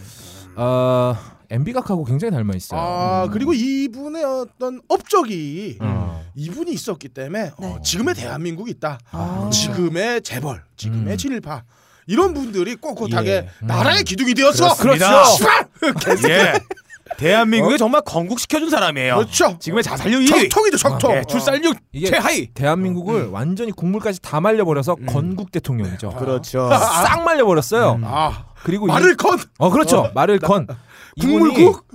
어, 0.55 1.15
MB 1.49 1.73
각하고 1.73 2.03
굉장히 2.05 2.31
닮아 2.31 2.53
있어요. 2.55 2.79
아 2.79 3.29
그리고 3.31 3.53
이분의 3.53 4.23
어떤 4.23 4.81
업적이 4.87 5.77
어. 5.81 6.23
이분이 6.35 6.71
있었기 6.71 7.09
때문에 7.09 7.51
어, 7.57 7.61
네. 7.61 7.77
지금의 7.83 8.15
대한민국이 8.15 8.71
있다. 8.71 8.99
아. 9.11 9.49
지금의 9.51 10.21
재벌, 10.21 10.63
지금의 10.77 11.13
음. 11.13 11.17
친일파 11.17 11.63
이런 12.07 12.33
분들이 12.33 12.75
꼿꼿하게 12.75 13.29
예. 13.29 13.49
음. 13.61 13.67
나라의 13.67 14.03
기둥이 14.03 14.33
되었어. 14.33 14.75
그렇습니다. 14.75 15.23
씨발! 15.25 15.67
예. 16.29 16.53
대한민국에 17.17 17.77
정말 17.77 18.01
건국시켜준 18.01 18.69
사람이에요. 18.69 19.15
그렇죠. 19.17 19.57
지금의 19.59 19.83
자살률 19.83 20.21
1위. 20.25 20.49
적통이죠, 20.49 20.77
적통. 20.77 21.15
예, 21.15 21.23
출산율 21.27 21.73
이게 21.93 22.07
최하위. 22.09 22.47
대한민국을 22.53 23.27
완전히 23.27 23.71
국물까지 23.71 24.21
다 24.21 24.41
말려버려서 24.41 24.95
건국 25.07 25.51
대통령이죠. 25.51 26.09
그렇죠. 26.09 26.69
싹 26.69 27.23
말려버렸어요. 27.23 27.99
아 28.03 28.45
그리고 28.63 28.87
말을 28.87 29.11
이, 29.11 29.15
건 29.15 29.37
어 29.59 29.69
그렇죠 29.69 30.11
말을 30.15 30.39
건 30.39 30.63
이분이 30.63 30.77
국물국 31.19 31.85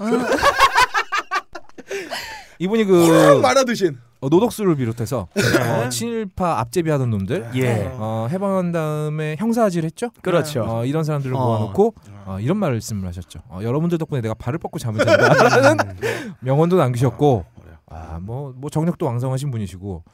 이분이 2.58 2.82
훌그 2.84 3.40
말아 3.40 3.64
드신. 3.64 3.98
어, 4.20 4.28
노덕수를 4.28 4.76
비롯해서 4.76 5.28
어, 5.34 5.88
친일파 5.88 6.58
앞제비하던 6.60 7.08
놈들 7.08 7.50
예. 7.54 7.90
어, 7.94 8.28
해방한 8.30 8.70
다음에 8.70 9.36
형사아질 9.38 9.84
했죠. 9.84 10.10
그렇죠. 10.20 10.64
어, 10.68 10.84
이런 10.84 11.04
사람들을 11.04 11.34
어. 11.34 11.38
모아놓고 11.38 11.94
어, 12.26 12.38
이런 12.38 12.58
말씀을 12.58 13.08
하셨죠. 13.08 13.40
어, 13.48 13.60
여러분들 13.62 13.96
덕분에 13.96 14.20
내가 14.20 14.34
발을 14.34 14.58
뻗고 14.58 14.78
잠을 14.78 15.04
잔다라는 15.04 15.96
명언도 16.40 16.76
남기셨고 16.76 17.46
아뭐 17.86 18.54
뭐 18.56 18.70
정력도 18.70 19.06
왕성하신 19.06 19.50
분이시고 19.50 20.04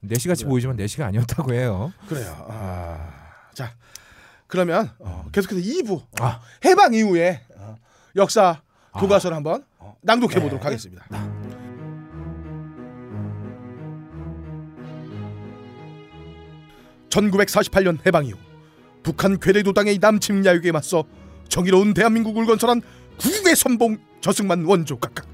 내시같이 0.00 0.44
보이지만 0.44 0.76
내시가 0.76 1.06
아니었다고 1.06 1.52
해요. 1.52 1.92
그래요. 2.08 2.46
아, 2.48 2.98
자 3.52 3.72
그러면 4.46 4.90
어, 5.00 5.24
계속해서 5.32 5.60
2부 5.60 6.02
아. 6.20 6.40
해방 6.64 6.94
이후에 6.94 7.42
어, 7.45 7.45
역사 8.16 8.62
교과서를 8.98 9.36
한번 9.36 9.64
낭독해 10.02 10.40
보도록 10.40 10.64
하겠습니다. 10.64 11.06
1948년 17.10 18.04
해방 18.06 18.26
이후 18.26 18.36
북한 19.02 19.38
괴뢰도당의 19.38 19.98
남침 19.98 20.44
야육에 20.44 20.72
맞서 20.72 21.04
정의로운 21.48 21.94
대한민국을 21.94 22.46
건설한 22.46 22.82
국의 23.18 23.54
선봉 23.56 23.98
저승만 24.20 24.64
원조 24.64 24.98
각각 24.98 25.26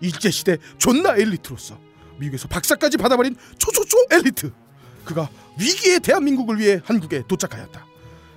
일제시대 0.00 0.58
존나 0.78 1.16
엘리트로서 1.16 1.78
미국에서 2.18 2.48
박사까지 2.48 2.98
받아버린 2.98 3.36
초초초 3.58 3.96
엘리트 4.10 4.52
그가 5.04 5.28
위기의 5.58 6.00
대한민국을 6.00 6.58
위해 6.58 6.80
한국에 6.84 7.22
도착하였다. 7.26 7.86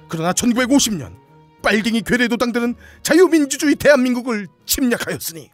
그러나 0.08 0.34
1950년 0.34 1.25
빨갱이 1.66 2.04
괴뢰 2.04 2.28
도당들은 2.28 2.76
자유민주주의 3.02 3.74
대한민국을 3.76 4.48
침략하였으니 4.68 5.50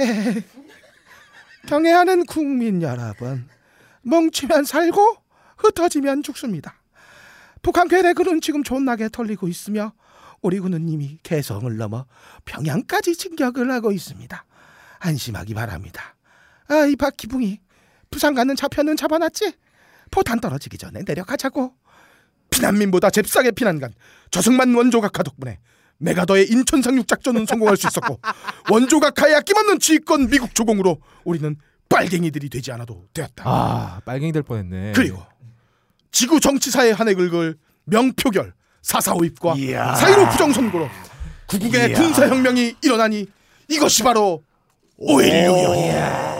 헤헤, 0.00 0.42
경애하는 1.68 2.24
국민 2.24 2.80
여러분 2.80 3.46
뭉치면 4.00 4.64
살고 4.64 5.16
흩어지면 5.58 6.22
죽습니다 6.22 6.80
북한 7.60 7.86
괴뢰 7.86 8.14
군은 8.14 8.40
지금 8.40 8.64
존나게 8.64 9.10
털리고 9.10 9.46
있으며 9.46 9.92
우리 10.40 10.58
군은 10.58 10.88
이미 10.88 11.18
개성을 11.22 11.76
넘어 11.76 12.06
평양까지 12.46 13.14
진격을 13.14 13.70
하고 13.70 13.92
있습니다. 13.92 14.44
안심하기 15.00 15.52
바랍니다. 15.52 16.16
아, 16.68 16.86
이 16.86 16.96
박기붕이 16.96 17.60
부산 18.10 18.34
가는 18.34 18.56
차편은 18.56 18.96
잡아놨지? 18.96 19.52
포탄 20.10 20.40
떨어지기 20.40 20.78
전에 20.78 21.02
내려가자고. 21.06 21.74
피난민보다 22.50 23.10
잽싸게 23.10 23.52
피난간 23.52 23.92
저승만 24.30 24.74
원조각하 24.74 25.22
덕분에 25.22 25.58
메가더의 25.98 26.50
인천 26.50 26.82
상륙 26.82 27.06
작전은 27.08 27.46
성공할 27.46 27.76
수 27.76 27.86
있었고 27.86 28.20
원조각하의 28.70 29.34
아낌없는 29.36 29.78
지휘권 29.78 30.28
미국 30.30 30.54
조공으로 30.54 30.98
우리는 31.24 31.56
빨갱이들이 31.88 32.48
되지 32.48 32.70
않아도 32.72 33.06
되었다. 33.12 33.42
아 33.46 34.00
빨갱이 34.04 34.32
될 34.32 34.42
뻔했네. 34.42 34.92
그리고 34.94 35.22
지구 36.12 36.38
정치사의 36.40 36.94
한 36.94 37.08
해 37.08 37.14
긁을 37.14 37.56
명표결 37.84 38.52
사사오입과. 38.82 39.54
사이로 39.96 40.28
부정 40.30 40.52
선거로 40.52 40.88
구국의 41.46 41.90
이야. 41.90 41.96
군사혁명이 41.98 42.76
일어나니 42.82 43.26
이것이 43.68 44.02
바로 44.04 44.42
5.16이었다. 45.00 46.39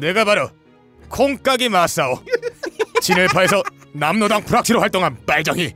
내가 0.00 0.24
바로 0.24 0.50
콩깍이 1.10 1.68
마사오. 1.68 2.18
진일파에서 3.02 3.62
남노당 3.92 4.44
프락치로 4.44 4.80
활동한 4.80 5.16
빨정이 5.26 5.74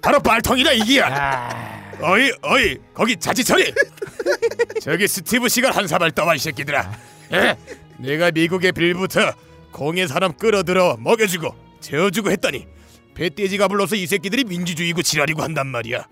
바로 0.00 0.20
빨통이다 0.20 0.72
이기야. 0.72 1.98
어이 2.00 2.30
어이 2.42 2.78
거기 2.92 3.16
자지 3.16 3.44
처리. 3.44 3.72
저기 4.80 5.06
스티브 5.06 5.48
시갈 5.48 5.72
한 5.72 5.86
사발 5.86 6.10
떠봐 6.10 6.34
이 6.34 6.38
새끼들아. 6.38 6.90
에? 7.32 7.56
내가 7.98 8.30
미국의 8.30 8.72
빌부터 8.72 9.32
공의 9.72 10.08
사람 10.08 10.32
끌어들어 10.32 10.96
먹여주고 10.98 11.54
재워주고 11.80 12.30
했더니 12.30 12.66
배돼지가 13.14 13.68
불러서 13.68 13.96
이 13.96 14.06
새끼들이 14.06 14.44
민주주의고 14.44 15.02
지랄이고 15.02 15.42
한단 15.42 15.66
말이야. 15.68 16.06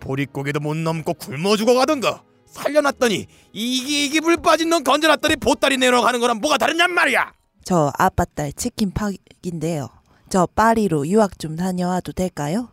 보릿고개도 0.00 0.60
못 0.60 0.76
넘고 0.76 1.14
굶어 1.14 1.56
죽어가던가. 1.56 2.22
살려놨더니 2.52 3.26
이기 3.52 4.04
이기 4.04 4.20
불 4.20 4.36
빠진 4.36 4.68
놈 4.70 4.84
건져놨더니 4.84 5.36
보따리 5.36 5.76
내려가는 5.78 6.20
거랑 6.20 6.38
뭐가 6.38 6.58
다르냔 6.58 6.92
말이야. 6.92 7.32
저 7.64 7.92
아빠 7.98 8.24
딸 8.24 8.52
치킨 8.52 8.92
팍인데요. 8.92 9.88
저 10.28 10.46
파리로 10.46 11.06
유학 11.08 11.38
좀 11.38 11.56
다녀와도 11.56 12.12
될까요? 12.12 12.70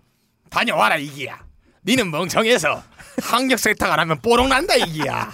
다녀와라 0.49 0.97
이기야. 0.97 1.39
니는 1.85 2.11
멍청해서 2.11 2.83
학력 3.21 3.59
세탁 3.59 3.91
안 3.91 3.99
하면 3.99 4.21
뽀록 4.21 4.47
난다 4.47 4.75
이기야. 4.75 5.31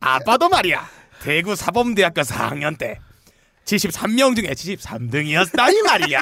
아빠도 0.00 0.48
말이야. 0.48 0.88
대구 1.22 1.56
사범대학교 1.56 2.22
4학년 2.22 2.78
때 2.78 2.98
73명 3.64 4.34
중에 4.34 4.48
73등이었다 4.48 5.72
이 5.74 5.82
말이야. 5.82 6.18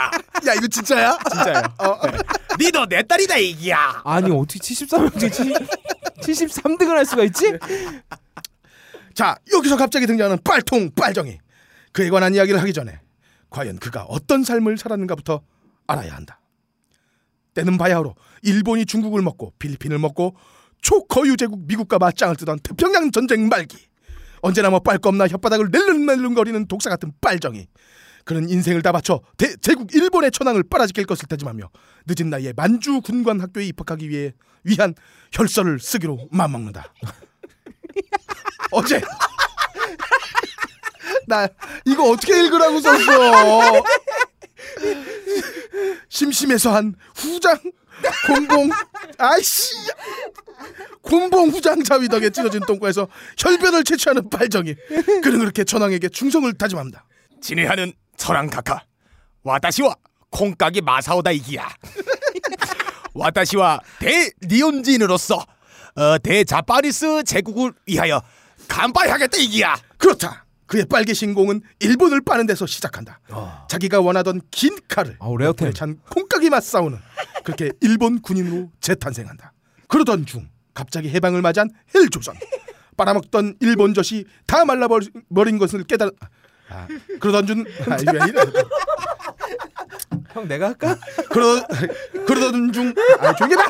야 0.47 0.55
이거 0.57 0.67
진짜야? 0.67 1.19
진짜요. 1.31 1.63
니도 2.59 2.87
내 2.87 3.03
딸이다 3.03 3.37
이기야. 3.37 4.03
아니 4.05 4.31
어떻게 4.31 4.59
73명 4.59 5.33
중에 5.33 5.55
73등을 6.21 6.89
할 6.89 7.07
수가 7.07 7.25
있지? 7.25 7.53
자 9.15 9.37
여기서 9.53 9.77
갑자기 9.77 10.07
등장하는 10.07 10.39
빨통 10.45 10.91
빨정이 10.95 11.39
그에 11.93 12.11
관한 12.11 12.35
이야기를 12.35 12.61
하기 12.61 12.73
전에 12.73 13.01
과연 13.51 13.79
그가 13.79 14.05
어떤 14.05 14.45
삶을 14.45 14.77
살았는가부터 14.77 15.41
알아야 15.87 16.15
한다. 16.15 16.41
때는 17.55 17.79
바야흐로 17.79 18.15
일본이 18.43 18.85
중국을 18.85 19.23
먹고 19.23 19.55
필리핀을 19.59 19.99
먹고 19.99 20.37
초거유 20.83 21.37
제국 21.37 21.67
미국과 21.67 21.99
맞짱을 21.99 22.37
뜨던 22.37 22.59
태평양 22.61 23.11
전쟁 23.13 23.49
말기 23.49 23.79
언제나 24.43 24.69
뭐 24.69 24.81
빨검나 24.81 25.27
혓바닥을 25.27 25.73
낼름낼름거리는 25.73 26.67
독사 26.67 26.91
같은 26.91 27.13
빨정이 27.21 27.67
그는 28.27 28.51
인생을 28.51 28.83
다 28.83 28.91
바쳐 28.93 29.21
대- 29.39 29.57
제국 29.57 29.95
일본의 29.95 30.33
천황을 30.33 30.65
빨아지킬 30.69 31.07
것을 31.07 31.29
다짐하며 31.29 31.71
늦은 32.07 32.29
나이에 32.29 32.53
만주 32.57 33.01
군관 33.03 33.41
학교에 33.41 33.65
입학하기 33.67 34.11
위해 34.11 34.35
위한 34.65 34.95
혈서를 35.33 35.79
쓰기로 35.79 36.29
맘먹는다. 36.33 36.93
어제 38.73 39.01
나 41.29 41.47
이거 41.85 42.11
어떻게 42.11 42.45
읽으라고 42.45 42.81
썼어? 42.81 43.85
심심해서 46.09 46.75
한 46.75 46.95
후장 47.15 47.57
곤봉 48.27 48.71
아이씨 49.19 49.73
곤봉 51.03 51.51
후장 51.51 51.83
자위 51.85 52.09
덕에 52.09 52.31
찢어진 52.31 52.61
똥꼬에서 52.67 53.07
혈변을 53.39 53.85
채취하는 53.85 54.29
빨정이 54.31 54.75
그는 55.23 55.39
그렇게 55.39 55.63
천황에게 55.63 56.09
충성을 56.09 56.53
다짐합니다. 56.55 57.07
진해하는 57.41 57.93
천황 58.27 58.49
카카. 58.51 58.83
와다시와 59.45 59.95
콩깍이 60.31 60.81
마사오다 60.81 61.31
이기야. 61.31 61.69
와다시와 63.15 63.79
대리온진으로서 64.01 65.37
어, 65.95 66.19
대자파리스 66.19 67.23
제국을 67.23 67.73
위하여 67.87 68.21
간파하겠다 68.67 69.37
이기야. 69.39 69.77
그렇다. 69.97 70.45
그의 70.67 70.87
빨개 70.87 71.15
신공은 71.15 71.61
일본을 71.79 72.23
빠는 72.23 72.47
데서 72.47 72.67
시작한다. 72.67 73.21
자기가 73.69 74.01
원하던 74.01 74.41
긴 74.51 74.77
칼을 74.89 75.17
아우, 75.21 75.37
레어템. 75.37 75.73
찬 75.73 75.97
콩깍이 76.11 76.51
맞싸우는 76.51 76.99
그렇게 77.45 77.71
일본 77.81 78.21
군인으로 78.21 78.73
재탄생한다. 78.81 79.53
그러던 79.87 80.27
중 80.27 80.49
갑자기 80.75 81.11
해방을 81.11 81.43
맞이한 81.43 81.71
헬조선 81.95 82.35
빨아먹던 82.97 83.59
일본 83.61 83.95
젖이 83.95 84.25
다 84.49 84.65
말라버린 84.65 85.59
것을 85.61 85.85
깨달. 85.85 86.11
아, 86.21 86.27
그러던 87.21 87.47
중 87.47 87.65
아, 87.89 87.97
왜 88.13 88.21
이래? 88.29 88.43
형 90.33 90.49
내가 90.49 90.69
할까? 90.69 90.97
그러 91.31 91.63
그러던 92.27 92.73
중 92.73 92.93
아, 93.21 93.35
조용히 93.35 93.57
봐. 93.57 93.65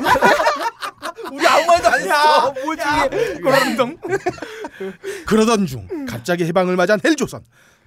우리 1.31 1.45
아무 1.47 1.65
말도 1.67 1.87
안 1.87 2.01
했어. 2.01 2.51
뭐지? 2.63 2.81
그러던 3.41 3.97
그러던 5.25 5.65
중 5.65 6.05
갑자기 6.05 6.45
해방을 6.45 6.75
맞이한 6.75 6.99
헬조선 7.03 7.41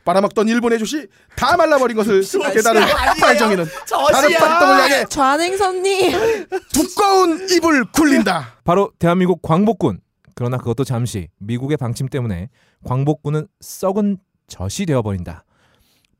빨아먹던 0.04 0.48
일본의 0.48 0.78
젖이 0.78 1.06
다 1.36 1.56
말라버린 1.56 1.96
것을 1.96 2.22
깨달은 2.54 2.82
빨정이는 3.20 3.66
다른 4.12 4.32
빨동을 4.38 4.80
향해 4.80 5.04
좌냉선님 5.08 6.46
두꺼운 6.72 7.48
입을 7.50 7.84
굴린다. 7.92 8.56
바로 8.64 8.92
대한민국 8.98 9.42
광복군. 9.42 10.00
그러나 10.34 10.56
그것도 10.56 10.84
잠시 10.84 11.28
미국의 11.38 11.76
방침 11.76 12.08
때문에 12.08 12.48
광복군은 12.86 13.46
썩은 13.61 14.16
젖이 14.51 14.84
되어버린다. 14.86 15.44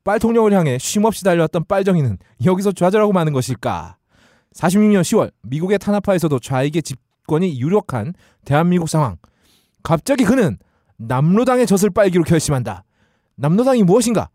빨통령을 0.03 0.53
향해 0.53 0.79
쉼없이 0.79 1.23
달려왔던 1.23 1.65
빨정이는 1.67 2.17
여기서 2.43 2.71
좌절하고 2.71 3.13
마는 3.13 3.33
것일까? 3.33 3.97
46년 4.55 5.01
10월 5.01 5.31
미국의 5.43 5.77
탄압하에서도 5.77 6.39
좌익의 6.39 6.81
집권이 6.81 7.61
유력한 7.61 8.15
대한민국 8.43 8.89
상황. 8.89 9.17
갑자기 9.83 10.23
그는 10.23 10.57
남로당의 10.97 11.67
젖을 11.67 11.91
빨기로 11.91 12.23
결심한다. 12.23 12.83
남로당이 13.35 13.83
무엇인가? 13.83 14.29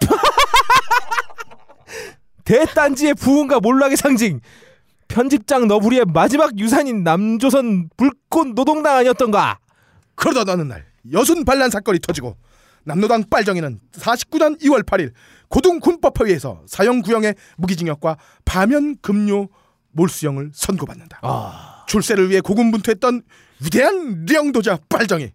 대딴지의 2.44 3.14
부흥과 3.14 3.60
몰락의 3.60 3.96
상징. 3.96 4.40
편집장 5.08 5.68
너부리의 5.68 6.06
마지막 6.06 6.58
유산인 6.58 7.04
남조선 7.04 7.90
불꽃 7.96 8.48
노동당 8.54 8.96
아니었던가? 8.96 9.58
그러던 10.14 10.48
어느 10.48 10.62
날 10.62 10.91
여순 11.12 11.44
반란 11.44 11.70
사건이 11.70 11.98
터지고 12.00 12.36
남로당 12.84 13.24
빨정이는 13.30 13.80
49년 13.92 14.60
2월 14.62 14.84
8일 14.84 15.12
고등군법회의에서 15.48 16.62
사형구형의 16.66 17.34
무기징역과 17.56 18.16
파면 18.44 18.96
금료 19.02 19.48
몰수형을 19.92 20.50
선고받는다. 20.54 21.20
출세를 21.86 22.30
위해 22.30 22.40
고군분투했던 22.40 23.22
위대한 23.64 24.24
령도자 24.26 24.78
빨정이 24.88 25.30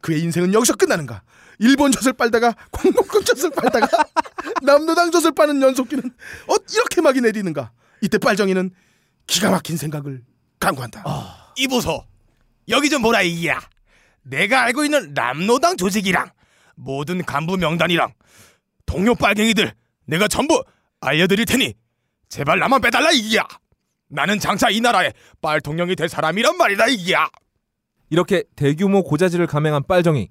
그의 0.00 0.20
인생은 0.22 0.52
여기서 0.52 0.74
끝나는가? 0.76 1.22
일본 1.58 1.92
젖을 1.92 2.12
빨다가 2.12 2.54
광복군 2.72 3.24
젖을 3.24 3.50
빨다가 3.50 3.86
남로당 4.62 5.10
젖을 5.10 5.32
빠는 5.32 5.62
연속기는 5.62 6.04
어 6.48 6.54
이렇게 6.72 7.00
막이 7.00 7.20
내리는가? 7.20 7.70
이때 8.00 8.18
빨정이는 8.18 8.70
기가 9.26 9.50
막힌 9.50 9.76
생각을 9.76 10.22
강구한다. 10.58 11.04
이보소. 11.56 12.04
여기 12.68 12.90
좀 12.90 13.02
보라 13.02 13.22
이기야. 13.22 13.60
내가 14.22 14.62
알고 14.62 14.84
있는 14.84 15.14
남노당 15.14 15.76
조직이랑 15.76 16.30
모든 16.76 17.22
간부 17.24 17.56
명단이랑 17.56 18.12
동료 18.86 19.14
빨갱이들 19.14 19.72
내가 20.06 20.28
전부 20.28 20.62
알려드릴 21.00 21.46
테니 21.46 21.74
제발 22.28 22.58
나만 22.58 22.80
빼달라 22.80 23.10
이기야. 23.10 23.46
나는 24.08 24.38
장차 24.38 24.70
이 24.70 24.80
나라의 24.80 25.12
빨통령이 25.40 25.96
될 25.96 26.08
사람이란 26.08 26.56
말이다 26.56 26.86
이기야. 26.86 27.28
이렇게 28.10 28.44
대규모 28.56 29.02
고자질을 29.02 29.46
감행한 29.46 29.84
빨정이 29.88 30.28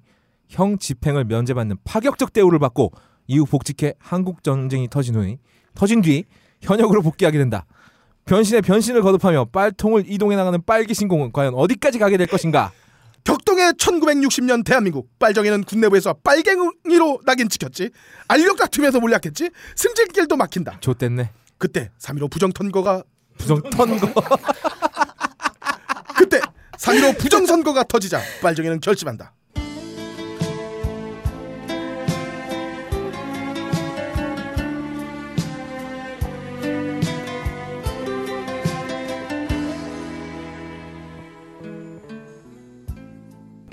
형 0.48 0.78
집행을 0.78 1.24
면제받는 1.24 1.78
파격적 1.84 2.32
대우를 2.32 2.58
받고 2.58 2.92
이후 3.26 3.44
복직해 3.44 3.94
한국 3.98 4.44
전쟁이 4.44 4.88
터진 4.88 5.14
후에 5.16 5.38
터진 5.74 6.02
뒤 6.02 6.24
현역으로 6.60 7.02
복귀하게 7.02 7.38
된다. 7.38 7.66
변신에 8.24 8.60
변신을 8.60 9.02
거듭하며 9.02 9.46
빨통을 9.46 10.04
이동해 10.06 10.36
나가는 10.36 10.60
빨기 10.64 10.94
신공은 10.94 11.32
과연 11.32 11.54
어디까지 11.54 11.98
가게 11.98 12.16
될 12.16 12.26
것인가? 12.28 12.72
격동의 13.24 13.72
1960년 13.74 14.64
대한민국. 14.64 15.08
빨정이는 15.18 15.64
군내부에서 15.64 16.14
빨갱이로 16.24 17.20
낙인 17.24 17.48
찍혔지. 17.48 17.90
알력 18.28 18.56
다툼에서 18.56 19.00
몰락했지. 19.00 19.50
승질길도 19.76 20.36
막힌다. 20.36 20.78
좋댔네. 20.80 21.30
그때 21.58 21.90
3.15 22.00 22.30
부정선거가 22.30 23.02
부정 23.38 23.62
턴거. 23.62 24.12
그때 26.18 26.40
3.15 26.78 27.18
부정선거가 27.18 27.84
터지자 27.84 28.20
빨정이는 28.42 28.80
결심한다 28.80 29.32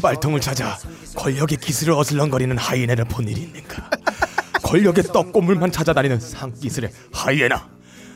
빨통을 0.02 0.40
찾아 0.42 0.78
권력의 1.16 1.58
기술을 1.58 1.94
어슬렁거리는 1.94 2.58
하이에나를 2.58 3.06
본 3.06 3.28
일이 3.28 3.42
있는가? 3.42 3.90
권력의 4.64 5.06
떡고물만 5.06 5.72
찾아다니는 5.72 6.20
상기술의 6.20 6.92
하이에나. 7.14 7.68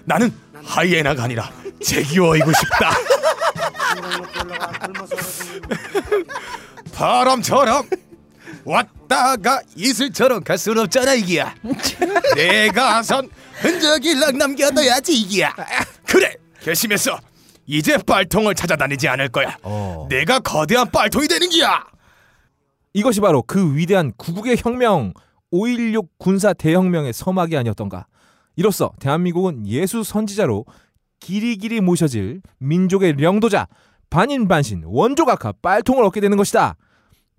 나는 0.06 0.32
하이에나가 0.64 1.24
아니라 1.24 1.52
제기어이고 1.84 2.52
싶다. 2.54 2.92
바람처럼 6.94 7.88
왔다가 8.66 9.62
이슬처럼 9.76 10.44
갈 10.44 10.58
순 10.58 10.78
없잖아 10.78 11.14
이기야. 11.16 11.56
내가 12.36 13.04
선 13.04 13.30
흔적이 13.56 14.20
락 14.20 14.36
남겨둬야지 14.38 15.14
이기야. 15.14 15.54
그래 16.06 16.34
결심했어. 16.62 17.20
이제 17.66 17.97
빨통을 17.97 18.55
찾아다니지 18.55 19.07
않을 19.07 19.30
거야. 19.30 19.57
어. 19.64 20.07
내가 20.09 20.39
거대한 20.39 20.89
빨통이 20.91 21.28
되는 21.28 21.49
기야. 21.49 21.84
이것이 22.93 23.22
바로 23.22 23.41
그 23.41 23.76
위대한 23.76 24.11
구국의 24.18 24.57
혁명 24.59 25.14
5.16 25.51 26.07
군사 26.18 26.53
대혁명의 26.53 27.14
서막이 27.14 27.57
아니었던가. 27.57 28.07
이로써 28.55 28.91
대한민국은 28.99 29.68
예수 29.68 30.03
선지자로 30.03 30.66
길이길이 31.20 31.82
모셔질 31.82 32.41
민족의 32.59 33.14
령도자 33.18 33.68
반인반신 34.09 34.84
원조각하 34.86 35.53
빨통을 35.61 36.03
얻게 36.03 36.20
되는 36.20 36.38
것이다. 36.38 36.76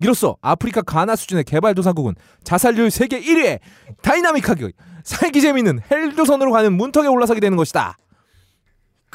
이로써 0.01 0.35
아프리카 0.41 0.81
가나 0.81 1.15
수준의 1.15 1.45
개발도상국은 1.45 2.15
자살률 2.43 2.91
세계 2.91 3.21
1위에 3.21 3.59
다이나믹하게 4.01 4.71
살기 5.03 5.39
재미있는 5.39 5.79
헬조선으로 5.89 6.51
가는 6.51 6.73
문턱에 6.73 7.07
올라서게 7.07 7.39
되는 7.39 7.55
것이다. 7.55 7.95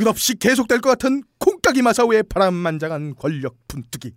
끝없이 0.00 0.34
계속될 0.34 0.80
것 0.80 0.88
같은 0.88 1.22
콩깍이 1.38 1.82
마사오의 1.82 2.22
바람만장한 2.22 3.16
권력 3.16 3.56
분투기. 3.68 4.14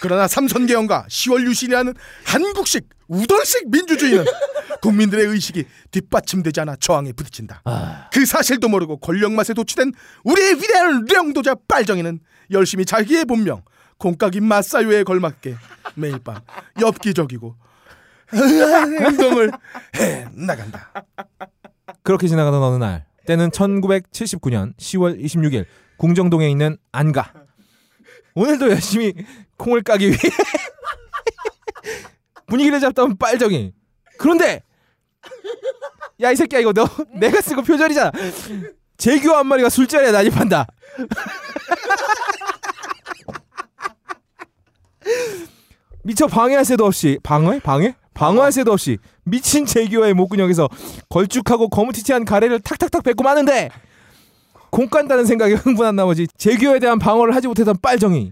그러나 0.00 0.28
삼선개헌과 0.28 1.06
10월 1.10 1.44
유신이라는 1.46 1.94
한국식 2.24 2.88
우돌식 3.08 3.70
민주주의는 3.70 4.24
국민들의 4.80 5.26
의식이 5.26 5.64
뒷받침되지 5.90 6.60
않아 6.60 6.76
저항에 6.76 7.12
부딪힌다. 7.12 7.62
그 8.12 8.24
사실도 8.24 8.68
모르고 8.68 8.98
권력 8.98 9.32
맛에 9.32 9.52
도취된 9.52 9.92
우리의 10.22 10.54
위대한 10.54 11.04
령도자 11.06 11.56
빨정이는 11.66 12.20
열심히 12.52 12.84
자기의 12.84 13.24
본명 13.24 13.64
콩깍이 13.98 14.40
마사요에 14.40 15.02
걸맞게 15.02 15.56
매일 15.96 16.20
밤 16.20 16.40
엽기적이고 16.80 17.56
행동을 18.32 19.50
해 19.96 20.28
나간다. 20.34 20.92
그렇게 22.04 22.28
지나가던 22.28 22.62
어느 22.62 22.76
날 22.76 23.09
때는 23.30 23.50
1979년 23.50 24.74
10월 24.76 25.22
26일 25.22 25.64
궁정동에 25.98 26.50
있는 26.50 26.76
안가 26.90 27.32
오늘도 28.34 28.70
열심히 28.70 29.14
콩을 29.56 29.82
까기 29.84 30.08
위해 30.08 30.18
분위기를 32.48 32.80
잡던 32.80 33.18
빨정이 33.18 33.72
그런데 34.18 34.62
야 36.20 36.32
이 36.32 36.36
새끼야 36.36 36.58
이거 36.60 36.72
너 36.72 36.86
내가 37.14 37.40
쓴 37.40 37.54
거 37.56 37.62
표절이잖아 37.62 38.10
재규 38.96 39.32
한 39.32 39.46
마리가 39.46 39.68
술자리에 39.70 40.10
난입한다 40.10 40.66
미처 46.02 46.26
방해할 46.26 46.64
새도 46.64 46.84
없이 46.84 47.20
방해? 47.22 47.60
방해? 47.60 47.94
방어할 48.20 48.52
새도 48.52 48.70
없이 48.70 48.98
미친 49.24 49.64
재규어의 49.64 50.12
목근육에서 50.12 50.68
걸쭉하고 51.08 51.70
거무튀튀한 51.70 52.26
가래를 52.26 52.60
탁탁탁 52.60 53.02
뱉고 53.02 53.24
마는데 53.24 53.70
공 54.68 54.90
깐다는 54.90 55.24
생각에 55.24 55.54
흥분한 55.54 55.96
나머지 55.96 56.26
재규어에 56.36 56.80
대한 56.80 56.98
방어를 56.98 57.34
하지 57.34 57.48
못했던 57.48 57.74
빨정이 57.80 58.30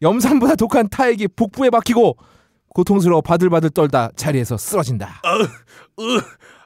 염산보다 0.00 0.54
독한 0.54 0.88
타액이 0.88 1.28
복부에 1.36 1.68
박히고 1.68 2.16
고통스러워 2.74 3.20
바들바들 3.20 3.70
떨다 3.70 4.08
자리에서 4.16 4.56
쓰러진다. 4.56 5.20
어, 5.22 6.02
으, 6.02 6.20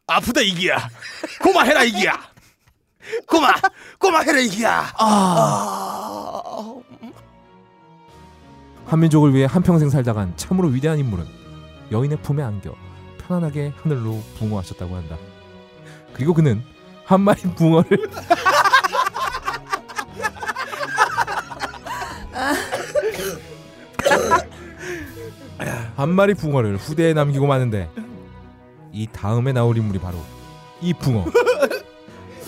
아프다 0.07 0.41
이기야. 0.41 0.79
고마해라 1.43 1.83
이기야. 1.83 2.13
고마, 3.27 3.53
고마해라 3.99 4.39
이기야. 4.39 4.93
아. 4.97 6.43
한민족을 8.87 9.35
위해 9.35 9.47
한평생 9.51 9.91
살다간 9.91 10.35
참으로 10.37 10.69
위대한 10.69 11.01
인물은 11.01 11.44
여인의 11.93 12.19
품에 12.23 12.43
안겨 12.43 12.75
편안하게 13.19 13.73
하늘로 13.83 14.21
붕어하셨다고 14.39 14.95
한다. 14.97 15.17
그리고 16.13 16.35
그는 16.35 16.63
한 17.05 17.21
마리 17.21 17.41
붕어를 17.43 17.87
한 25.97 26.11
마리 26.11 26.35
붕어를 26.35 26.77
후대에 26.77 27.15
남기고 27.15 27.47
마는데 27.47 27.89
이 28.93 29.07
다음에 29.13 29.53
나올 29.53 29.77
인물이 29.77 29.99
바로 30.01 30.19
이 30.81 30.93
붕어 30.93 31.25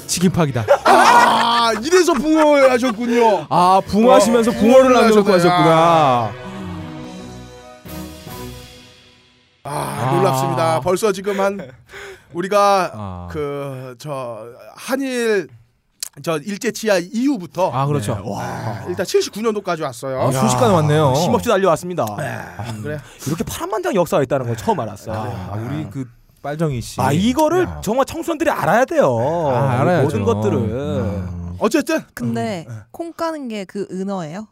치킨팍이다. 0.07 0.64
아 0.84 1.72
이래서 1.82 2.12
붕어 2.14 2.68
하셨군요. 2.70 3.47
아 3.49 3.80
붕어 3.87 4.14
하시면서 4.14 4.51
어, 4.51 4.55
붕어를 4.55 4.93
남겨놓고. 4.93 5.32
하셨구나. 5.32 6.32
아, 9.67 10.09
아. 10.11 10.14
놀랍습니다. 10.17 10.81
벌써 10.81 11.12
지금 11.12 11.39
한 11.41 11.59
우리가 12.33 12.91
아. 12.95 13.29
그저 13.31 14.47
한일 14.77 15.49
저 16.23 16.39
일제 16.39 16.71
치하 16.73 16.97
이후부터 16.99 17.71
아 17.73 17.87
그렇죠. 17.87 18.19
아, 18.39 18.85
일단 18.89 19.05
79년도까지 19.05 19.83
왔어요. 19.83 20.21
아, 20.23 20.33
순식간에 20.33 20.73
왔네요. 20.75 21.12
힘없이 21.12 21.49
달려왔습니다. 21.49 22.05
아, 22.09 22.73
그래. 22.83 22.99
이렇게 23.27 23.45
파란만장 23.45 23.95
역사가 23.95 24.23
있다는 24.23 24.47
걸 24.47 24.57
처음 24.57 24.81
알았어요. 24.81 25.14
아, 25.17 25.57
우리 25.57 25.89
그 25.91 26.07
빨정이 26.43 26.81
씨. 26.81 27.01
아 27.01 27.12
이거를 27.12 27.64
야. 27.64 27.81
정말 27.83 28.07
청소년들이 28.07 28.49
알아야 28.51 28.85
돼요. 28.87 29.14
아, 29.51 29.81
알아야죠. 29.81 30.05
모든 30.05 30.25
것들을. 30.25 30.59
음. 30.59 31.57
어쨌든 31.59 32.01
근데 32.14 32.67
콩 32.91 33.12
까는 33.12 33.49
게 33.49 33.64
그 33.67 33.87
은어예요? 33.91 34.47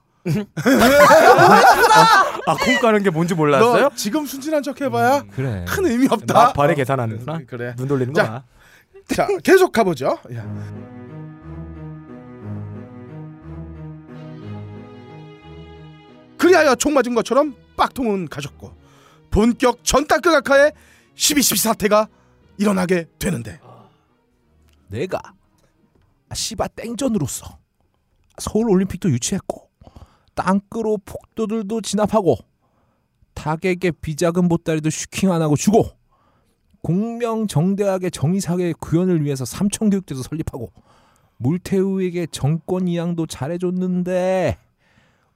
아 2.47 2.55
콩 2.65 2.79
까는 2.81 3.03
게 3.03 3.11
뭔지 3.11 3.35
몰랐어요? 3.35 3.89
너 3.89 3.91
지금 3.95 4.27
순진한 4.27 4.63
척 4.63 4.81
해봐야 4.81 5.23
그래. 5.31 5.65
큰 5.69 5.87
의미 5.87 6.07
없다. 6.11 6.33
막판에 6.35 6.75
계산하는구나. 6.75 7.41
그래. 7.47 7.75
눈 7.77 7.89
돌리는 7.89 8.15
자. 8.15 8.27
거야. 8.27 8.45
자 9.09 9.27
계속 9.43 9.73
가보죠. 9.73 10.19
야. 10.35 10.45
그리하여 16.39 16.75
총 16.75 16.95
맞은 16.95 17.15
것처럼 17.15 17.55
빡통은 17.77 18.29
가졌고 18.29 18.73
본격 19.31 19.83
전당극악하에 19.85 20.73
12.12 21.17 21.57
사태가 21.59 22.09
일어나게 22.59 23.07
되는데 23.19 23.61
내가 24.89 25.21
시바 26.33 26.69
땡전으로서 26.69 27.59
서울 28.39 28.69
올림픽도 28.71 29.11
유치했고 29.11 29.64
땅끄로 30.35 30.99
폭도들도 31.05 31.81
진압하고 31.81 32.37
타객의 33.35 33.93
비자금 34.01 34.49
보따리도 34.49 34.91
슈킹 34.91 35.33
안 35.33 35.43
하고 35.43 35.57
주고 35.57 35.89
공명정대하게 36.83 38.11
정의사회 38.11 38.75
구현을 38.79 39.25
위해서 39.25 39.45
삼천교육대도 39.45 40.23
설립하고 40.23 40.71
물태우에게 41.39 42.27
정권 42.31 42.87
이양도 42.89 43.27
잘해줬는데 43.27 44.59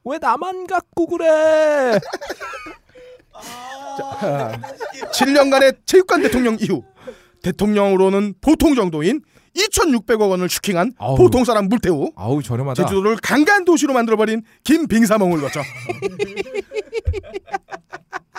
왜 0.04 0.18
나만 0.18 0.66
갖고 0.66 1.06
그래? 1.06 1.98
7년간의 5.12 5.78
체육관 5.86 6.22
대통령 6.22 6.56
이후 6.60 6.82
대통령으로는 7.42 8.34
보통 8.40 8.74
정도인 8.74 9.22
2,600억 9.58 10.30
원을 10.30 10.48
슈킹한 10.48 10.92
아우. 10.98 11.16
보통 11.16 11.44
사람 11.44 11.68
물태우 11.68 12.10
아우 12.16 12.42
저렴하다. 12.42 12.82
제주도를 12.82 13.16
강간 13.22 13.64
도시로 13.64 13.92
만들어버린 13.94 14.42
김빙사몽을 14.64 15.40
거쳐 15.40 15.62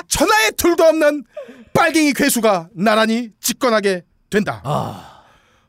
천하의 0.07 0.51
둘도 0.57 0.84
없는 0.84 1.24
빨갱이 1.74 2.13
괴수가 2.13 2.70
나란히 2.74 3.30
집권하게 3.39 4.03
된다. 4.30 4.61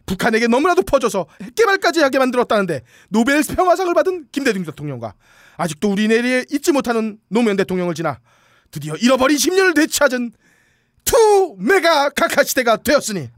북한에게 0.07 0.49
너무나도 0.49 0.83
퍼져서 0.83 1.27
핵개발까지 1.43 2.01
하게 2.01 2.19
만들었다는데 2.19 2.83
노벨 3.11 3.43
평화상을 3.43 3.93
받은 3.95 4.27
김대중 4.33 4.65
대통령과 4.65 5.15
아직도 5.57 5.91
우리 5.91 6.09
내리에 6.09 6.45
잊지 6.51 6.73
못하는 6.73 7.19
노무현 7.29 7.57
대통령을 7.57 7.95
지나 7.95 8.19
드디어 8.71 8.95
잃어버린 8.97 9.37
10년을 9.37 9.75
되찾은 9.75 10.33
two 11.11 11.57
mega 11.59 12.09
각하 12.11 12.45
시대가 12.45 12.77
되었으니 12.77 13.31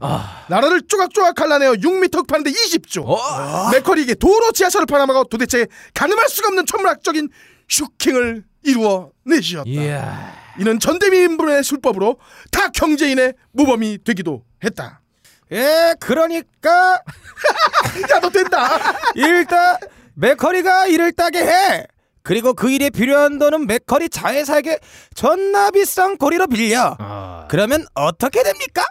나라를 0.47 0.83
쪼각쪼각 0.87 1.33
갈라내어 1.35 1.73
6m 1.73 2.27
파는데 2.27 2.51
20조 2.51 3.71
맥쿼리에게 3.71 4.13
도로 4.15 4.51
지하철을 4.51 4.85
팔아먹어 4.85 5.23
도대체 5.23 5.65
가늠할 5.95 6.29
수가 6.29 6.49
없는 6.49 6.65
천문학적인 6.67 7.29
슈킹을 7.67 8.43
이루어 8.63 9.09
내시었다. 9.25 9.67
이야. 9.69 10.33
이는 10.59 10.79
전대미문의 10.79 11.63
술법으로 11.63 12.19
다 12.51 12.67
경제인의 12.69 13.33
모범이 13.53 14.03
되기도 14.03 14.43
했다. 14.63 15.01
예, 15.51 15.95
그러니까 15.99 17.01
야 18.11 18.19
너 18.19 18.29
된다. 18.29 18.77
일단 19.15 19.77
맥쿼리가 20.13 20.85
일을 20.87 21.11
따게 21.13 21.39
해. 21.43 21.87
그리고 22.23 22.53
그 22.53 22.71
일에 22.71 22.89
필요한 22.89 23.37
돈은 23.37 23.67
맥커리 23.67 24.09
자회사에게 24.09 24.79
존나 25.13 25.71
비싼 25.71 26.17
고리로 26.17 26.47
빌려. 26.47 26.97
그러면 27.49 27.85
어떻게 27.93 28.41
됩니까? 28.43 28.85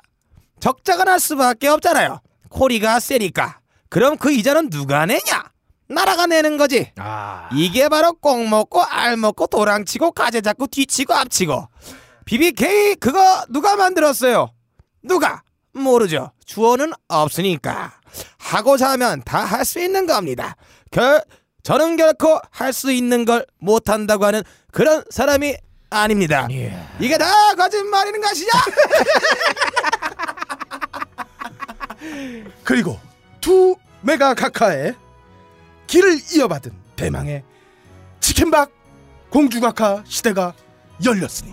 적자가 0.60 1.04
날 1.04 1.18
수밖에 1.18 1.68
없잖아요. 1.68 2.20
코리가 2.50 3.00
세니까. 3.00 3.58
그럼 3.88 4.16
그 4.18 4.30
이자는 4.32 4.70
누가 4.70 5.06
내냐? 5.06 5.44
나라가 5.88 6.26
내는 6.26 6.56
거지. 6.58 6.92
아. 6.98 7.48
이게 7.54 7.88
바로 7.88 8.12
꽁 8.14 8.48
먹고 8.48 8.82
알 8.82 9.16
먹고 9.16 9.46
도랑치고 9.46 10.12
가재 10.12 10.40
잡고 10.42 10.66
뒤치고 10.68 11.12
앞치고. 11.14 11.68
BBK 12.26 12.96
그거 12.96 13.44
누가 13.48 13.76
만들었어요? 13.76 14.52
누가? 15.02 15.42
모르죠. 15.72 16.32
주어는 16.44 16.92
없으니까. 17.08 17.92
하고자 18.38 18.90
하면 18.92 19.22
다 19.24 19.44
할 19.44 19.64
수 19.64 19.80
있는 19.80 20.06
겁니다. 20.06 20.56
결 20.90 21.22
저는 21.62 21.96
결코 21.96 22.40
할 22.50 22.72
수 22.72 22.90
있는 22.92 23.24
걸 23.24 23.46
못한다고 23.58 24.24
하는 24.24 24.42
그런 24.72 25.04
사람이 25.10 25.56
아닙니다. 25.90 26.48
이게 26.98 27.18
다 27.18 27.54
거짓말이는 27.54 28.20
것이냐? 28.20 28.50
그리고 32.64 32.98
two 33.40 33.76
mega 34.00 34.34
각하의 34.34 34.94
길을 35.86 36.18
이어받은 36.34 36.72
대망의 36.96 37.44
치킨박 38.20 38.70
공주각하 39.30 40.02
시대가 40.06 40.54
열렸으니 41.04 41.52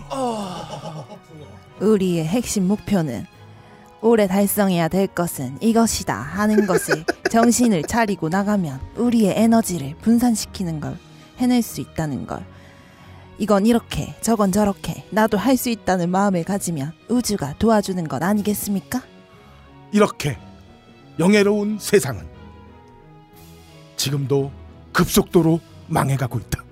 우리의 1.80 2.26
핵심 2.26 2.66
목표는 2.66 3.26
올해 4.02 4.26
달성해야 4.26 4.88
될 4.88 5.06
것은 5.06 5.58
이것이다 5.60 6.14
하는 6.14 6.66
것을 6.66 7.04
정신을 7.30 7.82
차리고 7.84 8.28
나가면 8.28 8.80
우리의 8.96 9.34
에너지를 9.36 9.94
분산시키는 10.00 10.80
걸 10.80 10.96
해낼 11.38 11.62
수 11.62 11.80
있다는 11.80 12.26
걸. 12.26 12.44
이건 13.38 13.64
이렇게 13.66 14.14
저건 14.20 14.52
저렇게 14.52 15.04
나도 15.10 15.38
할 15.38 15.56
수 15.56 15.70
있다는 15.70 16.10
마음을 16.10 16.44
가지면 16.44 16.92
우주가 17.08 17.54
도와주는 17.58 18.06
것 18.08 18.22
아니겠습니까? 18.22 19.02
이렇게 19.92 20.38
영예로운 21.18 21.78
세상은 21.78 22.26
지금도 23.96 24.50
급속도로 24.92 25.60
망해가고 25.88 26.38
있다. 26.38 26.62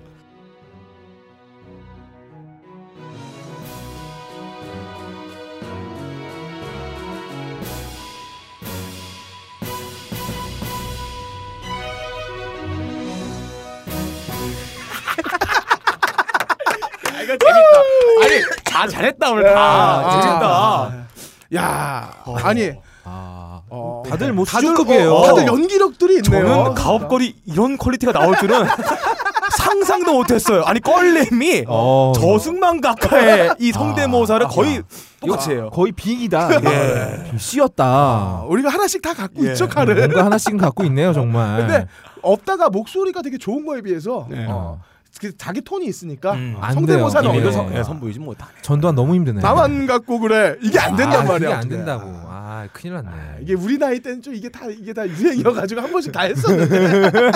이거 17.29 17.37
재밌다. 17.37 18.23
아니, 18.23 18.83
아 18.83 18.87
잘했다 18.87 19.31
오늘 19.31 19.43
다. 19.53 19.59
아, 19.59 20.21
재밌다. 20.21 21.07
야, 21.55 22.13
아니 22.43 22.71
아. 23.03 23.61
어, 23.69 24.03
다들 24.07 24.33
뭐 24.33 24.45
다들 24.45 24.69
수준급이에요. 24.69 25.13
어, 25.13 25.25
다들 25.27 25.45
연기력들이 25.47 26.21
있네요. 26.23 26.47
저는 26.47 26.73
가업거리 26.73 27.35
이런 27.45 27.77
퀄리티가 27.77 28.11
나올 28.13 28.35
줄은 28.37 28.65
상상도 29.57 30.13
못했어요. 30.13 30.63
아니 30.63 30.79
껄렘이 30.79 31.65
어. 31.67 32.13
저승만 32.15 32.81
각하의 32.81 33.55
이 33.59 33.71
성대모사를 33.71 34.47
거의 34.47 34.81
똑같이 35.19 35.51
해요. 35.51 35.69
거의 35.71 35.91
빅이다. 35.91 36.49
예. 36.65 37.37
씌었다. 37.37 37.83
아, 37.85 38.43
우리가 38.47 38.69
하나씩 38.69 39.01
다 39.01 39.13
갖고 39.13 39.45
예. 39.45 39.51
있죠 39.51 39.67
칼을. 39.67 39.95
뭔가 39.95 40.25
하나씩은 40.25 40.57
갖고 40.57 40.83
있네요, 40.85 41.13
정말. 41.13 41.57
근데 41.57 41.87
없다가 42.21 42.69
목소리가 42.69 43.21
되게 43.21 43.37
좋은 43.37 43.65
거에 43.65 43.81
비해서 43.81 44.27
네. 44.29 44.45
어, 44.49 44.79
그 45.19 45.35
자기 45.37 45.61
톤이 45.61 45.85
있으니까 45.87 46.33
음. 46.33 46.55
안 46.61 46.73
성대모사는 46.75 47.31
네. 47.31 47.51
선, 47.51 47.65
어려워. 47.65 47.79
예, 47.79 47.83
선보이지 47.83 48.19
못하네. 48.19 48.51
전두환 48.61 48.95
너무 48.95 49.15
힘드네. 49.15 49.41
나만 49.41 49.87
갖고 49.87 50.19
그래 50.19 50.55
이게 50.61 50.79
안 50.79 50.95
된단 50.95 51.21
아, 51.21 51.23
말이야. 51.23 51.57
안. 51.57 51.67
된다고. 51.67 52.03
아 52.25 52.67
큰일 52.71 52.93
났네. 52.95 53.39
이게 53.41 53.53
우리 53.53 53.77
나이 53.77 53.99
때는 53.99 54.21
좀 54.21 54.33
이게 54.35 54.49
다 54.49 54.65
이게 54.69 54.93
다 54.93 55.07
유행이어 55.07 55.51
가지고 55.51 55.81
한 55.81 55.91
번씩 55.91 56.11
다 56.11 56.21
했었는데. 56.21 57.31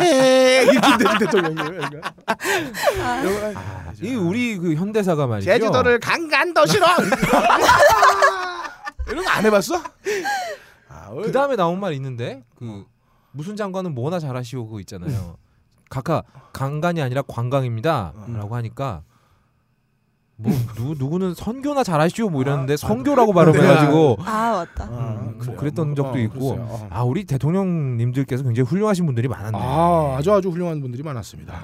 에이 0.02 0.66
김대중 0.80 1.18
대통령님. 1.18 1.80
아, 3.00 3.92
이 4.02 4.14
우리 4.14 4.58
그 4.58 4.74
현대사가 4.74 5.26
말이죠. 5.26 5.50
제주도를 5.50 6.00
강간도시로. 6.00 6.86
이런 9.10 9.24
거 9.24 9.30
안 9.30 9.44
해봤어? 9.44 9.76
아, 10.88 11.10
그 11.22 11.32
다음에 11.32 11.56
나온 11.56 11.80
말 11.80 11.92
있는데 11.94 12.42
그 12.58 12.84
무슨 13.32 13.56
장관은 13.56 13.94
뭐나 13.94 14.18
잘하시오 14.18 14.66
그거 14.66 14.80
있잖아요. 14.80 15.36
각하 15.90 16.22
강간이 16.52 17.02
아니라 17.02 17.22
관광입니다.라고 17.22 18.54
하니까 18.56 19.02
뭐 20.36 20.52
누, 20.74 20.94
누구는 20.98 21.34
선교나 21.34 21.84
잘하시오 21.84 22.28
뭐 22.28 22.42
이러는데 22.42 22.76
성교라고 22.76 23.32
발음해가지고 23.32 24.16
아 24.20 24.66
맞다. 24.74 24.84
음, 24.86 25.38
그래요. 25.38 25.52
뭐 25.52 25.56
그랬던 25.56 25.94
적도 25.94 26.14
어, 26.14 26.18
있고 26.18 26.38
글쎄요. 26.56 26.66
어. 26.68 26.88
아 26.90 27.02
우리 27.04 27.24
대통령님들께서 27.24 28.42
굉장히 28.42 28.68
훌륭하신 28.68 29.06
분들이 29.06 29.28
많았네. 29.28 29.58
아, 29.60 30.16
아주 30.18 30.32
아주 30.32 30.48
훌륭한 30.48 30.80
분들이 30.80 31.02
많았습니다. 31.02 31.54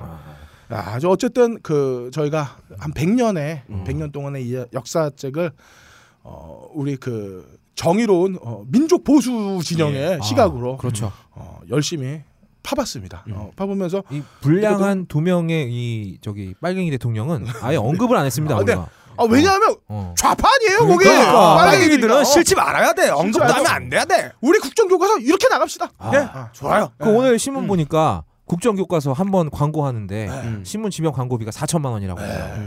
아, 0.69 0.95
아주 0.95 1.09
어쨌든 1.11 1.61
그 1.63 2.11
저희가 2.13 2.59
한 2.79 2.93
100년에 2.93 3.63
음. 3.71 3.85
100년 3.85 4.13
동안의 4.13 4.47
이 4.47 4.65
역사책을 4.73 5.51
어, 6.23 6.69
우리 6.73 6.97
그 6.97 7.59
정의로운 7.75 8.39
어, 8.43 8.63
민족 8.69 9.03
보수 9.03 9.61
진영의 9.65 9.97
예. 9.97 10.19
아, 10.21 10.23
시각으로 10.23 10.77
그렇죠. 10.77 11.11
어, 11.33 11.61
열심히 11.71 12.23
파봤습니다. 12.63 13.25
음. 13.29 13.33
어, 13.37 13.51
파보면서 13.57 14.03
이 14.11 14.23
불량한 14.41 15.07
두 15.07 15.21
명의 15.21 15.69
이 15.71 16.19
저기 16.21 16.55
빨갱이 16.61 16.91
대통령은 16.91 17.47
아예 17.63 17.77
언급을 17.77 18.17
안 18.17 18.27
했습니다. 18.27 18.55
아, 18.55 18.59
우리가. 18.59 18.87
아, 19.17 19.25
왜냐하면 19.29 19.77
어. 19.89 20.15
좌판이에요, 20.17 20.79
거기. 20.87 21.05
그러니까. 21.05 21.57
빨갱이들은 21.57 22.17
어. 22.17 22.25
싫지 22.25 22.55
말아야 22.55 22.93
돼. 22.95 23.11
언급도 23.11 23.43
알죠. 23.45 23.55
하면 23.57 23.71
안 23.71 23.89
돼야 23.91 24.05
돼. 24.05 24.31
우리 24.41 24.59
국정교과서 24.59 25.19
이렇게 25.19 25.49
나갑시다. 25.49 25.91
아. 25.99 26.11
예, 26.15 26.19
아, 26.19 26.49
좋아요. 26.53 26.91
그 26.99 27.09
오늘 27.11 27.39
신문 27.39 27.67
보니까 27.67 28.25
국정교과서 28.47 29.13
한 29.13 29.31
번 29.31 29.51
광고하는데 29.51 30.29
음. 30.29 30.63
신문 30.65 30.91
지명 30.91 31.13
광고비가 31.13 31.51
4천만 31.51 31.87
원이라고 31.93 32.21
해요. 32.21 32.55
네. 32.59 32.67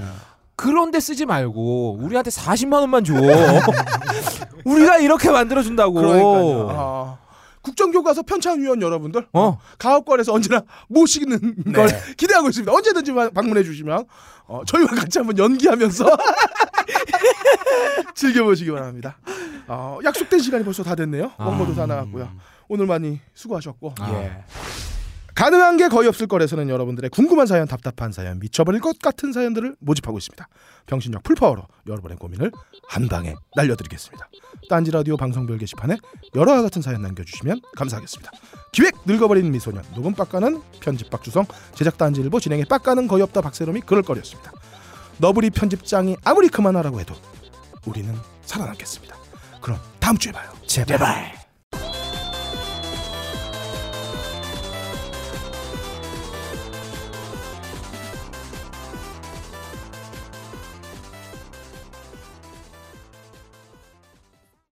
그런데 0.56 1.00
쓰지 1.00 1.26
말고 1.26 1.98
우리한테 2.00 2.30
40만 2.30 2.74
원만 2.76 3.04
줘. 3.04 3.14
우리가 4.66 4.98
이렇게 5.00 5.30
만들어 5.32 5.62
준다고. 5.64 5.94
그러니까요. 5.94 7.18
아, 7.64 7.66
국정교과서 7.66 8.24
편찬위원 8.24 8.82
여러분들 8.82 9.28
어. 9.34 9.58
가옥관에서 9.78 10.34
언제나 10.34 10.62
모시는 10.90 11.56
걸 11.74 11.88
기대하고 12.18 12.50
있습니다. 12.50 12.72
언제든지 12.72 13.12
마- 13.14 13.30
방문해 13.30 13.64
주시면 13.64 14.06
어, 14.48 14.62
저희와 14.66 14.90
같이 14.90 15.18
한번 15.20 15.38
연기하면서 15.38 16.06
즐겨보시기 18.16 18.70
바랍니다. 18.72 19.18
어, 19.68 20.00
약속된 20.04 20.40
시간이 20.40 20.64
벌써 20.66 20.84
다 20.84 20.94
됐네요. 20.96 21.32
아. 21.38 21.46
원고도 21.46 21.74
다 21.76 21.86
나갔고요. 21.86 22.30
오늘 22.68 22.86
많이 22.86 23.20
수고하셨고 23.34 23.96
아. 24.00 24.12
예. 24.14 24.44
가능한 25.36 25.78
게 25.78 25.88
거의 25.88 26.08
없을 26.08 26.28
거래서는 26.28 26.70
여러분들의 26.70 27.10
궁금한 27.10 27.48
사연, 27.48 27.68
답답한 27.68 28.12
사연, 28.12 28.40
미쳐버릴 28.40 28.82
것 28.82 29.00
같은 29.00 29.34
사연들을 29.34 29.76
모집하고 29.80 30.18
있습니다. 30.18 30.48
병신력 30.86 31.24
풀파워로 31.24 31.64
여러분의 31.88 32.18
고민을 32.18 32.52
한 32.88 33.08
방에 33.08 33.34
날려드리겠습니다. 33.56 34.30
딴지 34.70 34.92
라디오 34.92 35.18
방송별 35.18 35.58
게시판에 35.58 35.98
여러와 36.36 36.62
같은 36.62 36.82
사연 36.82 37.02
남겨주시면 37.02 37.62
감사하겠습니다. 37.76 38.32
기획 38.72 38.96
늙어버린 39.06 39.52
미소년, 39.52 39.84
녹음 39.96 40.14
빡가는 40.14 40.62
편집 40.80 41.10
박주성, 41.10 41.46
제작 41.74 41.98
딴지 41.98 42.22
일보 42.22 42.40
진행의 42.40 42.66
빡가는 42.66 43.08
거의 43.08 43.24
없다 43.24 43.42
박세롬이 43.42 43.82
그럴 43.82 44.04
거리였습니다. 44.04 44.52
너브리 45.18 45.50
편집장이 45.50 46.18
아무리 46.24 46.50
그만하라고 46.50 47.00
해도 47.00 47.16
우리는 47.86 48.14
살아남겠습니다. 48.46 49.16
그럼 49.62 49.80
다음 50.00 50.18
주에 50.18 50.32
봐요. 50.32 50.52
제발. 50.68 51.43